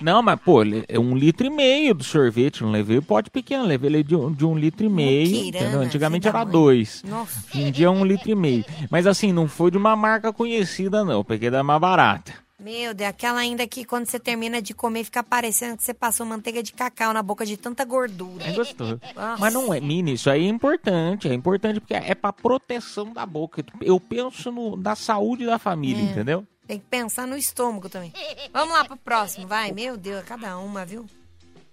Não, 0.00 0.20
mas, 0.20 0.38
pô, 0.40 0.62
é 0.88 0.98
um 0.98 1.16
litro 1.16 1.46
e 1.46 1.50
meio 1.50 1.94
do 1.94 2.02
sorvete. 2.02 2.62
Não 2.62 2.70
levei 2.72 2.98
o 2.98 3.02
pote 3.02 3.30
pequeno, 3.30 3.64
levei 3.64 3.88
ele 3.88 4.02
de 4.02 4.16
um, 4.16 4.32
de 4.32 4.44
um 4.44 4.56
litro 4.58 4.84
e 4.84 4.88
meio. 4.88 5.30
Muquirana? 5.30 5.78
Antigamente 5.78 6.26
era 6.28 6.42
mãe. 6.44 6.52
dois. 6.52 7.02
Nossa. 7.04 7.40
Hoje 7.54 7.62
em 7.62 7.70
dia 7.70 7.86
é 7.86 7.90
um 7.90 8.04
litro 8.04 8.30
e 8.30 8.34
meio. 8.34 8.64
Mas 8.90 9.06
assim, 9.06 9.32
não 9.32 9.46
foi 9.48 9.70
de 9.70 9.78
uma 9.78 9.94
marca 9.94 10.32
conhecida, 10.32 11.04
não. 11.04 11.12
Eu 11.14 11.24
peguei 11.24 11.50
da 11.50 11.62
mais 11.62 11.80
barata. 11.80 12.32
Meu 12.62 12.94
Deus, 12.94 13.08
aquela 13.10 13.40
ainda 13.40 13.66
que 13.66 13.84
quando 13.84 14.06
você 14.06 14.20
termina 14.20 14.62
de 14.62 14.72
comer 14.72 15.02
fica 15.02 15.20
parecendo 15.22 15.76
que 15.76 15.82
você 15.82 15.92
passou 15.92 16.24
manteiga 16.24 16.62
de 16.62 16.72
cacau 16.72 17.12
na 17.12 17.20
boca 17.20 17.44
de 17.44 17.56
tanta 17.56 17.84
gordura. 17.84 18.46
É 18.46 18.52
gostoso. 18.52 19.00
Nossa. 19.16 19.40
Mas 19.40 19.52
não 19.52 19.74
é, 19.74 19.80
Mini, 19.80 20.12
isso 20.12 20.30
aí 20.30 20.46
é 20.46 20.48
importante. 20.48 21.28
É 21.28 21.34
importante 21.34 21.80
porque 21.80 21.94
é 21.94 22.14
pra 22.14 22.32
proteção 22.32 23.12
da 23.12 23.26
boca. 23.26 23.64
Eu 23.80 23.98
penso 23.98 24.52
no, 24.52 24.76
da 24.76 24.94
saúde 24.94 25.44
da 25.44 25.58
família, 25.58 26.02
É. 26.02 26.10
entendeu? 26.12 26.46
Tem 26.64 26.78
que 26.78 26.86
pensar 26.88 27.26
no 27.26 27.36
estômago 27.36 27.88
também. 27.88 28.12
Vamos 28.52 28.72
lá 28.72 28.84
pro 28.84 28.96
próximo, 28.96 29.48
vai. 29.48 29.72
Meu 29.72 29.96
Deus, 29.96 30.24
cada 30.24 30.56
uma, 30.58 30.84
viu? 30.84 31.04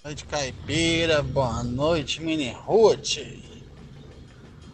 noite, 0.03 0.25
caipira. 0.25 1.21
Boa 1.21 1.63
noite, 1.63 2.19
mini 2.19 2.49
Ruth. 2.51 3.17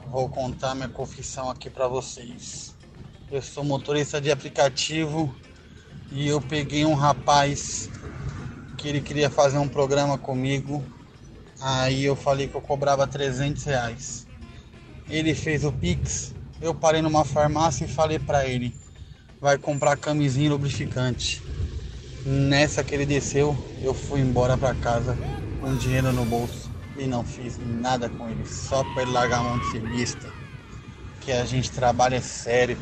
Vou 0.07 0.29
contar 0.29 0.75
minha 0.75 0.87
confissão 0.87 1.49
aqui 1.49 1.69
pra 1.69 1.89
vocês. 1.89 2.73
Eu 3.29 3.41
sou 3.41 3.65
motorista 3.65 4.21
de 4.21 4.31
aplicativo 4.31 5.35
e 6.11 6.27
eu 6.27 6.39
peguei 6.41 6.85
um 6.85 6.93
rapaz 6.93 7.89
que 8.77 8.87
ele 8.87 9.01
queria 9.01 9.29
fazer 9.29 9.57
um 9.57 9.67
programa 9.67 10.17
comigo. 10.17 10.83
Aí 11.59 12.03
eu 12.05 12.15
falei 12.15 12.47
que 12.47 12.55
eu 12.55 12.61
cobrava 12.61 13.07
300 13.07 13.63
reais. 13.63 14.27
Ele 15.09 15.33
fez 15.33 15.63
o 15.63 15.71
Pix. 15.71 16.33
Eu 16.61 16.73
parei 16.73 17.01
numa 17.01 17.25
farmácia 17.25 17.85
e 17.85 17.87
falei 17.87 18.19
pra 18.19 18.45
ele: 18.45 18.73
vai 19.39 19.57
comprar 19.57 19.97
camisinha 19.97 20.49
lubrificante. 20.49 21.41
Nessa 22.25 22.83
que 22.83 22.95
ele 22.95 23.05
desceu, 23.05 23.55
eu 23.81 23.93
fui 23.93 24.19
embora 24.19 24.57
pra 24.57 24.73
casa 24.73 25.17
com 25.61 25.75
dinheiro 25.75 26.11
no 26.11 26.25
bolso 26.25 26.71
e 26.97 27.05
não 27.05 27.23
fiz 27.23 27.59
nada 27.59 28.09
com 28.09 28.29
ele, 28.29 28.45
só 28.47 28.83
pra 28.93 29.03
ele 29.03 29.11
largar 29.11 29.39
a 29.39 29.43
mão 29.43 29.59
de 29.71 29.79
besta. 29.79 30.31
Que 31.21 31.31
a 31.31 31.45
gente 31.45 31.71
trabalha 31.71 32.21
sério. 32.21 32.77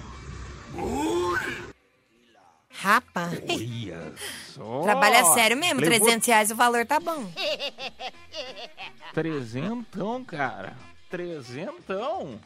Rapaz. 2.84 3.40
Olha 3.50 4.14
só. 4.54 4.82
Trabalha 4.82 5.24
sério 5.34 5.56
mesmo, 5.56 5.80
Levou 5.80 6.00
300 6.00 6.28
reais 6.28 6.52
o 6.52 6.56
valor 6.56 6.86
tá 6.86 7.00
bom. 7.00 7.32
Trezentão, 9.14 10.22
cara. 10.26 10.74
Trezentão. 11.10 12.38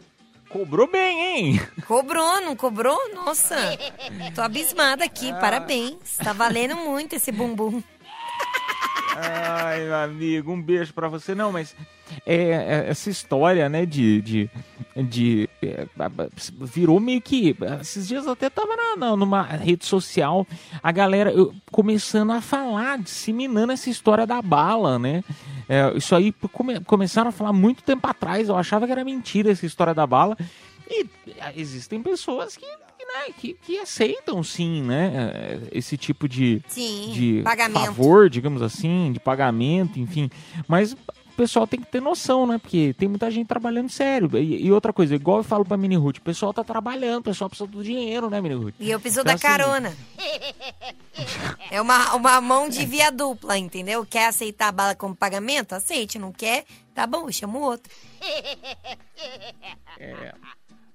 Cobrou 0.49 0.87
bem, 0.89 1.19
hein? 1.55 1.61
Cobrou, 1.87 2.39
não 2.41 2.55
cobrou? 2.55 2.97
Nossa, 3.15 3.55
tô 4.35 4.41
abismada 4.41 5.03
aqui, 5.03 5.31
Ah. 5.31 5.39
parabéns. 5.39 6.17
Tá 6.23 6.33
valendo 6.33 6.75
muito 6.75 7.15
esse 7.15 7.31
bumbum. 7.31 7.81
Ai, 9.15 9.79
meu 9.85 9.95
amigo, 9.95 10.51
um 10.51 10.61
beijo 10.61 10.93
pra 10.93 11.07
você. 11.09 11.33
Não, 11.33 11.51
mas 11.51 11.75
é, 12.25 12.35
é, 12.35 12.85
essa 12.89 13.09
história, 13.09 13.67
né, 13.67 13.87
de. 13.87 14.21
de, 14.21 14.49
de 14.95 15.46
virou 16.61 16.99
meio 16.99 17.21
que. 17.21 17.55
Esses 17.81 18.07
dias 18.07 18.25
eu 18.25 18.33
até 18.33 18.49
tava 18.49 18.75
na, 18.75 18.95
na- 18.95 19.15
numa 19.15 19.41
rede 19.43 19.85
social, 19.85 20.45
a 20.81 20.91
galera 20.91 21.31
eu, 21.31 21.53
começando 21.71 22.31
a 22.31 22.41
falar, 22.41 22.97
disseminando 22.99 23.71
essa 23.73 23.89
história 23.89 24.25
da 24.25 24.41
bala, 24.41 24.97
né? 24.99 25.23
É, 25.69 25.91
isso 25.97 26.15
aí 26.15 26.31
come- 26.51 26.79
começaram 26.81 27.29
a 27.29 27.31
falar 27.33 27.53
muito 27.53 27.83
tempo 27.83 28.07
atrás. 28.07 28.49
Eu 28.49 28.55
achava 28.55 28.85
que 28.85 28.91
era 28.91 29.03
mentira 29.03 29.51
essa 29.51 29.65
história 29.65 29.93
da 29.93 30.05
bala. 30.07 30.37
E 30.89 31.05
é, 31.39 31.53
existem 31.57 32.01
pessoas 32.01 32.55
que. 32.55 32.65
que, 32.65 33.05
né, 33.05 33.33
que, 33.37 33.53
que 33.61 33.77
aceitam 33.79 34.41
sim, 34.43 34.81
né? 34.81 35.11
é, 35.13 35.77
Esse 35.77 35.97
tipo 35.97 36.27
de, 36.27 36.61
Sim, 36.67 37.11
de 37.13 37.41
pagamento. 37.43 37.85
favor, 37.85 38.29
digamos 38.29 38.61
assim, 38.61 39.11
de 39.13 39.19
pagamento, 39.19 39.99
enfim. 39.99 40.29
Mas 40.67 40.95
pessoal 41.37 41.67
tem 41.67 41.79
que 41.79 41.85
ter 41.85 42.01
noção, 42.01 42.47
né? 42.47 42.57
Porque 42.57 42.93
tem 42.97 43.07
muita 43.07 43.29
gente 43.29 43.47
trabalhando 43.47 43.89
sério. 43.89 44.29
E, 44.37 44.65
e 44.65 44.71
outra 44.71 44.91
coisa, 44.91 45.15
igual 45.15 45.37
eu 45.37 45.43
falo 45.43 45.63
pra 45.63 45.77
Mini 45.77 45.95
Ruth, 45.95 46.17
o 46.17 46.21
pessoal 46.21 46.53
tá 46.53 46.63
trabalhando, 46.63 47.19
o 47.19 47.23
pessoal 47.23 47.49
precisa 47.49 47.69
do 47.69 47.83
dinheiro, 47.83 48.29
né, 48.29 48.41
Mini 48.41 48.55
Ruth? 48.55 48.75
E 48.79 48.89
eu 48.89 48.99
preciso 48.99 49.21
Então, 49.21 49.31
da 49.31 49.35
assim, 49.35 49.47
carona. 49.47 49.95
É 51.71 51.81
uma, 51.81 52.13
uma 52.15 52.39
mão 52.39 52.69
de 52.69 52.85
via 52.85 53.11
dupla, 53.11 53.57
entendeu? 53.57 54.05
Quer 54.05 54.27
aceitar 54.27 54.67
a 54.67 54.71
bala 54.71 54.95
como 54.95 55.15
pagamento? 55.15 55.73
Aceite. 55.73 56.19
Não 56.19 56.31
quer? 56.31 56.63
Tá 56.93 57.07
bom, 57.07 57.31
chama 57.31 57.57
o 57.57 57.61
outro. 57.61 57.91
É. 59.99 60.33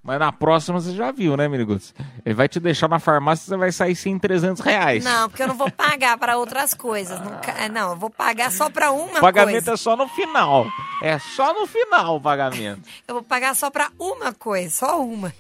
Mas 0.05 0.19
na 0.19 0.33
próxima 0.33 0.81
você 0.81 0.93
já 0.97 1.13
viu, 1.13 1.37
né, 1.37 1.47
Mini 1.49 1.63
Ruth? 1.63 1.91
Ele 2.27 2.35
vai 2.35 2.49
te 2.49 2.59
deixar 2.59 2.89
na 2.89 2.99
farmácia, 2.99 3.47
você 3.47 3.57
vai 3.57 3.71
sair 3.71 3.95
sem 3.95 4.19
300 4.19 4.61
reais. 4.61 5.05
Não, 5.05 5.29
porque 5.31 5.45
eu 5.45 5.47
não 5.47 5.55
vou 5.55 5.71
pagar 5.71 6.19
para 6.19 6.37
outras 6.37 6.75
coisas. 6.75 7.21
Não, 7.21 7.39
ca- 7.41 7.69
não, 7.69 7.91
eu 7.91 7.97
vou 7.97 8.11
pagar 8.11 8.51
só 8.51 8.69
para 8.69 8.91
uma 8.91 9.19
O 9.19 9.21
pagamento 9.21 9.55
coisa. 9.67 9.73
é 9.75 9.77
só 9.77 9.95
no 9.97 10.09
final. 10.09 10.67
É 11.01 11.21
só 11.21 11.55
no 11.55 11.69
final 11.69 12.17
o 12.17 12.21
pagamento. 12.21 12.83
Eu 13.07 13.15
vou 13.15 13.23
pagar 13.23 13.55
só 13.55 13.71
para 13.71 13.91
uma 13.99 14.33
coisa, 14.33 14.71
só 14.71 15.01
uma. 15.01 15.33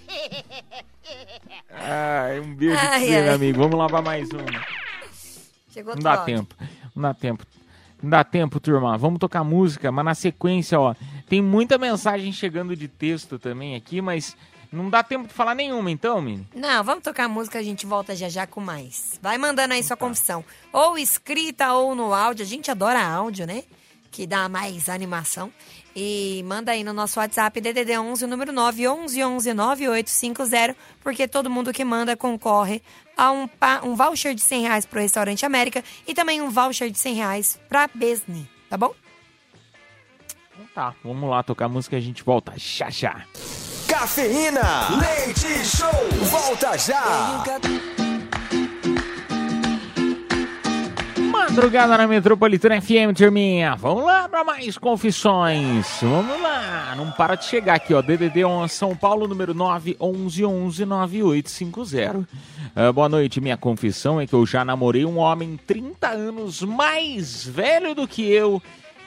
Ai, 1.70 2.40
um 2.40 2.54
beijo 2.54 2.76
pra 2.78 2.90
Ai, 2.92 3.00
você, 3.06 3.14
ai. 3.16 3.22
meu 3.22 3.34
amigo. 3.34 3.58
Vamos 3.58 3.78
lá 3.78 3.86
pra 3.88 4.02
mais 4.02 4.28
uma. 4.30 4.44
Chegou 5.72 5.94
Não 5.94 6.02
dá 6.02 6.18
tempo. 6.18 6.54
Não 6.94 7.02
dá 7.02 7.14
tempo. 7.14 7.44
Não 8.02 8.10
dá 8.10 8.24
tempo, 8.24 8.60
turma. 8.60 8.96
Vamos 8.98 9.18
tocar 9.18 9.42
música, 9.44 9.90
mas 9.90 10.04
na 10.04 10.14
sequência, 10.14 10.78
ó. 10.78 10.94
Tem 11.32 11.40
muita 11.40 11.78
mensagem 11.78 12.30
chegando 12.30 12.76
de 12.76 12.86
texto 12.86 13.38
também 13.38 13.74
aqui, 13.74 14.02
mas 14.02 14.36
não 14.70 14.90
dá 14.90 15.02
tempo 15.02 15.26
de 15.26 15.32
falar 15.32 15.54
nenhuma, 15.54 15.90
então, 15.90 16.20
Mini. 16.20 16.46
Não, 16.54 16.84
vamos 16.84 17.02
tocar 17.02 17.26
música, 17.26 17.58
a 17.58 17.62
gente 17.62 17.86
volta 17.86 18.14
já 18.14 18.28
já 18.28 18.46
com 18.46 18.60
mais. 18.60 19.18
Vai 19.22 19.38
mandando 19.38 19.72
aí 19.72 19.82
sua 19.82 19.96
confissão. 19.96 20.44
Ou 20.70 20.98
escrita 20.98 21.72
ou 21.72 21.94
no 21.94 22.12
áudio. 22.12 22.44
A 22.44 22.46
gente 22.46 22.70
adora 22.70 23.02
áudio, 23.02 23.46
né? 23.46 23.64
Que 24.10 24.26
dá 24.26 24.46
mais 24.46 24.90
animação. 24.90 25.50
E 25.96 26.44
manda 26.46 26.72
aí 26.72 26.84
no 26.84 26.92
nosso 26.92 27.18
WhatsApp 27.18 27.62
DDD 27.62 27.96
11, 27.96 28.26
o 28.26 28.28
número 28.28 28.52
9 28.52 28.86
11 28.88 29.24
11 29.24 29.54
9850, 29.54 30.76
porque 31.02 31.26
todo 31.26 31.48
mundo 31.48 31.72
que 31.72 31.82
manda 31.82 32.14
concorre 32.14 32.82
a 33.16 33.32
um, 33.32 33.48
um 33.84 33.94
voucher 33.96 34.34
de 34.34 34.42
100 34.42 34.62
reais 34.64 34.84
pro 34.84 35.00
Restaurante 35.00 35.46
América 35.46 35.82
e 36.06 36.12
também 36.12 36.42
um 36.42 36.50
voucher 36.50 36.90
de 36.90 36.98
100 36.98 37.14
reais 37.14 37.58
pra 37.70 37.88
Besni, 37.94 38.46
tá 38.68 38.76
bom? 38.76 38.94
Então 40.54 40.66
tá, 40.74 40.94
vamos 41.02 41.30
lá 41.30 41.42
tocar 41.42 41.68
música 41.68 41.96
e 41.96 41.98
a 41.98 42.02
gente 42.02 42.22
volta. 42.22 42.52
Já, 42.56 42.90
já. 42.90 43.22
Cafeína. 43.88 44.88
Leite 45.00 45.64
Show. 45.64 45.90
Volta 46.30 46.76
já. 46.76 47.42
Madrugada 51.16 51.96
na 51.96 52.06
Metropolitana 52.06 52.80
FM, 52.80 53.16
turminha. 53.16 53.74
Vamos 53.76 54.04
lá 54.04 54.28
para 54.28 54.44
mais 54.44 54.76
confissões. 54.76 55.86
Vamos 56.00 56.40
lá. 56.40 56.94
Não 56.96 57.10
para 57.12 57.34
de 57.34 57.46
chegar 57.46 57.74
aqui, 57.74 57.94
ó. 57.94 58.02
DDD 58.02 58.44
11 58.44 58.74
São 58.74 58.94
Paulo, 58.94 59.26
número 59.26 59.54
9 59.54 59.96
11 59.98 60.44
11 60.44 60.84
9850. 60.84 62.28
Ah, 62.76 62.92
boa 62.92 63.08
noite. 63.08 63.40
Minha 63.40 63.56
confissão 63.56 64.20
é 64.20 64.26
que 64.26 64.34
eu 64.34 64.44
já 64.46 64.64
namorei 64.64 65.04
um 65.04 65.18
homem 65.18 65.58
30 65.66 66.08
anos 66.08 66.62
mais 66.62 67.44
velho 67.46 67.94
do 67.94 68.06
que 68.06 68.30
eu 68.30 68.62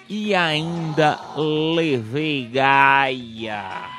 e 0.10 0.34
ainda 0.36 1.20
levei 1.36 2.46
gaia. 2.48 3.90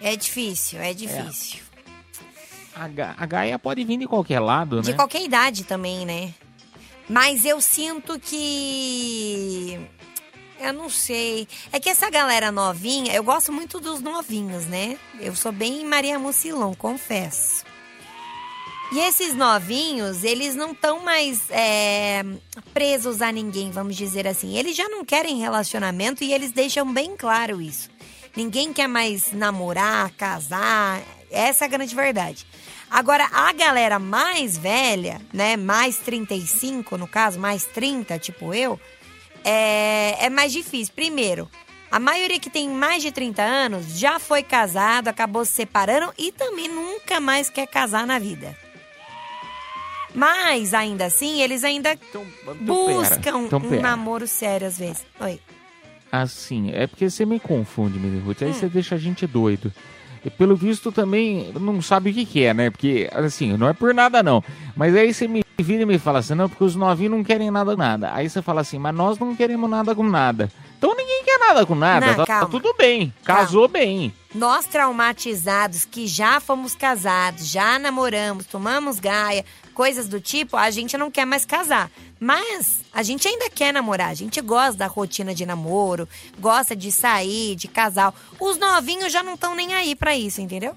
É 0.00 0.14
difícil, 0.16 0.80
é 0.80 0.94
difícil. 0.94 1.60
A, 2.74 2.86
ga- 2.86 3.14
a 3.18 3.26
gaia 3.26 3.58
pode 3.58 3.82
vir 3.84 3.98
de 3.98 4.06
qualquer 4.06 4.38
lado, 4.38 4.80
De 4.80 4.90
né? 4.90 4.96
qualquer 4.96 5.22
idade 5.22 5.64
também, 5.64 6.06
né? 6.06 6.32
Mas 7.08 7.44
eu 7.44 7.60
sinto 7.60 8.18
que. 8.20 9.80
Eu 10.60 10.72
não 10.72 10.88
sei. 10.90 11.48
É 11.72 11.80
que 11.80 11.88
essa 11.88 12.10
galera 12.10 12.52
novinha, 12.52 13.12
eu 13.14 13.24
gosto 13.24 13.52
muito 13.52 13.80
dos 13.80 14.00
novinhos, 14.00 14.66
né? 14.66 14.96
Eu 15.20 15.34
sou 15.34 15.50
bem 15.50 15.84
Maria 15.84 16.18
Mucilão, 16.18 16.74
confesso. 16.74 17.64
E 18.90 19.00
esses 19.00 19.34
novinhos, 19.34 20.24
eles 20.24 20.54
não 20.54 20.72
estão 20.72 21.00
mais 21.00 21.42
é, 21.50 22.24
presos 22.72 23.20
a 23.20 23.30
ninguém, 23.30 23.70
vamos 23.70 23.94
dizer 23.94 24.26
assim. 24.26 24.56
Eles 24.56 24.74
já 24.74 24.88
não 24.88 25.04
querem 25.04 25.38
relacionamento 25.38 26.24
e 26.24 26.32
eles 26.32 26.52
deixam 26.52 26.90
bem 26.90 27.14
claro 27.14 27.60
isso. 27.60 27.90
Ninguém 28.34 28.72
quer 28.72 28.88
mais 28.88 29.30
namorar, 29.32 30.10
casar. 30.12 31.02
Essa 31.30 31.64
é 31.64 31.66
a 31.66 31.68
grande 31.68 31.94
verdade. 31.94 32.46
Agora, 32.90 33.28
a 33.30 33.52
galera 33.52 33.98
mais 33.98 34.56
velha, 34.56 35.20
né? 35.34 35.54
Mais 35.54 35.98
35, 35.98 36.96
no 36.96 37.06
caso, 37.06 37.38
mais 37.38 37.66
30, 37.66 38.18
tipo 38.18 38.54
eu, 38.54 38.80
é, 39.44 40.24
é 40.24 40.30
mais 40.30 40.50
difícil. 40.50 40.94
Primeiro, 40.94 41.46
a 41.90 42.00
maioria 42.00 42.40
que 42.40 42.48
tem 42.48 42.70
mais 42.70 43.02
de 43.02 43.12
30 43.12 43.42
anos 43.42 43.98
já 43.98 44.18
foi 44.18 44.42
casado, 44.42 45.08
acabou 45.08 45.44
se 45.44 45.52
separando 45.52 46.14
e 46.16 46.32
também 46.32 46.68
nunca 46.68 47.20
mais 47.20 47.50
quer 47.50 47.66
casar 47.66 48.06
na 48.06 48.18
vida. 48.18 48.56
Mas, 50.14 50.74
ainda 50.74 51.06
assim, 51.06 51.42
eles 51.42 51.64
ainda 51.64 51.96
buscam 52.60 53.44
então 53.46 53.60
um 53.60 53.80
namoro 53.80 54.26
sério 54.26 54.66
às 54.66 54.78
vezes. 54.78 55.04
Oi. 55.20 55.40
Assim, 56.10 56.70
é 56.72 56.86
porque 56.86 57.10
você 57.10 57.26
me 57.26 57.38
confunde, 57.38 57.98
Mini 57.98 58.20
Ruth. 58.20 58.42
Hum. 58.42 58.46
Aí 58.46 58.54
você 58.54 58.68
deixa 58.68 58.94
a 58.94 58.98
gente 58.98 59.26
doido. 59.26 59.72
E 60.24 60.30
pelo 60.30 60.56
visto 60.56 60.90
também 60.90 61.52
não 61.58 61.80
sabe 61.80 62.10
o 62.10 62.14
que, 62.14 62.24
que 62.24 62.44
é, 62.44 62.52
né? 62.52 62.70
Porque, 62.70 63.08
assim, 63.12 63.56
não 63.56 63.68
é 63.68 63.72
por 63.72 63.94
nada 63.94 64.22
não. 64.22 64.42
Mas 64.76 64.94
aí 64.94 65.12
você 65.12 65.28
me 65.28 65.44
vira 65.58 65.82
e 65.82 65.86
me 65.86 65.98
fala 65.98 66.18
assim, 66.20 66.34
não, 66.34 66.48
porque 66.48 66.64
os 66.64 66.74
novinhos 66.74 67.12
não 67.12 67.24
querem 67.24 67.50
nada 67.50 67.72
com 67.72 67.78
nada. 67.82 68.10
Aí 68.12 68.28
você 68.28 68.42
fala 68.42 68.60
assim, 68.60 68.78
mas 68.78 68.94
nós 68.94 69.18
não 69.18 69.34
queremos 69.34 69.68
nada 69.68 69.94
com 69.94 70.02
nada. 70.02 70.50
Então 70.76 70.94
ninguém 70.94 71.24
quer 71.24 71.38
nada 71.38 71.66
com 71.66 71.74
nada. 71.74 72.06
Não, 72.06 72.14
tá, 72.14 72.26
tá 72.26 72.26
calma. 72.26 72.48
tudo 72.48 72.74
bem. 72.76 73.12
Casou 73.24 73.68
bem. 73.68 74.12
Nós 74.34 74.66
traumatizados 74.66 75.84
que 75.84 76.06
já 76.06 76.40
fomos 76.40 76.74
casados, 76.74 77.48
já 77.48 77.78
namoramos, 77.78 78.46
tomamos 78.46 79.00
gaia, 79.00 79.44
coisas 79.78 80.08
do 80.08 80.20
tipo, 80.20 80.56
a 80.56 80.72
gente 80.72 80.98
não 80.98 81.08
quer 81.08 81.24
mais 81.24 81.44
casar. 81.44 81.88
Mas 82.18 82.80
a 82.92 83.00
gente 83.04 83.28
ainda 83.28 83.48
quer 83.48 83.72
namorar, 83.72 84.08
a 84.08 84.14
gente 84.14 84.40
gosta 84.40 84.76
da 84.76 84.88
rotina 84.88 85.32
de 85.32 85.46
namoro, 85.46 86.08
gosta 86.40 86.74
de 86.74 86.90
sair, 86.90 87.54
de 87.54 87.68
casal. 87.68 88.12
Os 88.40 88.58
novinhos 88.58 89.12
já 89.12 89.22
não 89.22 89.34
estão 89.34 89.54
nem 89.54 89.74
aí 89.74 89.94
pra 89.94 90.16
isso, 90.16 90.40
entendeu? 90.40 90.74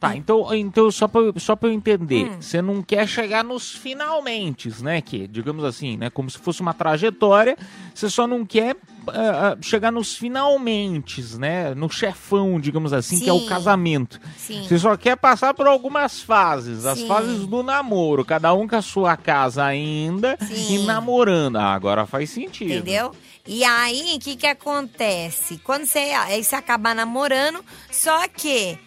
Tá, 0.00 0.14
então, 0.16 0.54
então 0.54 0.88
só, 0.92 1.08
pra, 1.08 1.20
eu- 1.22 1.34
só 1.38 1.56
pra 1.56 1.68
eu 1.68 1.72
entender, 1.72 2.30
Hum. 2.30 2.40
você 2.40 2.62
não 2.62 2.80
quer 2.82 3.06
chegar 3.08 3.42
nos 3.42 3.72
finalmente, 3.72 4.70
né? 4.80 5.00
Que, 5.00 5.26
digamos 5.26 5.64
assim, 5.64 5.96
né? 5.96 6.08
Como 6.08 6.30
se 6.30 6.38
fosse 6.38 6.60
uma 6.60 6.72
trajetória, 6.72 7.56
você 7.92 8.08
só 8.08 8.24
não 8.26 8.46
quer 8.46 8.76
ah, 9.08 9.56
chegar 9.60 9.90
nos 9.90 10.14
finalmente, 10.16 11.20
né? 11.36 11.74
No 11.74 11.88
chefão, 11.90 12.60
digamos 12.60 12.92
assim, 12.92 13.18
que 13.18 13.28
é 13.28 13.32
o 13.32 13.40
Sim. 13.40 13.46
casamento. 13.46 14.20
Sim. 14.36 14.62
Você 14.68 14.78
só 14.78 14.96
quer 14.96 15.16
passar 15.16 15.52
por 15.54 15.66
algumas 15.66 16.20
fases, 16.22 16.84
as 16.86 16.98
Sim. 17.00 17.08
fases 17.08 17.46
do 17.46 17.62
namoro, 17.62 18.24
cada 18.24 18.52
um 18.54 18.68
com 18.68 18.76
a 18.76 18.82
sua 18.82 19.16
casa 19.16 19.64
ainda 19.64 20.38
e 20.50 20.78
namorando. 20.80 21.56
Ah, 21.56 21.72
agora 21.74 22.06
faz 22.06 22.30
sentido. 22.30 22.70
Entendeu? 22.72 23.12
E 23.46 23.64
aí, 23.64 24.14
o 24.16 24.18
que 24.20 24.36
que 24.36 24.46
acontece? 24.46 25.58
Quando 25.64 25.86
você, 25.86 25.98
aí 25.98 26.44
você 26.44 26.54
acaba 26.54 26.94
namorando, 26.94 27.64
só 27.90 28.28
que 28.28 28.78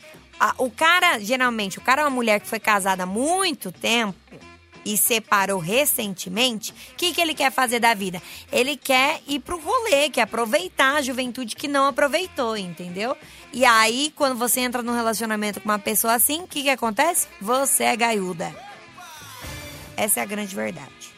a- 0.41 0.55
o 0.57 0.69
cara, 0.71 1.19
geralmente, 1.19 1.77
o 1.77 1.81
cara 1.81 2.01
é 2.01 2.05
uma 2.05 2.09
mulher 2.09 2.39
que 2.39 2.47
foi 2.47 2.59
casada 2.59 3.03
há 3.03 3.05
muito 3.05 3.71
tempo 3.71 4.17
e 4.83 4.97
separou 4.97 5.59
recentemente, 5.59 6.71
o 6.71 6.95
que, 6.95 7.13
que 7.13 7.21
ele 7.21 7.35
quer 7.35 7.51
fazer 7.51 7.79
da 7.79 7.93
vida? 7.93 8.19
Ele 8.51 8.75
quer 8.75 9.21
ir 9.27 9.39
pro 9.39 9.59
rolê, 9.59 10.09
quer 10.09 10.23
aproveitar 10.23 10.95
a 10.95 11.01
juventude 11.03 11.55
que 11.55 11.67
não 11.67 11.85
aproveitou, 11.85 12.57
entendeu? 12.57 13.15
E 13.53 13.63
aí, 13.63 14.11
quando 14.15 14.35
você 14.35 14.61
entra 14.61 14.81
num 14.81 14.95
relacionamento 14.95 15.61
com 15.61 15.69
uma 15.69 15.77
pessoa 15.77 16.13
assim, 16.15 16.41
o 16.41 16.47
que, 16.47 16.63
que 16.63 16.69
acontece? 16.69 17.27
Você 17.39 17.83
é 17.83 17.95
gaiuda. 17.95 18.51
Essa 19.95 20.21
é 20.21 20.23
a 20.23 20.25
grande 20.25 20.55
verdade. 20.55 21.11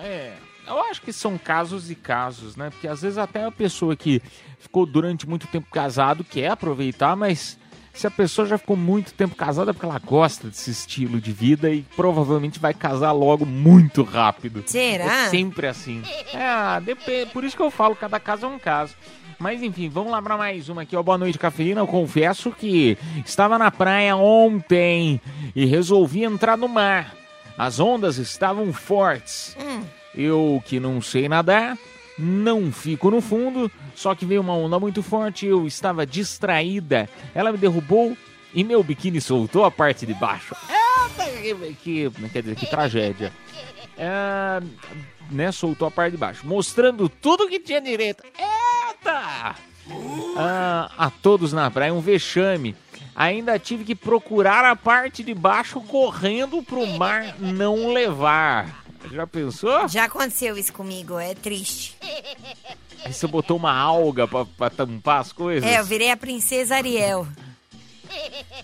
É, 0.00 0.32
eu 0.66 0.78
acho 0.84 1.02
que 1.02 1.12
são 1.12 1.36
casos 1.36 1.90
e 1.90 1.94
casos, 1.96 2.54
né? 2.54 2.70
Porque 2.70 2.86
às 2.86 3.02
vezes 3.02 3.18
até 3.18 3.44
a 3.44 3.50
pessoa 3.50 3.96
que 3.96 4.22
ficou 4.58 4.84
durante 4.84 5.28
muito 5.28 5.46
tempo 5.46 5.68
casado 5.70 6.24
quer 6.24 6.50
aproveitar, 6.50 7.16
mas 7.16 7.58
se 7.92 8.06
a 8.06 8.10
pessoa 8.10 8.46
já 8.46 8.56
ficou 8.56 8.76
muito 8.76 9.12
tempo 9.12 9.34
casada 9.34 9.70
é 9.70 9.74
porque 9.74 9.86
ela 9.86 9.98
gosta 9.98 10.48
desse 10.48 10.70
estilo 10.70 11.20
de 11.20 11.32
vida 11.32 11.68
e 11.70 11.82
provavelmente 11.96 12.60
vai 12.60 12.72
casar 12.72 13.10
logo 13.10 13.44
muito 13.44 14.04
rápido. 14.04 14.62
Será? 14.66 15.26
É 15.26 15.28
sempre 15.30 15.66
assim. 15.66 16.02
É, 16.32 16.80
depende, 16.80 17.32
por 17.32 17.42
isso 17.42 17.56
que 17.56 17.62
eu 17.62 17.70
falo, 17.70 17.96
cada 17.96 18.20
caso 18.20 18.46
é 18.46 18.48
um 18.48 18.58
caso. 18.58 18.94
Mas 19.38 19.62
enfim, 19.62 19.88
vamos 19.88 20.10
lá 20.10 20.20
para 20.20 20.36
mais 20.36 20.68
uma 20.68 20.82
aqui, 20.82 20.96
ó. 20.96 21.02
Boa 21.02 21.18
noite, 21.18 21.38
cafeína. 21.38 21.80
Eu 21.80 21.86
confesso 21.86 22.50
que 22.50 22.98
estava 23.24 23.56
na 23.58 23.70
praia 23.70 24.16
ontem 24.16 25.20
e 25.54 25.64
resolvi 25.64 26.24
entrar 26.24 26.56
no 26.56 26.68
mar. 26.68 27.14
As 27.56 27.78
ondas 27.78 28.18
estavam 28.18 28.72
fortes. 28.72 29.56
Eu 30.14 30.62
que 30.64 30.80
não 30.80 31.00
sei 31.00 31.28
nadar, 31.28 31.76
não 32.18 32.72
fico 32.72 33.10
no 33.10 33.20
fundo, 33.20 33.70
só 33.94 34.14
que 34.14 34.26
veio 34.26 34.40
uma 34.40 34.54
onda 34.54 34.78
muito 34.78 35.02
forte, 35.02 35.46
eu 35.46 35.66
estava 35.66 36.04
distraída. 36.04 37.08
Ela 37.34 37.52
me 37.52 37.58
derrubou 37.58 38.16
e 38.52 38.64
meu 38.64 38.82
biquíni 38.82 39.20
soltou 39.20 39.64
a 39.64 39.70
parte 39.70 40.04
de 40.04 40.14
baixo. 40.14 40.56
Eita, 40.68 41.30
que, 41.30 42.10
que, 42.10 42.28
quer 42.30 42.42
dizer, 42.42 42.56
que 42.56 42.66
tragédia. 42.66 43.32
É, 43.96 44.60
né, 45.30 45.52
soltou 45.52 45.86
a 45.86 45.90
parte 45.90 46.12
de 46.12 46.18
baixo, 46.18 46.46
mostrando 46.46 47.08
tudo 47.08 47.48
que 47.48 47.60
tinha 47.60 47.80
direito. 47.80 48.22
Eita! 48.26 49.54
Ah, 50.36 50.90
a 50.98 51.10
todos 51.10 51.52
na 51.52 51.70
praia, 51.70 51.94
um 51.94 52.00
vexame. 52.00 52.76
Ainda 53.14 53.58
tive 53.58 53.84
que 53.84 53.94
procurar 53.94 54.64
a 54.64 54.76
parte 54.76 55.24
de 55.24 55.34
baixo 55.34 55.80
correndo 55.80 56.62
pro 56.62 56.86
mar 56.86 57.34
não 57.40 57.92
levar. 57.92 58.84
Já 59.10 59.26
pensou? 59.26 59.88
Já 59.88 60.04
aconteceu 60.04 60.56
isso 60.56 60.72
comigo, 60.72 61.18
é 61.18 61.34
triste. 61.34 61.96
Aí 63.04 63.12
você 63.12 63.26
botou 63.26 63.56
uma 63.56 63.72
alga 63.72 64.26
pra, 64.26 64.44
pra 64.44 64.70
tampar 64.70 65.20
as 65.20 65.32
coisas? 65.32 65.68
É, 65.68 65.78
eu 65.78 65.84
virei 65.84 66.10
a 66.10 66.16
princesa 66.16 66.76
Ariel. 66.76 67.26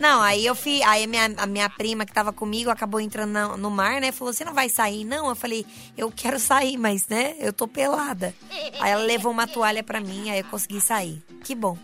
Não, 0.00 0.20
aí 0.22 0.44
eu 0.44 0.54
fui. 0.54 0.82
Aí 0.82 1.04
a 1.04 1.06
minha, 1.06 1.26
a 1.36 1.46
minha 1.46 1.68
prima 1.70 2.04
que 2.04 2.12
tava 2.12 2.32
comigo 2.32 2.70
acabou 2.70 2.98
entrando 3.00 3.30
na- 3.30 3.56
no 3.56 3.70
mar, 3.70 4.00
né? 4.00 4.10
Falou: 4.10 4.32
Você 4.32 4.44
não 4.44 4.54
vai 4.54 4.68
sair? 4.68 5.04
Não. 5.04 5.28
Eu 5.28 5.36
falei: 5.36 5.64
Eu 5.96 6.10
quero 6.10 6.38
sair, 6.40 6.76
mas, 6.76 7.06
né? 7.06 7.34
Eu 7.38 7.52
tô 7.52 7.68
pelada. 7.68 8.34
Aí 8.80 8.90
ela 8.90 9.04
levou 9.04 9.30
uma 9.30 9.46
toalha 9.46 9.82
pra 9.84 10.00
mim, 10.00 10.30
aí 10.30 10.40
eu 10.40 10.44
consegui 10.46 10.80
sair. 10.80 11.22
Que 11.44 11.54
bom. 11.54 11.78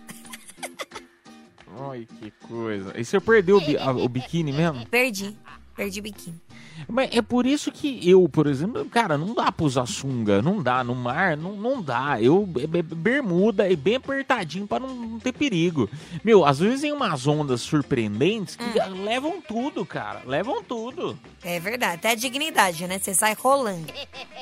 Ai, 1.91 2.07
que 2.19 2.31
coisa. 2.49 2.93
E 2.99 3.05
você 3.05 3.21
perdeu 3.21 3.59
o, 3.59 3.61
bi- 3.61 3.77
a- 3.79 3.93
o 3.93 4.09
biquíni 4.09 4.53
mesmo? 4.53 4.85
Perdi. 4.87 5.37
Perdi 5.77 6.01
o 6.01 6.03
biquíni. 6.03 6.41
Mas 6.89 7.11
é 7.13 7.23
por 7.23 7.47
isso 7.47 7.71
que 7.71 8.09
eu, 8.09 8.29
por 8.29 8.47
exemplo, 8.47 8.85
cara, 8.87 9.17
não 9.19 9.35
dá 9.35 9.51
pra 9.53 9.67
usar 9.67 9.87
sunga, 9.87 10.41
não 10.43 10.63
dá. 10.63 10.83
No 10.85 10.95
mar, 10.95 11.37
não, 11.37 11.53
não 11.53 11.83
dá. 11.83 12.21
Eu, 12.21 12.45
be- 12.47 12.67
be- 12.67 12.83
bermuda 12.83 13.69
e 13.69 13.77
bem 13.77 13.97
apertadinho 13.97 14.67
pra 14.67 14.81
não, 14.81 14.95
não 14.95 15.19
ter 15.21 15.33
perigo. 15.33 15.89
Meu, 16.25 16.45
às 16.45 16.59
vezes 16.59 16.81
tem 16.83 16.93
umas 16.93 17.27
ondas 17.27 17.61
surpreendentes 17.63 18.57
que 18.57 18.79
levam 19.05 19.41
tudo, 19.41 19.85
cara. 19.85 20.23
Levam 20.27 20.63
tudo. 20.63 21.19
É 21.43 21.59
verdade. 21.61 21.95
Até 21.97 22.11
a 22.11 22.15
dignidade, 22.15 22.87
né? 22.87 22.99
Você 22.99 23.15
sai 23.15 23.35
rolando. 23.35 23.87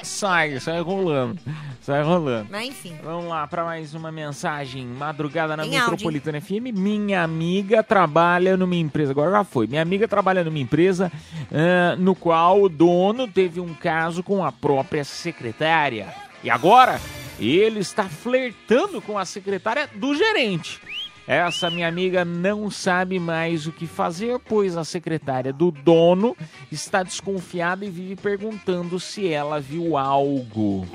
Sai, 0.03 0.59
sai 0.61 0.81
rolando. 0.81 1.39
Sai 1.83 2.03
rolando. 2.03 2.49
Mas 2.51 2.69
enfim. 2.69 2.95
Vamos 3.03 3.27
lá 3.29 3.47
para 3.47 3.65
mais 3.65 3.95
uma 3.95 4.13
mensagem. 4.13 4.87
Madrugada 4.87 5.57
na 5.57 5.67
Em 5.67 5.71
Metropolitana 5.71 6.41
FM. 6.41 6.73
Minha 6.75 7.23
amiga 7.23 7.83
trabalha 7.83 8.57
numa 8.57 8.75
empresa. 8.77 9.13
Agora 9.13 9.31
já 9.31 9.45
foi. 9.45 9.67
Minha 9.67 9.83
amiga 9.83 10.07
trabalha 10.07 10.45
numa 10.45 10.59
empresa 10.59 11.11
ah, 11.53 11.97
no 11.97 12.15
qual 12.15 12.28
o 12.31 12.69
dono 12.69 13.27
teve 13.29 13.61
um 13.61 13.75
caso 13.75 14.23
com 14.23 14.45
a 14.45 14.51
própria 14.53 15.05
secretária. 15.05 16.15
E 16.43 16.51
agora 16.51 17.01
ele 17.39 17.81
está 17.81 18.05
flertando 18.05 19.01
com 19.03 19.19
a 19.19 19.25
secretária 19.25 19.89
do 19.95 20.15
gerente. 20.15 20.81
Essa 21.27 21.69
minha 21.71 21.87
amiga 21.87 22.25
não 22.25 22.71
sabe 22.71 23.19
mais 23.21 23.67
o 23.67 23.73
que 23.73 23.87
fazer, 23.87 24.39
pois 24.39 24.77
a 24.79 24.85
secretária 24.85 25.53
do 25.53 25.71
dono 25.71 26.35
está 26.73 27.03
desconfiada 27.03 27.85
e 27.85 27.91
vive 27.91 28.17
perguntando 28.17 28.99
se 28.99 29.31
ela 29.31 29.61
viu 29.61 29.97
algo. 29.99 30.87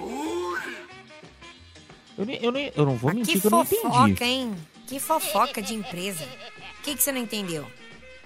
Eu, 2.18 2.26
eu, 2.42 2.52
nem- 2.52 2.72
eu 2.76 2.86
não 2.86 2.96
vou 2.96 3.14
mentir 3.14 3.36
Que 3.36 3.42
que 3.42 3.48
eu 3.48 3.52
não 3.52 3.66
fofoca, 3.66 4.10
entendi. 4.10 4.24
hein? 4.24 4.56
Que 4.88 5.00
fofoca 5.00 5.62
de 5.62 5.74
empresa. 5.74 6.24
O 6.80 6.84
que, 6.84 6.96
que 6.96 7.02
você 7.04 7.12
não 7.12 7.22
entendeu? 7.22 7.66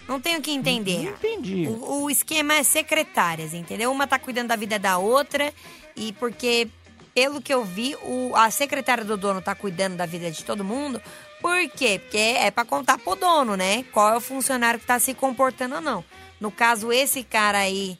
Não 0.07 0.19
tenho 0.21 0.39
o 0.39 0.41
que 0.41 0.51
entender. 0.51 1.03
Não 1.03 1.11
entendi. 1.11 1.67
O, 1.67 2.03
o 2.03 2.09
esquema 2.09 2.53
é 2.55 2.63
secretárias, 2.63 3.53
entendeu? 3.53 3.91
Uma 3.91 4.07
tá 4.07 4.17
cuidando 4.17 4.47
da 4.47 4.55
vida 4.55 4.79
da 4.79 4.97
outra 4.97 5.53
e 5.95 6.13
porque, 6.13 6.67
pelo 7.13 7.41
que 7.41 7.53
eu 7.53 7.65
vi, 7.65 7.95
o, 8.03 8.31
a 8.35 8.49
secretária 8.49 9.03
do 9.03 9.17
dono 9.17 9.41
tá 9.41 9.53
cuidando 9.53 9.95
da 9.97 10.05
vida 10.05 10.31
de 10.31 10.43
todo 10.45 10.63
mundo. 10.63 11.01
Por 11.41 11.69
quê? 11.69 11.99
Porque 11.99 12.17
é 12.17 12.49
pra 12.49 12.63
contar 12.65 12.97
pro 12.97 13.15
dono, 13.15 13.55
né? 13.57 13.83
Qual 13.91 14.13
é 14.13 14.17
o 14.17 14.21
funcionário 14.21 14.79
que 14.79 14.85
tá 14.85 14.97
se 14.97 15.13
comportando 15.13 15.75
ou 15.75 15.81
não. 15.81 16.03
No 16.39 16.51
caso, 16.51 16.91
esse 16.91 17.23
cara 17.23 17.59
aí. 17.59 17.97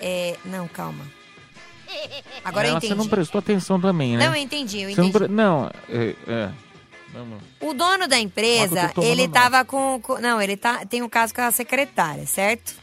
É... 0.00 0.36
Não, 0.44 0.66
calma. 0.66 1.04
Agora 2.44 2.68
eu 2.68 2.76
entendi. 2.76 2.94
Você 2.94 2.98
não 2.98 3.08
prestou 3.08 3.38
atenção 3.40 3.80
também, 3.80 4.16
né? 4.16 4.26
Não, 4.26 4.34
eu 4.34 4.40
entendi, 4.42 4.80
eu 4.82 4.90
Você 4.90 5.00
não 5.00 5.08
entendi. 5.08 5.24
pre- 5.26 5.34
Não, 5.34 5.70
é. 5.88 6.14
é. 6.26 6.50
O 7.60 7.74
dono 7.74 8.06
da 8.08 8.18
empresa, 8.18 8.92
ele 9.02 9.28
tava 9.28 9.64
com, 9.64 10.00
com- 10.00 10.18
Não, 10.20 10.40
ele 10.40 10.56
tá, 10.56 10.84
tem 10.86 11.02
um 11.02 11.08
caso 11.08 11.34
com 11.34 11.40
a 11.42 11.50
secretária, 11.50 12.26
certo? 12.26 12.74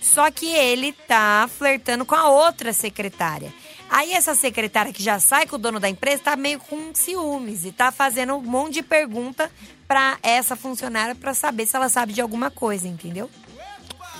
Só 0.00 0.30
que 0.30 0.46
ele 0.46 0.92
tá 0.92 1.48
flertando 1.58 2.04
com 2.04 2.14
a 2.14 2.28
outra 2.28 2.72
secretária. 2.72 3.52
Aí 3.90 4.12
essa 4.12 4.34
secretária 4.34 4.92
que 4.92 5.02
já 5.02 5.18
sai 5.20 5.46
com 5.46 5.56
o 5.56 5.58
dono 5.58 5.78
da 5.78 5.88
empresa 5.88 6.22
tá 6.24 6.36
meio 6.36 6.58
com 6.60 6.92
ciúmes 6.94 7.64
e 7.64 7.72
tá 7.72 7.92
fazendo 7.92 8.34
um 8.34 8.40
monte 8.42 8.74
de 8.74 8.82
pergunta 8.82 9.50
pra 9.86 10.18
essa 10.22 10.56
funcionária 10.56 11.14
pra 11.14 11.34
saber 11.34 11.66
se 11.66 11.76
ela 11.76 11.88
sabe 11.88 12.12
de 12.12 12.20
alguma 12.20 12.50
coisa, 12.50 12.88
entendeu? 12.88 13.30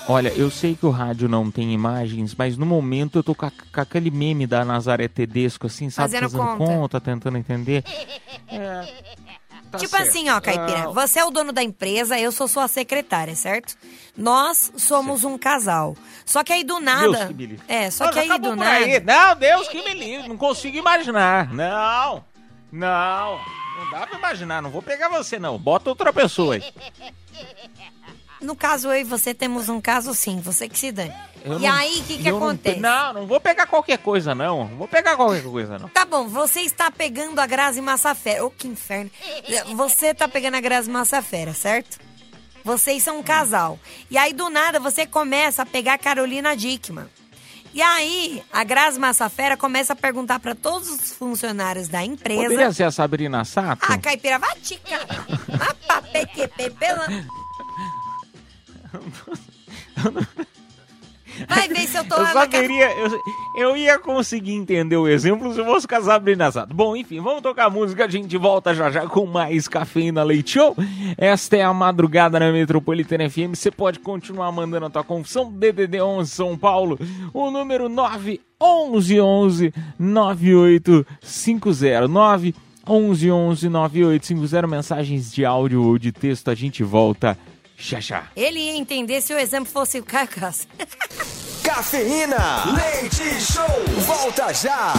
Olha, 0.09 0.28
eu 0.28 0.52
sei 0.52 0.76
que 0.76 0.86
o 0.86 0.90
rádio 0.90 1.28
não 1.28 1.50
tem 1.50 1.72
imagens, 1.72 2.32
mas 2.32 2.57
no 2.57 2.64
momento 2.64 3.18
eu 3.18 3.24
tô 3.24 3.34
com, 3.34 3.46
a- 3.46 3.50
com 3.50 3.80
aquele 3.80 4.09
meme 4.09 4.46
da 4.46 4.64
Nazaré 4.64 5.09
Tedesco, 5.09 5.66
assim, 5.66 5.90
sabe? 5.90 6.12
Fazendo 6.12 6.30
Fazendo 6.30 6.46
conta. 6.59 6.64
conta, 6.64 7.00
tentando 7.00 7.36
entender. 7.38 7.82
Tá 9.76 9.80
tipo 9.84 9.96
certo. 9.96 10.08
assim, 10.08 10.28
ó, 10.30 10.40
Caipira, 10.40 10.84
Ah, 10.84 10.88
você 10.88 11.18
é 11.20 11.24
o 11.24 11.30
dono 11.30 11.52
da 11.52 11.62
empresa, 11.62 12.18
eu 12.18 12.30
sou 12.32 12.48
sua 12.48 12.66
secretária, 12.68 13.34
certo? 13.34 13.76
Nós 14.16 14.72
somos 14.76 15.24
um 15.24 15.36
casal. 15.38 15.96
Só 16.24 16.42
que 16.42 16.52
aí 16.52 16.64
do 16.64 16.80
nada. 16.80 17.06
Deus 17.10 17.26
que 17.28 17.34
me 17.34 17.46
livre. 17.46 17.64
É, 17.68 17.90
só 17.90 18.04
Não, 18.06 18.12
que 18.12 18.18
aí 18.18 18.38
do 18.38 18.56
nada. 18.56 18.70
aí. 18.70 19.00
Não, 19.00 19.36
Deus 19.36 19.68
que 19.68 19.82
me 19.82 19.94
livre, 19.94 20.28
não 20.28 20.36
consigo 20.36 20.76
imaginar. 20.76 21.52
Não, 21.52 22.24
não, 22.72 23.40
não 23.78 23.90
dá 23.90 24.06
pra 24.06 24.18
imaginar, 24.18 24.60
não 24.62 24.70
vou 24.70 24.82
pegar 24.82 25.08
você 25.08 25.38
não, 25.38 25.58
bota 25.58 25.90
outra 25.90 26.12
pessoa 26.12 26.54
aí. 26.54 26.64
No 28.41 28.55
caso, 28.55 28.89
eu 28.89 28.95
e 29.01 29.05
você 29.05 29.32
temos 29.32 29.68
um 29.68 29.80
caso 29.80 30.14
sim, 30.14 30.41
você 30.41 30.68
que 30.68 30.78
se 30.78 30.93
dane. 30.93 31.12
Eu 31.45 31.59
e 31.59 31.62
não- 31.62 31.72
aí, 31.72 32.01
o 32.01 32.05
que, 32.05 32.18
que 32.18 32.28
acontece? 32.28 32.80
Não, 32.80 33.12
não 33.14 33.26
vou 33.26 33.41
pegar 33.41 33.66
qualquer 33.66 33.99
coisa 33.99 34.34
não, 34.34 34.68
não 34.68 34.76
vou 34.76 34.89
pegar 34.89 35.16
qualquer 35.16 35.43
coisa 35.43 35.78
não. 35.78 35.89
Tá 35.89 36.05
bom, 36.05 36.28
você 36.28 36.61
está 36.61 36.91
pegando 36.91 37.39
a 37.41 37.47
Grazi 37.47 37.80
Massafera. 37.80 38.45
Ô, 38.45 38.51
que 38.51 38.66
inferno. 38.68 39.11
Você 39.74 40.12
tá 40.12 40.26
pegando 40.28 40.57
a 40.57 40.61
Grazi 40.61 40.91
Massafera, 40.91 41.55
certo? 41.55 41.99
Vocês 42.64 43.03
são 43.03 43.20
um 43.20 43.22
casal. 43.22 43.78
E 44.11 44.18
aí, 44.18 44.32
do 44.32 44.51
nada, 44.51 44.80
você 44.80 45.07
começa 45.07 45.62
a 45.62 45.66
pegar 45.66 45.95
a 45.95 45.99
Carolina 45.99 46.57
Dickman. 46.57 47.07
E 47.72 47.80
aí, 47.82 48.43
a 48.53 48.64
Grazi 48.64 48.99
Massafera 48.99 49.57
começa 49.57 49.93
a 49.93 49.97
perguntar 49.97 50.41
pra 50.41 50.55
todos 50.55 50.89
os 50.89 51.12
funcionários 51.12 51.87
da 51.89 52.03
empresa. 52.05 52.43
Poderia 52.43 52.72
ser 52.72 52.84
a 52.84 52.91
Sabrina 52.91 53.45
Sato? 53.45 53.84
Ah, 53.89 53.99
caipira, 53.99 54.39
vai 54.39 54.57
te 54.57 54.80
Vai 61.49 61.68
ver 61.68 61.87
se 61.87 61.99
eu 61.99 62.05
tô 62.05 62.16
Eu 62.16 62.26
só 62.28 62.47
queria. 62.47 62.91
Eu, 62.97 63.20
eu 63.59 63.76
ia 63.76 63.99
conseguir 63.99 64.55
entender 64.55 64.97
o 64.97 65.07
exemplo 65.07 65.53
se 65.53 65.61
eu 65.61 65.66
fosse 65.66 65.87
com 65.87 65.97
a 65.97 66.01
Sabrina 66.01 66.51
Sato. 66.51 66.74
Bom, 66.74 66.97
enfim, 66.97 67.20
vamos 67.20 67.43
tocar 67.43 67.68
música. 67.68 68.07
A 68.07 68.09
gente 68.09 68.39
volta 68.39 68.74
já 68.74 68.91
já 68.91 69.07
com 69.07 69.26
mais 69.26 69.68
Cafeína 69.68 70.22
Leite 70.22 70.53
Show. 70.53 70.74
Esta 71.18 71.57
é 71.57 71.62
a 71.62 71.74
madrugada 71.74 72.41
na 72.41 72.51
Metropolitana 72.51 73.28
FM. 73.28 73.55
Você 73.55 73.70
pode 73.70 73.99
continuar 73.99 74.51
mandando 74.53 74.87
a 74.87 74.91
tua 74.91 75.05
confissão. 75.05 75.53
DDD 75.53 76.01
11 76.01 76.30
São 76.30 76.57
Paulo. 76.57 76.99
O 77.34 77.51
número 77.51 77.87
911 77.89 79.74
9850. 79.99 82.09
911 82.09 83.68
9850. 83.68 84.66
Mensagens 84.66 85.30
de 85.32 85.45
áudio 85.45 85.82
ou 85.82 85.99
de 85.99 86.12
texto. 86.12 86.51
A 86.51 86.55
gente 86.55 86.82
volta 86.82 87.37
já 87.76 88.00
já. 88.00 88.28
Ele 88.34 88.58
ia 88.58 88.76
entender 88.76 89.20
se 89.20 89.34
o 89.34 89.38
exemplo 89.38 89.70
fosse 89.70 89.98
o 89.98 90.04
Caio 90.04 90.28
Castro. 90.28 90.68
Cafeína, 91.62 92.64
leite 92.74 93.40
show, 93.40 93.64
volta 94.06 94.52
já. 94.54 94.94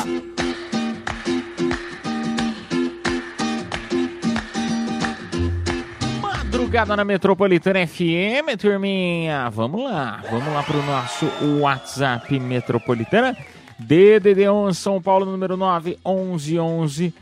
Madrugada 6.22 6.96
na 6.96 7.06
Metropolitana 7.06 7.86
FM, 7.88 8.58
turminha. 8.60 9.50
Vamos 9.50 9.84
lá, 9.84 10.24
vamos 10.30 10.54
lá 10.54 10.64
pro 10.64 10.82
nosso 10.84 11.26
WhatsApp 11.62 12.40
Metropolitana. 12.40 13.36
DDD 13.80 14.50
11 14.50 14.78
São 14.78 15.02
Paulo, 15.02 15.26
número 15.26 15.56
9 15.56 15.98
11 16.04 16.60
11 16.60 17.14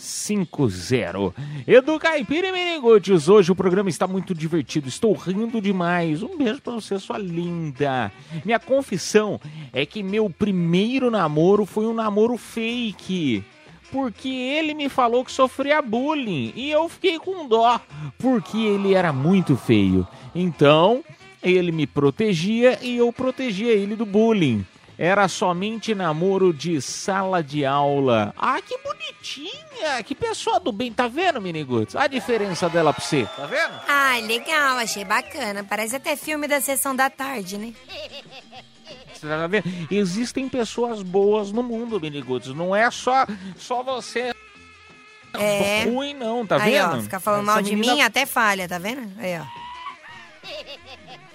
9850. 0.00 1.34
Edu 1.66 1.98
Caipira 1.98 2.48
e 2.48 3.30
hoje 3.30 3.52
o 3.52 3.54
programa 3.54 3.90
está 3.90 4.06
muito 4.06 4.34
divertido, 4.34 4.88
estou 4.88 5.12
rindo 5.12 5.60
demais. 5.60 6.22
Um 6.22 6.38
beijo 6.38 6.62
pra 6.62 6.72
você, 6.72 6.98
sua 6.98 7.18
linda. 7.18 8.10
Minha 8.44 8.58
confissão 8.58 9.38
é 9.72 9.84
que 9.84 10.02
meu 10.02 10.30
primeiro 10.30 11.10
namoro 11.10 11.66
foi 11.66 11.86
um 11.86 11.94
namoro 11.94 12.36
fake 12.36 13.44
porque 13.92 14.28
ele 14.28 14.72
me 14.72 14.88
falou 14.88 15.24
que 15.24 15.32
sofria 15.32 15.82
bullying 15.82 16.52
e 16.54 16.70
eu 16.70 16.88
fiquei 16.88 17.18
com 17.18 17.48
dó, 17.48 17.80
porque 18.18 18.56
ele 18.56 18.94
era 18.94 19.12
muito 19.12 19.56
feio. 19.56 20.06
Então, 20.32 21.02
ele 21.42 21.72
me 21.72 21.88
protegia 21.88 22.78
e 22.82 22.96
eu 22.96 23.12
protegia 23.12 23.72
ele 23.72 23.96
do 23.96 24.06
bullying. 24.06 24.64
Era 25.02 25.28
somente 25.28 25.94
namoro 25.94 26.52
de 26.52 26.78
sala 26.82 27.42
de 27.42 27.64
aula. 27.64 28.34
Ah, 28.36 28.60
que 28.60 28.76
bonitinha! 28.76 30.02
Que 30.04 30.14
pessoa 30.14 30.60
do 30.60 30.70
bem, 30.70 30.92
tá 30.92 31.08
vendo, 31.08 31.40
Miniguts? 31.40 31.96
A 31.96 32.06
diferença 32.06 32.68
dela 32.68 32.92
pra 32.92 33.02
você, 33.02 33.24
tá 33.34 33.46
vendo? 33.46 33.80
Ai, 33.88 34.20
legal, 34.20 34.76
achei 34.76 35.02
bacana. 35.06 35.64
Parece 35.64 35.96
até 35.96 36.16
filme 36.16 36.46
da 36.46 36.60
sessão 36.60 36.94
da 36.94 37.08
tarde, 37.08 37.56
né? 37.56 37.72
Você 39.14 39.26
tá 39.26 39.46
vendo? 39.46 39.64
Existem 39.90 40.48
pessoas 40.50 41.02
boas 41.02 41.50
no 41.50 41.62
mundo, 41.62 41.98
Miniguts. 41.98 42.48
Não 42.54 42.76
é 42.76 42.90
só, 42.90 43.26
só 43.56 43.82
você 43.82 44.32
É. 45.34 45.84
ruim, 45.84 46.12
não, 46.14 46.46
tá 46.46 46.56
Aí, 46.62 46.72
vendo? 46.72 46.98
ó, 46.98 47.02
fica 47.02 47.20
falando 47.20 47.42
Essa 47.44 47.52
mal 47.52 47.62
de 47.62 47.74
menina 47.74 47.94
mim, 47.94 48.02
até 48.02 48.24
falha, 48.26 48.66
tá 48.68 48.78
vendo? 48.78 49.10
Aí, 49.18 49.38
ó. 49.38 49.44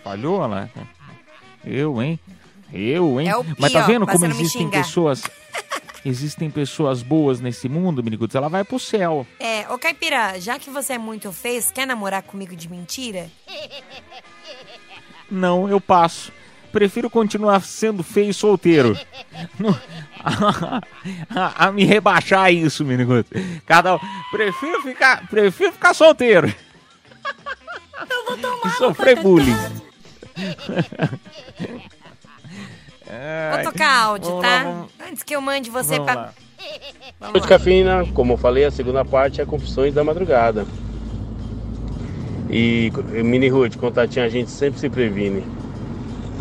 Falhou 0.04 0.46
lá. 0.48 0.68
Eu, 1.64 2.02
hein? 2.02 2.20
Eu, 2.74 3.20
hein? 3.20 3.30
É 3.30 3.38
o 3.38 3.46
Mas 3.58 3.72
tá 3.72 3.82
vendo 3.82 4.06
como 4.06 4.26
existem 4.26 4.70
pessoas. 4.70 5.24
Existem 6.06 6.52
pessoas 6.52 7.02
boas 7.02 7.42
nesse 7.42 7.68
mundo, 7.68 8.04
Miniguts? 8.04 8.36
Ela 8.36 8.48
vai 8.48 8.64
pro 8.64 8.78
céu. 8.80 9.26
É, 9.40 9.68
ô 9.74 9.78
Caipira, 9.80 10.40
já 10.40 10.60
que 10.60 10.70
você 10.70 10.94
é 10.94 10.98
muito 11.00 11.32
feio, 11.32 11.64
quer 11.74 11.88
namorar 11.88 12.22
comigo 12.22 12.56
de 12.56 12.70
mentira? 12.70 13.28
Não, 15.32 15.68
eu 15.68 15.82
passo. 15.82 16.32
Prefiro 16.72 17.10
continuar 17.10 17.60
sendo 17.62 18.04
feio 18.04 18.30
e 18.30 18.34
solteiro. 18.36 18.96
Não- 19.58 19.76
a, 20.24 20.82
a 21.68 21.72
me 21.72 21.86
rebaixar 21.86 22.44
a 22.44 22.52
isso, 22.52 22.86
Miniguts. 22.86 23.32
Cada 23.66 23.96
um. 23.96 24.00
Prefiro 24.30 24.84
ficar, 24.84 25.28
prefiro 25.28 25.72
ficar 25.72 25.94
solteiro. 25.96 26.54
e 28.66 28.70
sofrer 28.78 29.22
bullying. 29.22 29.56
Vou 33.54 33.72
tocar 33.72 34.04
áudio, 34.06 34.30
vamos 34.30 34.42
tá? 34.44 34.50
lá, 34.50 34.64
vamos- 34.64 34.90
Antes 35.10 35.24
que 35.24 35.36
eu 35.36 35.42
mande 35.42 35.70
você 35.70 35.92
Vamos 35.98 36.06
pra. 36.06 36.16
lá. 36.16 36.34
Vamos 37.20 37.34
Noite 37.34 37.48
Cafeína, 37.48 38.06
como 38.14 38.34
eu 38.34 38.38
falei, 38.38 38.66
a 38.66 38.72
segunda 38.72 39.06
parte 39.06 39.40
é 39.42 39.46
Confissões 39.46 39.94
da 39.94 40.04
Madrugada. 40.04 40.66
E 42.50 42.92
eh, 43.14 43.24
Mini 43.24 43.48
Ruth, 43.50 43.76
contatinho 43.78 44.26
a 44.26 44.30
gente 44.30 44.50
sempre 44.52 44.80
se 44.80 44.90
previne. 44.90 45.44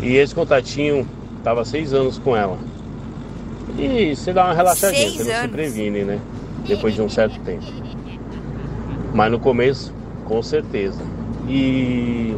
E 0.01 0.15
esse 0.15 0.33
contatinho 0.33 1.07
tava 1.43 1.63
seis 1.65 1.93
anos 1.93 2.17
com 2.17 2.35
ela. 2.35 2.57
E 3.77 4.15
você 4.15 4.31
dá 4.33 4.45
uma 4.45 4.53
relaxadinha, 4.53 5.01
Seis 5.01 5.13
você 5.13 5.19
não 5.23 5.25
se 5.31 5.33
anos? 5.35 5.51
previne, 5.51 6.03
né? 6.03 6.19
Depois 6.67 6.93
de 6.95 7.01
um 7.01 7.09
certo 7.09 7.39
tempo. 7.41 7.65
Mas 9.13 9.31
no 9.31 9.39
começo, 9.39 9.93
com 10.25 10.41
certeza. 10.41 11.01
E 11.47 12.35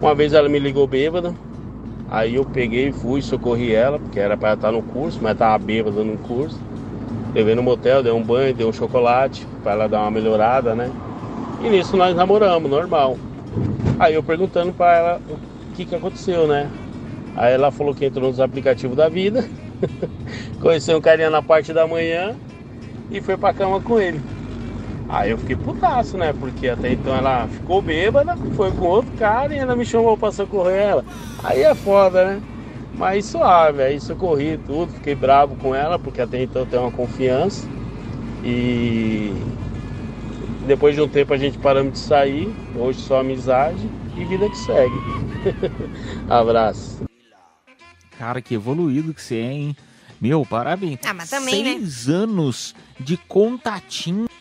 uma 0.00 0.14
vez 0.14 0.32
ela 0.32 0.48
me 0.48 0.58
ligou 0.58 0.86
bêbada. 0.86 1.34
Aí 2.12 2.34
eu 2.34 2.44
peguei, 2.44 2.92
fui, 2.92 3.22
socorri 3.22 3.74
ela, 3.74 3.98
porque 3.98 4.20
era 4.20 4.36
para 4.36 4.52
estar 4.52 4.70
no 4.70 4.82
curso, 4.82 5.18
mas 5.22 5.34
tava 5.34 5.56
bêbada 5.56 6.04
no 6.04 6.18
curso. 6.18 6.60
Levei 7.34 7.54
no 7.54 7.62
motel, 7.62 8.02
dei 8.02 8.12
um 8.12 8.22
banho, 8.22 8.52
dei 8.52 8.66
um 8.66 8.72
chocolate 8.72 9.46
para 9.62 9.72
ela 9.72 9.88
dar 9.88 10.00
uma 10.00 10.10
melhorada, 10.10 10.74
né? 10.74 10.90
E 11.62 11.70
nisso 11.70 11.96
nós 11.96 12.14
namoramos, 12.14 12.70
normal. 12.70 13.16
Aí 13.98 14.12
eu 14.12 14.22
perguntando 14.22 14.74
para 14.74 14.94
ela 14.94 15.22
o 15.26 15.74
que 15.74 15.86
que 15.86 15.94
aconteceu, 15.94 16.46
né? 16.46 16.70
Aí 17.34 17.54
ela 17.54 17.70
falou 17.70 17.94
que 17.94 18.04
entrou 18.04 18.28
nos 18.28 18.40
aplicativos 18.40 18.94
da 18.94 19.08
vida, 19.08 19.48
conheceu 20.60 20.98
um 20.98 21.00
carinha 21.00 21.30
na 21.30 21.40
parte 21.40 21.72
da 21.72 21.86
manhã 21.86 22.34
e 23.10 23.22
foi 23.22 23.38
pra 23.38 23.54
cama 23.54 23.80
com 23.80 23.98
ele. 23.98 24.20
Aí 25.12 25.30
eu 25.30 25.36
fiquei 25.36 25.54
putaço, 25.54 26.16
né? 26.16 26.32
Porque 26.32 26.66
até 26.70 26.90
então 26.90 27.14
ela 27.14 27.46
ficou 27.46 27.82
bêbada, 27.82 28.34
foi 28.56 28.72
com 28.72 28.86
outro 28.86 29.12
cara 29.18 29.54
e 29.54 29.60
ainda 29.60 29.76
me 29.76 29.84
chamou 29.84 30.16
pra 30.16 30.32
socorrer 30.32 30.80
ela. 30.80 31.04
Aí 31.44 31.60
é 31.62 31.74
foda, 31.74 32.24
né? 32.24 32.42
Mas 32.94 33.26
suave, 33.26 33.82
aí 33.82 34.00
socorri 34.00 34.58
tudo, 34.66 34.90
fiquei 34.94 35.14
bravo 35.14 35.54
com 35.56 35.74
ela, 35.74 35.98
porque 35.98 36.22
até 36.22 36.42
então 36.42 36.62
eu 36.62 36.66
tenho 36.66 36.82
uma 36.84 36.90
confiança. 36.90 37.68
E 38.42 39.34
depois 40.66 40.94
de 40.94 41.02
um 41.02 41.08
tempo 41.08 41.34
a 41.34 41.36
gente 41.36 41.58
paramos 41.58 41.92
de 41.92 41.98
sair, 41.98 42.50
hoje 42.74 43.00
só 43.00 43.20
amizade 43.20 43.86
e 44.16 44.24
vida 44.24 44.48
que 44.48 44.56
segue. 44.56 44.96
Abraço. 46.26 47.02
Cara, 48.18 48.40
que 48.40 48.54
evoluído 48.54 49.12
que 49.12 49.20
você 49.20 49.36
é, 49.36 49.52
hein? 49.52 49.76
Meu, 50.18 50.46
parabéns. 50.46 51.00
Ah, 51.04 51.12
mas 51.12 51.28
também, 51.28 51.64
né? 51.64 51.72
Seis 51.72 52.08
anos 52.08 52.74
de 52.98 53.18
contatinho. 53.18 54.31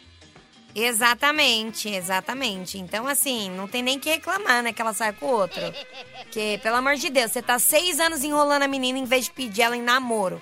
Exatamente, 0.76 1.90
exatamente. 1.90 2.78
Então, 2.78 3.08
assim, 3.08 3.50
não 3.52 3.68
tem 3.68 3.82
nem 3.82 4.00
que 4.00 4.10
reclamar, 4.10 4.64
né? 4.64 4.74
Que 4.74 4.82
ela 4.82 4.94
sai 4.94 5.14
com 5.14 5.26
o 5.26 5.32
outro. 5.32 5.62
Porque, 6.24 6.60
pelo 6.64 6.78
amor 6.78 6.96
de 6.96 7.10
Deus, 7.10 7.32
você 7.32 7.42
tá 7.42 7.60
seis 7.60 8.00
anos 8.00 8.24
enrolando 8.24 8.64
a 8.64 8.68
menina 8.68 8.98
em 8.98 9.06
vez 9.06 9.26
de 9.26 9.32
pedir 9.32 9.64
ela 9.64 9.76
em 9.76 9.82
namoro. 9.82 10.42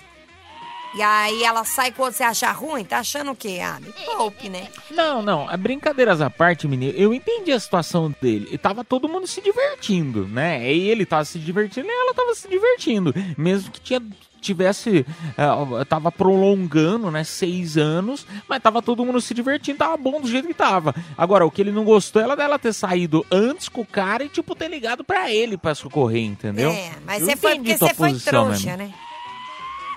E 0.92 1.02
aí 1.02 1.44
ela 1.44 1.64
sai 1.64 1.92
com 1.92 2.02
o 2.02 2.04
outro, 2.06 2.18
você 2.18 2.24
acha 2.24 2.50
ruim? 2.50 2.84
Tá 2.84 2.98
achando 2.98 3.30
o 3.30 3.36
quê? 3.36 3.60
Ah, 3.62 3.78
me 3.78 3.92
poupe, 4.04 4.48
né? 4.48 4.68
Não, 4.90 5.22
não, 5.22 5.48
é 5.48 5.56
brincadeiras 5.56 6.20
à 6.20 6.28
parte, 6.28 6.66
menino. 6.66 6.92
Eu 6.96 7.14
entendi 7.14 7.52
a 7.52 7.60
situação 7.60 8.12
dele. 8.20 8.48
E 8.50 8.58
tava 8.58 8.84
todo 8.84 9.08
mundo 9.08 9.26
se 9.26 9.40
divertindo, 9.40 10.26
né? 10.26 10.72
E 10.72 10.90
ele 10.90 11.06
tava 11.06 11.24
se 11.24 11.38
divertindo 11.38 11.86
e 11.86 11.90
ela 11.90 12.12
tava 12.12 12.34
se 12.34 12.48
divertindo. 12.48 13.14
Mesmo 13.38 13.70
que 13.70 13.80
tinha 13.80 14.02
tivesse 14.40 15.04
eh, 15.36 15.84
tava 15.88 16.10
prolongando, 16.10 17.10
né, 17.10 17.22
seis 17.24 17.76
anos, 17.76 18.26
mas 18.48 18.62
tava 18.62 18.80
todo 18.82 19.04
mundo 19.04 19.20
se 19.20 19.32
divertindo, 19.34 19.78
tava 19.78 19.96
bom 19.96 20.20
do 20.20 20.28
jeito 20.28 20.48
que 20.48 20.54
tava. 20.54 20.94
Agora, 21.16 21.44
o 21.46 21.50
que 21.50 21.60
ele 21.62 21.72
não 21.72 21.84
gostou 21.84 22.22
era 22.22 22.34
dela 22.34 22.58
ter 22.58 22.72
saído 22.72 23.24
antes 23.30 23.68
com 23.68 23.82
o 23.82 23.86
cara 23.86 24.24
e, 24.24 24.28
tipo, 24.28 24.54
ter 24.54 24.68
ligado 24.68 25.04
pra 25.04 25.30
ele 25.30 25.56
pra 25.56 25.74
socorrer, 25.74 26.24
entendeu? 26.24 26.70
É, 26.70 26.92
mas 27.04 27.22
você 27.22 27.36
foi 27.36 27.54
porque 27.56 27.76
você 27.76 27.94
foi 27.94 28.14
trouxa, 28.14 28.76
mesmo. 28.76 28.76
né? 28.84 28.94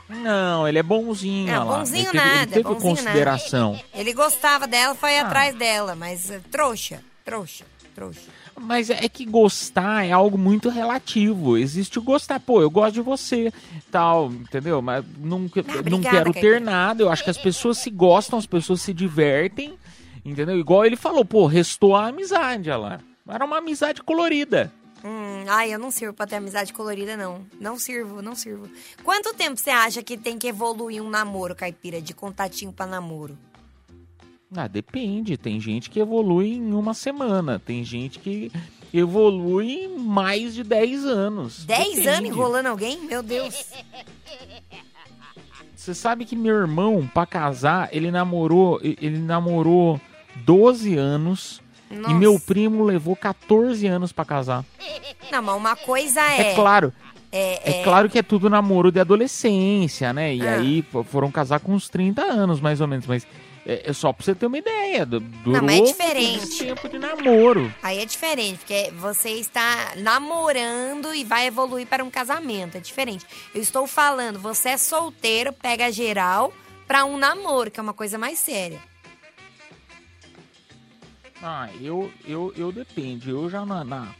Não, 0.09 0.67
ele 0.67 0.77
é 0.77 0.83
bonzinho, 0.83 1.51
Não, 1.51 1.67
lá. 1.67 1.77
bonzinho 1.79 2.01
ele 2.09 2.11
teve, 2.11 2.23
ele 2.27 2.35
nada, 2.39 2.51
teve 2.51 2.63
consideração. 2.75 3.79
Ele 3.93 4.13
gostava 4.13 4.67
dela, 4.67 4.93
foi 4.93 5.17
Ah. 5.17 5.23
atrás 5.25 5.55
dela, 5.55 5.95
mas 5.95 6.29
eh, 6.29 6.41
trouxa, 6.51 7.01
trouxa, 7.25 7.63
trouxa. 7.95 8.19
Mas 8.59 8.89
é 8.89 9.09
que 9.09 9.25
gostar 9.25 10.05
é 10.05 10.11
algo 10.11 10.37
muito 10.37 10.69
relativo. 10.69 11.57
Existe 11.57 11.99
o 11.99 12.01
gostar, 12.01 12.39
pô, 12.39 12.61
eu 12.61 12.69
gosto 12.69 12.93
de 12.93 13.01
você, 13.01 13.51
tal, 13.91 14.31
entendeu? 14.31 14.81
Mas 14.81 15.03
não, 15.19 15.49
que- 15.49 15.63
não 15.63 15.79
obrigada, 15.79 16.17
quero 16.17 16.33
ter 16.33 16.61
nada. 16.61 17.01
Eu 17.03 17.09
acho 17.11 17.23
que 17.23 17.29
as 17.29 17.37
pessoas 17.37 17.77
se 17.79 17.89
gostam, 17.89 18.37
as 18.39 18.45
pessoas 18.45 18.81
se 18.81 18.93
divertem, 18.93 19.73
entendeu? 20.23 20.57
Igual 20.57 20.85
ele 20.85 20.95
falou, 20.95 21.25
pô, 21.25 21.45
restou 21.47 21.95
a 21.95 22.07
amizade, 22.07 22.69
lá. 22.69 22.99
Era 23.27 23.43
uma 23.43 23.57
amizade 23.57 24.01
colorida. 24.03 24.71
Hum, 25.03 25.43
ai, 25.49 25.73
eu 25.73 25.79
não 25.79 25.91
sirvo 25.91 26.13
pra 26.13 26.25
ter 26.25 26.37
amizade 26.37 26.71
colorida, 26.71 27.17
não. 27.17 27.41
Não 27.59 27.77
sirvo, 27.77 28.21
não 28.21 28.35
sirvo. 28.35 28.69
Quanto 29.03 29.33
tempo 29.33 29.57
você 29.59 29.69
acha 29.69 30.01
que 30.01 30.17
tem 30.17 30.37
que 30.37 30.47
evoluir 30.47 31.01
um 31.03 31.09
namoro, 31.09 31.53
caipira, 31.55 32.01
de 32.01 32.13
contatinho 32.13 32.71
pra 32.71 32.85
namoro? 32.85 33.37
Ah, 34.55 34.67
depende. 34.67 35.35
Tem 35.37 35.59
gente 35.59 35.89
que 35.89 35.99
evolui 35.99 36.53
em 36.53 36.73
uma 36.73 36.93
semana. 36.93 37.59
Tem 37.59 37.83
gente 37.83 38.19
que 38.19 38.51
evolui 38.93 39.85
em 39.85 39.97
mais 39.97 40.53
de 40.53 40.63
10 40.63 41.05
anos. 41.05 41.65
Dez 41.65 41.89
Depende. 41.89 42.07
anos 42.07 42.29
enrolando 42.29 42.67
alguém? 42.67 43.01
Meu 43.01 43.23
Deus. 43.23 43.65
Você 45.75 45.93
sabe 45.93 46.23
que 46.25 46.35
meu 46.35 46.55
irmão, 46.55 47.09
pra 47.13 47.25
casar, 47.25 47.89
ele 47.91 48.09
namorou, 48.11 48.79
ele 48.81 49.17
namorou 49.17 49.99
12 50.37 50.95
anos 50.95 51.61
e 51.91 51.95
Nossa. 51.95 52.13
meu 52.15 52.39
primo 52.39 52.83
levou 52.83 53.15
14 53.15 53.85
anos 53.87 54.11
pra 54.13 54.23
casar. 54.23 54.63
Não, 55.31 55.41
mas 55.41 55.55
uma 55.57 55.75
coisa 55.75 56.21
é... 56.21 56.51
É, 56.51 56.55
claro. 56.55 56.93
É, 57.31 57.79
É, 57.79 57.83
claro 57.83 58.07
que 58.09 58.19
é 58.19 58.23
tudo 58.23 58.47
namoro 58.49 58.91
de 58.91 58.99
adolescência, 58.99 60.13
né? 60.13 60.35
E 60.35 60.47
Ah. 60.47 60.53
aí 60.59 60.85
foram 61.09 61.31
casar 61.31 61.59
com 61.59 61.73
uns 61.73 61.89
30 61.89 62.21
anos, 62.21 62.61
mais 62.61 62.79
ou 62.79 62.87
menos. 62.87 63.07
Mas 63.07 63.25
é, 63.65 63.89
é 63.89 63.93
só 63.93 64.11
pra 64.13 64.23
você 64.25 64.35
ter 64.35 64.45
uma 64.45 64.57
ideia. 64.57 65.05
du- 65.05 65.19
Durou 65.19 65.61
Não, 65.61 65.65
mas 65.65 65.79
é 65.79 65.83
diferente. 65.83 66.57
tempo 66.65 66.89
de 66.89 66.99
namoro. 66.99 67.73
Aí 67.81 67.99
é 67.99 68.05
diferente, 68.05 68.59
porque 68.59 68.91
você 68.97 69.29
está 69.31 69.93
namorando 69.97 71.13
e 71.13 71.23
vai 71.23 71.47
evoluir 71.47 71.87
para 71.87 72.03
um 72.03 72.09
casamento. 72.09 72.75
É 72.77 72.79
diferente. 72.79 73.25
Eu 73.53 73.61
estou 73.61 73.87
falando, 73.87 74.39
você 74.39 74.69
é 74.69 74.77
solteiro, 74.77 75.53
pega 75.53 75.91
geral 75.91 76.53
pra 76.87 77.05
um 77.05 77.17
namoro, 77.17 77.71
que 77.71 77.79
é 77.79 77.83
uma 77.83 77.93
coisa 77.93 78.17
mais 78.17 78.39
séria. 78.39 78.79
Ah, 81.41 81.69
eu, 81.81 82.11
eu, 82.25 82.53
eu 82.55 82.71
depende. 82.71 83.29
Eu 83.29 83.49
já 83.49 83.65
na, 83.65 83.83
na 83.83 84.15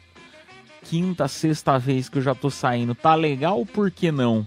quinta, 0.84 1.28
sexta 1.28 1.80
vez 1.80 2.10
que 2.10 2.18
eu 2.18 2.22
já 2.22 2.36
tô 2.36 2.50
saindo, 2.50 2.94
tá 2.94 3.16
legal, 3.16 3.66
por 3.66 3.90
que 3.90 4.12
não? 4.12 4.46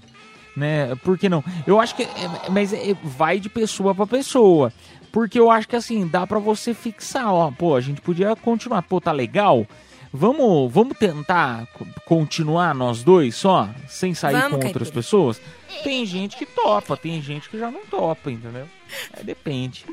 Né? 0.57 0.94
Por 1.04 1.18
que 1.18 1.28
não? 1.28 1.44
Eu 1.66 1.78
acho 1.78 1.94
que. 1.94 2.02
é- 2.04 2.48
mas 2.50 2.72
é- 2.72 2.96
vai 3.04 3.38
de 3.38 3.48
pessoa 3.50 3.94
pra 3.94 4.07
pessoa. 4.07 4.72
Porque 5.12 5.38
eu 5.38 5.50
acho 5.50 5.68
que 5.68 5.76
assim, 5.76 6.07
dá 6.07 6.26
pra 6.26 6.38
você 6.38 6.72
fixar, 6.74 7.32
ó. 7.32 7.50
Pô, 7.50 7.74
a 7.76 7.80
gente 7.80 8.00
podia 8.00 8.34
continuar. 8.36 8.82
Pô, 8.82 9.00
tá 9.00 9.12
legal? 9.12 9.66
Vamos, 10.12 10.72
vamos 10.72 10.96
tentar 10.96 11.66
co- 11.74 11.86
continuar 12.07 12.74
nós 12.74 13.02
dois 13.02 13.34
só? 13.36 13.68
Sem 13.86 14.14
sair 14.14 14.32
Vamos, 14.34 14.48
com 14.50 14.54
outras 14.66 14.72
Caipira. 14.88 14.94
pessoas? 14.94 15.40
Tem 15.82 16.07
gente 16.07 16.36
que 16.38 16.46
topa, 16.46 16.96
tem 16.96 17.20
gente 17.20 17.50
que 17.50 17.59
já 17.59 17.70
não 17.70 17.84
topa, 17.86 18.30
entendeu? 18.30 18.66
É, 19.12 19.22
depende. 19.22 19.84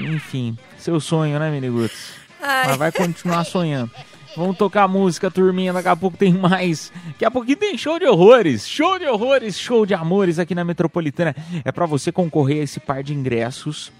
Enfim, 0.00 0.56
seu 0.78 0.98
sonho, 1.00 1.38
né, 1.38 1.50
Miniguts? 1.50 2.12
Mas 2.40 2.76
vai 2.76 2.90
continuar 2.92 3.44
sonhando. 3.44 3.90
Vamos 4.36 4.56
tocar 4.56 4.88
música, 4.88 5.30
turminha. 5.30 5.72
Daqui 5.72 5.88
a 5.88 5.94
pouco 5.94 6.16
tem 6.16 6.32
mais. 6.32 6.92
Daqui 7.06 7.24
a 7.24 7.30
pouquinho 7.30 7.56
tem 7.56 7.78
show 7.78 7.98
de 7.98 8.06
horrores. 8.06 8.66
Show 8.66 8.98
de 8.98 9.06
horrores, 9.06 9.56
show 9.58 9.86
de 9.86 9.94
amores 9.94 10.38
aqui 10.40 10.54
na 10.54 10.64
Metropolitana. 10.64 11.36
É 11.64 11.70
pra 11.70 11.86
você 11.86 12.10
concorrer 12.10 12.60
a 12.60 12.64
esse 12.64 12.80
par 12.80 13.02
de 13.04 13.14
ingressos. 13.14 13.92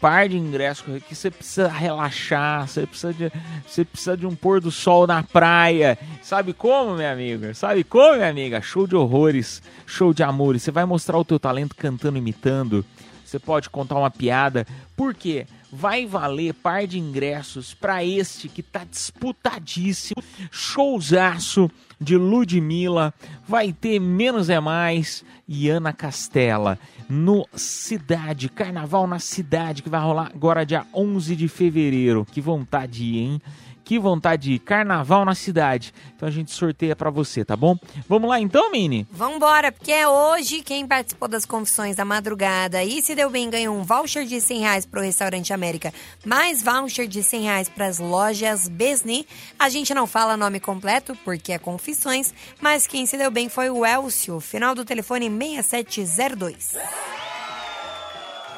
Par 0.00 0.28
de 0.28 0.38
ingressos 0.38 0.84
que 1.06 1.14
você 1.14 1.30
precisa 1.30 1.68
relaxar. 1.68 2.66
Você 2.66 2.86
precisa 2.86 3.12
de, 3.12 3.32
você 3.66 3.84
precisa 3.84 4.16
de 4.16 4.26
um 4.26 4.34
pôr 4.34 4.62
do 4.62 4.70
sol 4.70 5.06
na 5.06 5.22
praia. 5.22 5.98
Sabe 6.22 6.54
como, 6.54 6.94
minha 6.94 7.12
amiga? 7.12 7.52
Sabe 7.52 7.84
como, 7.84 8.14
minha 8.16 8.30
amiga? 8.30 8.62
Show 8.62 8.86
de 8.86 8.96
horrores, 8.96 9.62
show 9.86 10.14
de 10.14 10.22
amores. 10.22 10.62
Você 10.62 10.70
vai 10.70 10.86
mostrar 10.86 11.18
o 11.18 11.24
teu 11.24 11.38
talento 11.38 11.76
cantando, 11.76 12.16
imitando. 12.16 12.82
Você 13.26 13.38
pode 13.38 13.68
contar 13.68 13.96
uma 13.96 14.10
piada. 14.10 14.66
Por 14.96 15.14
quê? 15.14 15.46
Vai 15.74 16.04
valer 16.04 16.52
par 16.52 16.86
de 16.86 16.98
ingressos 16.98 17.72
para 17.72 18.04
este 18.04 18.46
que 18.46 18.62
tá 18.62 18.84
disputadíssimo. 18.84 20.22
Showzaço 20.50 21.70
de 21.98 22.14
Ludmilla. 22.14 23.14
Vai 23.48 23.72
ter 23.72 23.98
Menos 23.98 24.50
é 24.50 24.60
Mais 24.60 25.24
e 25.48 25.70
Ana 25.70 25.94
Castela. 25.94 26.78
No 27.08 27.46
Cidade, 27.54 28.50
Carnaval 28.50 29.06
na 29.06 29.18
Cidade, 29.18 29.82
que 29.82 29.88
vai 29.88 30.00
rolar 30.02 30.30
agora 30.34 30.66
dia 30.66 30.84
11 30.92 31.34
de 31.34 31.48
fevereiro. 31.48 32.26
Que 32.30 32.40
vontade, 32.40 33.16
hein? 33.16 33.40
Que 33.84 33.98
vontade 33.98 34.42
de. 34.42 34.58
Carnaval 34.58 35.24
na 35.24 35.34
Cidade. 35.34 35.92
Então 36.14 36.28
a 36.28 36.32
gente 36.32 36.50
sorteia 36.50 36.94
para 36.94 37.10
você, 37.10 37.44
tá 37.44 37.56
bom? 37.56 37.76
Vamos 38.08 38.28
lá 38.28 38.40
então, 38.40 38.70
Mini? 38.70 39.06
Vambora, 39.10 39.72
porque 39.72 39.92
é 39.92 40.08
hoje 40.08 40.62
quem 40.62 40.86
participou 40.86 41.28
das 41.28 41.44
confissões 41.44 41.96
da 41.96 42.04
madrugada 42.04 42.82
e 42.82 43.02
se 43.02 43.14
deu 43.14 43.30
bem 43.30 43.50
ganhou 43.50 43.76
um 43.76 43.82
voucher 43.82 44.24
de 44.24 44.40
100 44.40 44.60
reais 44.60 44.86
pro 44.86 45.00
Restaurante 45.00 45.52
América, 45.52 45.92
mais 46.24 46.62
voucher 46.62 47.06
de 47.06 47.22
100 47.22 47.42
reais 47.42 47.68
pras 47.68 47.98
lojas 47.98 48.68
Besni. 48.68 49.26
A 49.58 49.68
gente 49.68 49.94
não 49.94 50.06
fala 50.06 50.36
nome 50.36 50.60
completo 50.60 51.16
porque 51.24 51.52
é 51.52 51.58
confissões, 51.58 52.32
mas 52.60 52.86
quem 52.86 53.06
se 53.06 53.16
deu 53.16 53.30
bem 53.30 53.48
foi 53.48 53.70
o 53.70 53.84
Elcio, 53.84 54.40
final 54.40 54.74
do 54.74 54.84
telefone 54.84 55.28
6702. 55.28 56.76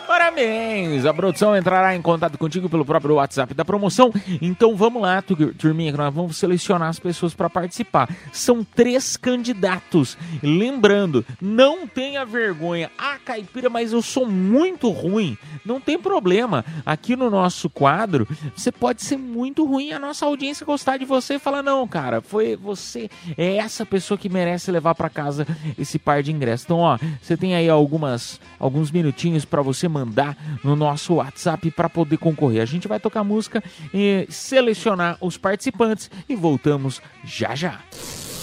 Parabéns! 0.06 1.06
A 1.06 1.14
produção 1.14 1.56
entrará 1.56 1.94
em 1.96 2.02
contato 2.02 2.36
contigo 2.38 2.68
pelo 2.68 2.84
próprio 2.84 3.14
WhatsApp 3.16 3.54
da 3.54 3.64
promoção. 3.64 4.12
Então 4.40 4.76
vamos 4.76 5.00
lá, 5.02 5.22
tu- 5.22 5.54
turminha, 5.54 5.90
que 5.92 5.98
nós 5.98 6.12
vamos 6.14 6.36
selecionar 6.36 6.88
as 6.88 6.98
pessoas 6.98 7.34
para 7.34 7.48
participar. 7.48 8.08
São 8.32 8.62
três 8.62 9.16
candidatos. 9.16 10.16
Lembrando, 10.42 11.24
não 11.40 11.86
tenha 11.86 12.24
vergonha. 12.24 12.90
Ah, 12.98 13.16
caipira, 13.24 13.70
mas 13.70 13.92
eu 13.92 14.02
sou 14.02 14.26
muito 14.26 14.90
ruim. 14.90 15.38
Não 15.64 15.80
tem 15.80 15.98
problema. 15.98 16.64
Aqui 16.84 17.16
no 17.16 17.30
nosso 17.30 17.70
quadro, 17.70 18.28
você 18.54 18.70
pode 18.70 19.02
ser 19.02 19.16
muito 19.16 19.64
ruim. 19.64 19.92
A 19.92 19.98
nossa 19.98 20.26
audiência 20.26 20.66
gostar 20.66 20.98
de 20.98 21.04
você 21.04 21.34
e 21.34 21.38
falar: 21.38 21.62
não, 21.62 21.86
cara, 21.88 22.20
foi 22.20 22.56
você, 22.56 23.08
é 23.38 23.56
essa 23.56 23.86
pessoa 23.86 24.18
que 24.18 24.28
merece 24.28 24.70
levar 24.70 24.94
para 24.94 25.08
casa 25.08 25.46
esse 25.78 25.98
par 25.98 26.22
de 26.22 26.30
ingressos. 26.32 26.64
Então, 26.66 26.78
ó, 26.78 26.98
você 27.22 27.36
tem 27.36 27.54
aí 27.54 27.68
algumas, 27.70 28.40
alguns 28.58 28.90
minutinhos 28.90 29.44
para 29.44 29.62
você 29.62 29.88
mandar 29.94 30.36
no 30.62 30.74
nosso 30.74 31.14
WhatsApp 31.14 31.70
para 31.70 31.88
poder 31.88 32.18
concorrer. 32.18 32.60
A 32.60 32.66
gente 32.66 32.88
vai 32.88 32.98
tocar 32.98 33.22
música 33.22 33.62
e 33.92 34.26
selecionar 34.28 35.16
os 35.20 35.36
participantes 35.38 36.10
e 36.28 36.34
voltamos 36.34 37.00
já 37.24 37.54
já. 37.54 37.78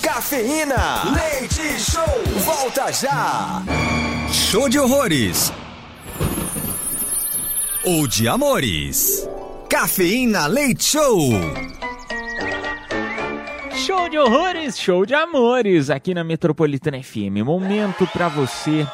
Cafeína, 0.02 1.04
leite 1.14 1.80
show, 1.80 2.24
volta 2.44 2.92
já. 2.92 3.62
Show 4.32 4.70
de 4.70 4.80
horrores. 4.80 5.54
Ou 7.84 8.08
de 8.08 8.28
amores. 8.28 9.28
Cafeína 9.68 10.48
Leite 10.48 10.84
Show. 10.84 11.32
Show 13.74 14.10
de 14.10 14.18
horrores, 14.18 14.78
show 14.78 15.06
de 15.06 15.16
amores 15.16 15.90
aqui 15.90 16.14
na 16.14 16.24
Metropolitana 16.24 17.02
FM. 17.02 17.44
Momento 17.44 18.06
pra 18.08 18.28
você. 18.28 18.86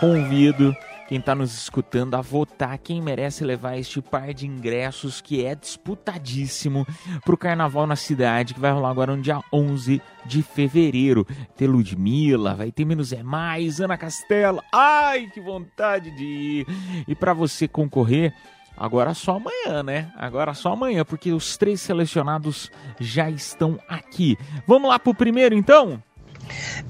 Convido 0.00 0.74
quem 1.14 1.20
tá 1.20 1.32
nos 1.32 1.54
escutando 1.54 2.16
a 2.16 2.20
votar 2.20 2.76
quem 2.76 3.00
merece 3.00 3.44
levar 3.44 3.78
este 3.78 4.02
par 4.02 4.34
de 4.34 4.48
ingressos 4.48 5.20
que 5.20 5.44
é 5.44 5.54
disputadíssimo 5.54 6.84
pro 7.24 7.36
Carnaval 7.36 7.86
na 7.86 7.94
cidade, 7.94 8.52
que 8.52 8.58
vai 8.58 8.72
rolar 8.72 8.90
agora 8.90 9.14
no 9.14 9.22
dia 9.22 9.38
11 9.52 10.02
de 10.26 10.42
fevereiro. 10.42 11.24
Ter 11.56 11.68
Ludmilla, 11.68 12.56
vai 12.56 12.72
ter 12.72 12.84
Menos 12.84 13.12
é 13.12 13.22
Mais, 13.22 13.80
Ana 13.80 13.96
Castela. 13.96 14.60
Ai, 14.72 15.30
que 15.32 15.40
vontade 15.40 16.10
de 16.16 16.24
ir. 16.24 16.66
E 17.06 17.14
pra 17.14 17.32
você 17.32 17.68
concorrer, 17.68 18.34
Agora 18.76 19.14
só 19.14 19.36
amanhã, 19.36 19.84
né? 19.84 20.10
Agora 20.16 20.52
só 20.52 20.72
amanhã, 20.72 21.04
porque 21.04 21.30
os 21.30 21.56
três 21.56 21.80
selecionados 21.80 22.72
já 22.98 23.30
estão 23.30 23.78
aqui. 23.88 24.36
Vamos 24.66 24.90
lá 24.90 24.98
pro 24.98 25.14
primeiro, 25.14 25.54
então? 25.54 26.02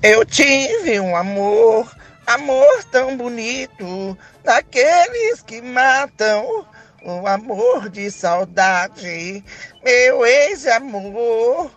Eu 0.03 0.25
tive 0.25 0.99
um 0.99 1.15
amor, 1.15 1.95
amor 2.27 2.85
tão 2.85 3.17
bonito, 3.17 4.17
daqueles 4.43 5.43
que 5.43 5.61
matam, 5.61 6.67
um 7.05 7.27
amor 7.27 7.89
de 7.89 8.11
saudade, 8.11 9.45
meu 9.85 10.25
ex-amor, 10.25 11.71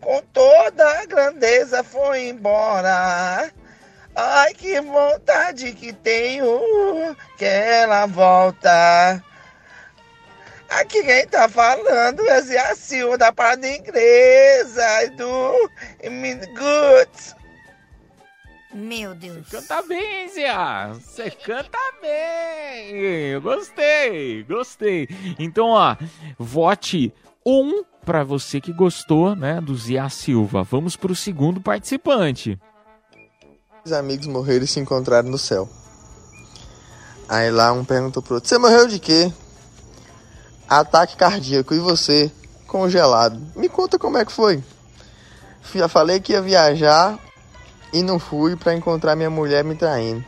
com 0.00 0.22
toda 0.32 1.00
a 1.00 1.06
grandeza 1.06 1.82
foi 1.82 2.28
embora. 2.28 3.50
Ai, 4.14 4.54
que 4.54 4.80
vontade 4.80 5.72
que 5.72 5.92
tenho 5.92 7.16
que 7.36 7.44
ela 7.44 8.06
volta. 8.06 9.22
Aqui 10.70 11.02
quem 11.02 11.26
tá 11.26 11.48
falando 11.48 12.26
é 12.28 12.58
a 12.58 12.74
Silva 12.74 13.18
da 13.18 13.32
Parada 13.32 13.68
Inglesa 13.68 15.10
do 15.16 15.70
Good. 16.02 17.35
Meu 18.76 19.14
Deus. 19.14 19.48
Canta 19.48 19.80
bem, 19.80 20.28
Zé. 20.28 20.52
Você 20.92 21.30
canta 21.30 21.78
bem. 22.02 22.90
Eu 23.32 23.40
gostei, 23.40 24.42
gostei. 24.44 25.08
Então, 25.38 25.68
ó, 25.68 25.96
vote 26.38 27.10
um 27.44 27.82
pra 28.04 28.22
você 28.22 28.60
que 28.60 28.74
gostou, 28.74 29.34
né, 29.34 29.62
do 29.62 29.74
Zé 29.74 30.06
Silva. 30.10 30.62
Vamos 30.62 30.94
pro 30.94 31.16
segundo 31.16 31.58
participante. 31.58 32.60
Os 33.82 33.92
amigos 33.92 34.26
morreram 34.26 34.66
e 34.66 34.68
se 34.68 34.78
encontraram 34.78 35.30
no 35.30 35.38
céu. 35.38 35.66
Aí 37.26 37.50
lá 37.50 37.72
um 37.72 37.82
perguntou 37.82 38.22
pro 38.22 38.34
outro: 38.34 38.48
Você 38.48 38.58
morreu 38.58 38.86
de 38.86 38.98
quê? 38.98 39.32
Ataque 40.68 41.16
cardíaco. 41.16 41.72
E 41.72 41.78
você? 41.78 42.30
Congelado. 42.66 43.40
Me 43.56 43.70
conta 43.70 43.98
como 43.98 44.18
é 44.18 44.24
que 44.24 44.32
foi. 44.32 44.62
Já 45.74 45.88
falei 45.88 46.20
que 46.20 46.32
ia 46.32 46.42
viajar 46.42 47.18
e 47.92 48.02
não 48.02 48.18
fui 48.18 48.56
pra 48.56 48.74
encontrar 48.74 49.16
minha 49.16 49.30
mulher 49.30 49.64
me 49.64 49.74
traindo. 49.74 50.24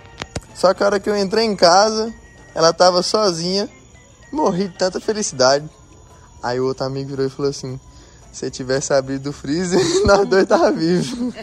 Só 0.55 0.75
que 0.75 0.83
a 0.83 0.87
hora 0.87 1.01
que 1.01 1.09
eu 1.09 1.17
entrei 1.17 1.45
em 1.45 1.55
casa, 1.55 2.13
ela 2.55 2.73
tava 2.73 3.03
sozinha. 3.03 3.69
Morri 4.33 4.69
de 4.69 4.77
tanta 4.77 5.01
felicidade. 5.01 5.69
Aí 6.43 6.61
o 6.61 6.67
outro 6.67 6.85
amigo 6.85 7.11
virou 7.11 7.27
e 7.27 7.31
falou 7.31 7.51
assim: 7.51 7.79
Se 8.33 8.51
tivesse 8.51 8.93
abrido 8.93 9.31
o 9.31 9.33
freezer, 9.33 9.81
nós 10.07 10.29
dois 10.29 10.47
tava 10.47 10.71
vivos. 10.73 11.35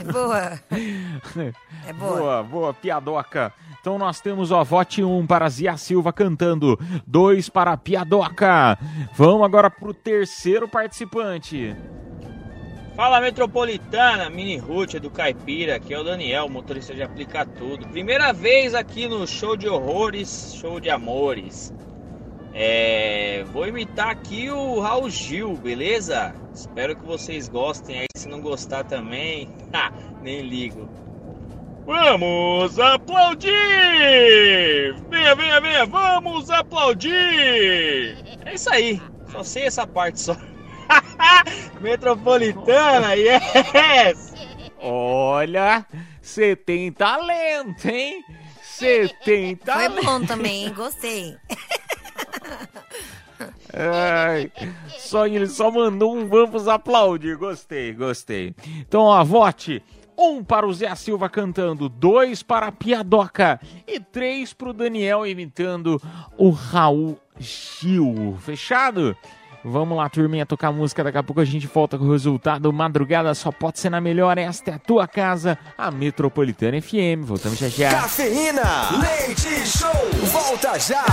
É 0.00 0.12
boa. 0.12 0.60
É 1.86 1.92
boa. 1.92 2.16
Boa, 2.16 2.42
boa, 2.42 2.74
piadoca. 2.74 3.52
Então 3.80 3.98
nós 3.98 4.20
temos, 4.20 4.50
ó, 4.50 4.64
vote 4.64 5.02
1 5.02 5.18
um 5.18 5.26
para 5.26 5.48
Zia 5.48 5.76
Silva 5.76 6.12
cantando, 6.12 6.78
2 7.06 7.48
para 7.48 7.76
Piadoca. 7.76 8.76
Vamos 9.14 9.44
agora 9.44 9.70
pro 9.70 9.94
terceiro 9.94 10.68
participante. 10.68 11.76
Fala 12.96 13.20
Metropolitana, 13.20 14.30
Mini 14.30 14.56
Ruth 14.56 14.94
do 14.94 15.10
Caipira, 15.10 15.76
aqui 15.76 15.92
é 15.92 15.98
o 15.98 16.02
Daniel, 16.02 16.48
motorista 16.48 16.94
de 16.94 17.02
aplicar 17.02 17.44
tudo. 17.44 17.86
Primeira 17.88 18.32
vez 18.32 18.74
aqui 18.74 19.06
no 19.06 19.26
show 19.26 19.54
de 19.54 19.68
horrores, 19.68 20.56
show 20.58 20.80
de 20.80 20.88
amores. 20.88 21.74
É, 22.54 23.44
vou 23.52 23.66
imitar 23.66 24.08
aqui 24.08 24.50
o 24.50 24.80
Raul 24.80 25.10
Gil, 25.10 25.58
beleza? 25.58 26.34
Espero 26.54 26.96
que 26.96 27.04
vocês 27.04 27.50
gostem 27.50 27.98
aí, 27.98 28.06
se 28.16 28.26
não 28.30 28.40
gostar 28.40 28.82
também, 28.84 29.50
nem 30.22 30.40
ligo. 30.40 30.88
Vamos 31.84 32.78
aplaudir! 32.78 33.52
Venha, 35.10 35.34
venha, 35.34 35.60
venha, 35.60 35.84
vamos 35.84 36.50
aplaudir! 36.50 38.16
É 38.46 38.54
isso 38.54 38.72
aí, 38.72 39.02
só 39.30 39.42
sei 39.42 39.64
essa 39.64 39.86
parte 39.86 40.18
só. 40.18 40.34
Metropolitana, 41.80 43.14
yes! 43.14 44.34
Olha, 44.78 45.86
você 46.20 46.54
tem 46.56 46.92
talento, 46.92 47.86
hein? 47.88 48.22
Você 48.62 49.08
tem 49.24 49.56
Foi 49.56 49.66
talento. 49.66 50.04
bom 50.04 50.24
também, 50.24 50.66
hein? 50.66 50.72
Gostei. 50.74 51.36
Ai, 53.72 54.50
só 54.98 55.26
ele 55.26 55.46
só 55.46 55.70
mandou 55.70 56.16
um 56.16 56.26
vamos 56.28 56.68
aplaudir. 56.68 57.36
Gostei, 57.36 57.92
gostei. 57.92 58.54
Então, 58.80 59.02
ó, 59.02 59.22
vote. 59.24 59.82
Um 60.18 60.42
para 60.42 60.66
o 60.66 60.72
Zé 60.72 60.94
Silva 60.94 61.28
cantando, 61.28 61.90
dois 61.90 62.42
para 62.42 62.68
a 62.68 62.72
Piadoca 62.72 63.60
e 63.86 64.00
três 64.00 64.54
para 64.54 64.70
o 64.70 64.72
Daniel 64.72 65.26
imitando 65.26 66.00
o 66.38 66.48
Raul 66.48 67.20
Gil. 67.38 68.34
Fechado? 68.40 69.14
Vamos 69.68 69.98
lá, 69.98 70.08
turminha, 70.08 70.46
tocar 70.46 70.70
música. 70.70 71.02
Daqui 71.02 71.18
a 71.18 71.24
pouco 71.24 71.40
a 71.40 71.44
gente 71.44 71.66
volta 71.66 71.98
com 71.98 72.04
o 72.04 72.12
resultado. 72.12 72.72
Madrugada 72.72 73.34
só 73.34 73.50
pode 73.50 73.80
ser 73.80 73.90
na 73.90 74.00
melhor. 74.00 74.38
Esta 74.38 74.70
é 74.70 74.74
a 74.74 74.78
tua 74.78 75.08
casa, 75.08 75.58
a 75.76 75.90
Metropolitana 75.90 76.80
FM. 76.80 77.24
Voltamos 77.24 77.58
já 77.58 77.68
já. 77.68 77.90
Cafeína, 77.90 78.62
leite 79.00 79.66
show, 79.66 79.90
volta 80.30 80.78
já. 80.78 81.04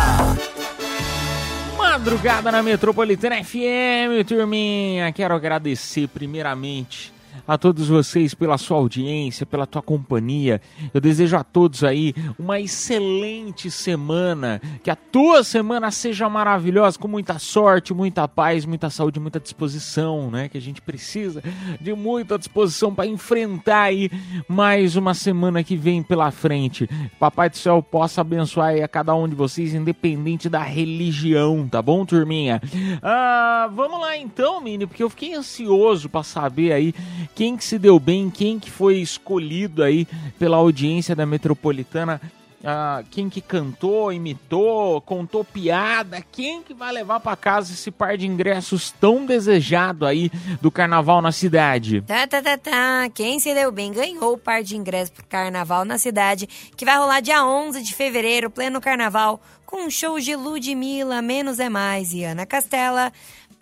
Madrugada 1.75 2.51
na 2.51 2.61
Metropolitana 2.61 3.43
FM, 3.43 4.23
turminha. 4.27 5.11
Quero 5.11 5.33
agradecer 5.33 6.07
primeiramente 6.07 7.11
a 7.47 7.57
todos 7.57 7.87
vocês 7.87 8.33
pela 8.33 8.57
sua 8.57 8.77
audiência, 8.77 9.45
pela 9.45 9.65
tua 9.65 9.81
companhia. 9.81 10.61
Eu 10.93 11.01
desejo 11.01 11.35
a 11.35 11.43
todos 11.43 11.83
aí 11.83 12.13
uma 12.39 12.59
excelente 12.59 13.69
semana, 13.69 14.61
que 14.83 14.89
a 14.89 14.95
tua 14.95 15.43
semana 15.43 15.91
seja 15.91 16.29
maravilhosa, 16.29 16.97
com 16.97 17.07
muita 17.07 17.37
sorte, 17.39 17.93
muita 17.93 18.27
paz, 18.27 18.65
muita 18.65 18.89
saúde, 18.89 19.19
muita 19.19 19.39
disposição, 19.39 20.31
né? 20.31 20.49
Que 20.49 20.57
a 20.57 20.61
gente 20.61 20.81
precisa 20.81 21.43
de 21.79 21.93
muita 21.93 22.37
disposição 22.37 22.93
para 22.93 23.07
enfrentar 23.07 23.83
aí 23.83 24.09
mais 24.47 24.95
uma 24.95 25.13
semana 25.13 25.63
que 25.63 25.75
vem 25.75 26.01
pela 26.01 26.31
frente. 26.31 26.89
Papai 27.19 27.49
do 27.49 27.57
céu 27.57 27.81
possa 27.83 28.21
abençoar 28.21 28.69
aí 28.69 28.81
a 28.81 28.87
cada 28.87 29.13
um 29.15 29.27
de 29.27 29.35
vocês, 29.35 29.73
independente 29.73 30.49
da 30.49 30.61
religião, 30.61 31.67
tá 31.67 31.81
bom, 31.81 32.05
turminha? 32.05 32.61
Ah, 33.01 33.69
vamos 33.73 33.99
lá 33.99 34.17
então, 34.17 34.61
Mini, 34.61 34.85
porque 34.85 35.03
eu 35.03 35.09
fiquei 35.09 35.33
ansioso 35.33 36.09
para 36.09 36.23
saber 36.23 36.71
aí 36.71 36.93
quem 37.36 37.57
que 37.57 37.63
se 37.63 37.79
deu 37.79 37.99
bem, 37.99 38.29
quem 38.29 38.59
que 38.59 38.69
foi 38.69 38.97
escolhido 38.97 39.84
aí 39.84 40.07
pela 40.38 40.57
audiência 40.57 41.15
da 41.15 41.25
Metropolitana. 41.25 42.21
ah, 42.63 43.03
quem 43.11 43.29
que 43.29 43.41
cantou, 43.41 44.13
imitou, 44.13 45.01
contou 45.01 45.43
piada, 45.43 46.23
quem 46.31 46.63
que 46.63 46.73
vai 46.73 46.93
levar 46.93 47.19
para 47.19 47.36
casa 47.36 47.73
esse 47.73 47.91
par 47.91 48.17
de 48.17 48.25
ingressos 48.25 48.89
tão 48.89 49.25
desejado 49.25 50.05
aí 50.05 50.31
do 50.61 50.71
carnaval 50.71 51.21
na 51.21 51.31
cidade? 51.34 52.01
Tá, 52.01 52.25
tá, 52.25 52.41
tá, 52.41 52.57
tá. 52.57 53.09
Quem 53.13 53.38
se 53.39 53.53
deu 53.53 53.69
bem 53.71 53.91
ganhou 53.91 54.34
o 54.34 54.38
par 54.38 54.63
de 54.63 54.77
ingressos 54.77 55.09
pro 55.09 55.25
carnaval 55.25 55.84
na 55.84 55.97
cidade, 55.97 56.47
que 56.77 56.86
vai 56.86 56.97
rolar 56.97 57.19
dia 57.19 57.45
11 57.45 57.84
de 57.84 57.93
fevereiro, 57.93 58.49
pleno 58.49 58.79
carnaval, 58.79 59.41
com 59.65 59.89
shows 59.89 60.23
de 60.23 60.36
Ludmilla, 60.36 61.21
Menos 61.21 61.59
é 61.59 61.67
Mais 61.67 62.13
e 62.13 62.23
Ana 62.23 62.45
Castela. 62.45 63.11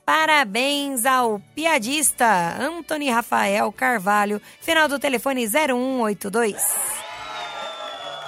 Parabéns 0.05 1.05
ao 1.05 1.39
piadista 1.53 2.57
Anthony 2.59 3.09
Rafael 3.09 3.71
Carvalho, 3.71 4.41
final 4.59 4.87
do 4.87 4.99
telefone 4.99 5.47
0182. 5.47 7.10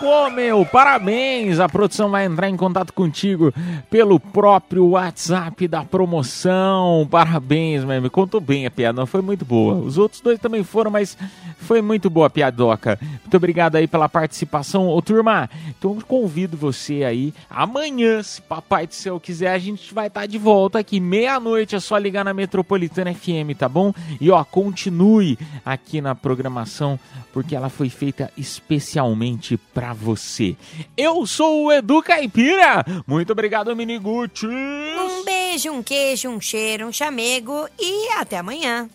Pô, 0.03 0.29
meu, 0.29 0.65
parabéns! 0.65 1.61
A 1.61 1.69
produção 1.69 2.09
vai 2.09 2.25
entrar 2.25 2.49
em 2.49 2.57
contato 2.57 2.91
contigo 2.91 3.53
pelo 3.89 4.19
próprio 4.19 4.85
WhatsApp 4.89 5.65
da 5.65 5.85
promoção. 5.85 7.07
Parabéns, 7.09 7.85
meu. 7.85 8.01
Me 8.01 8.09
contou 8.09 8.41
bem 8.41 8.65
a 8.65 8.71
piada, 8.71 8.99
não 8.99 9.05
foi 9.05 9.21
muito 9.21 9.45
boa. 9.45 9.75
Os 9.75 9.97
outros 9.97 10.19
dois 10.19 10.37
também 10.39 10.61
foram, 10.61 10.91
mas 10.91 11.17
foi 11.57 11.81
muito 11.81 12.09
boa 12.09 12.27
a 12.27 12.29
piadoca. 12.29 12.99
Muito 13.01 13.37
obrigado 13.37 13.77
aí 13.77 13.87
pela 13.87 14.09
participação. 14.09 14.89
Ô, 14.89 15.01
turma, 15.01 15.49
então 15.69 15.97
convido 16.05 16.57
você 16.57 17.05
aí. 17.05 17.33
Amanhã, 17.49 18.21
se 18.21 18.41
papai 18.41 18.85
do 18.85 18.93
céu 18.93 19.21
quiser, 19.21 19.53
a 19.53 19.57
gente 19.57 19.93
vai 19.93 20.07
estar 20.07 20.25
de 20.25 20.37
volta 20.37 20.79
aqui. 20.79 20.99
Meia-noite 20.99 21.77
é 21.77 21.79
só 21.79 21.97
ligar 21.97 22.25
na 22.25 22.33
Metropolitana 22.33 23.13
FM, 23.13 23.57
tá 23.57 23.69
bom? 23.69 23.93
E 24.19 24.29
ó, 24.29 24.43
continue 24.43 25.39
aqui 25.65 26.01
na 26.01 26.13
programação, 26.13 26.99
porque 27.31 27.55
ela 27.55 27.69
foi 27.69 27.87
feita 27.87 28.29
especialmente 28.37 29.55
você. 29.93 30.55
Eu 30.97 31.25
sou 31.25 31.65
o 31.65 31.71
Edu 31.71 32.01
Caipira. 32.01 32.83
Muito 33.07 33.31
obrigado, 33.31 33.75
Miniguts. 33.75 34.43
Um 34.43 35.23
beijo, 35.23 35.71
um 35.71 35.83
queijo, 35.83 36.29
um 36.29 36.41
cheiro, 36.41 36.87
um 36.87 36.91
chamego 36.91 37.67
e 37.79 38.09
até 38.17 38.37
amanhã. 38.37 38.89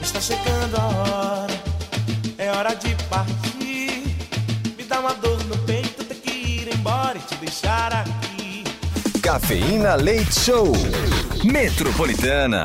Está 0.00 0.20
chegando 0.20 0.76
a 0.76 0.86
hora, 0.86 1.60
é 2.38 2.50
hora 2.50 2.74
de 2.74 2.94
partir. 3.10 4.02
Me 4.76 4.84
dá 4.84 5.00
uma 5.00 5.14
dor 5.14 5.42
no 5.44 5.58
peito, 5.64 6.04
ter 6.04 6.14
que 6.14 6.30
ir 6.30 6.74
embora 6.74 7.18
e 7.18 7.20
te 7.20 7.34
deixar 7.36 7.92
aqui. 7.92 8.64
Cafeína 9.20 9.96
Leite 9.96 10.40
Show. 10.40 10.72
Metropolitana. 11.44 12.64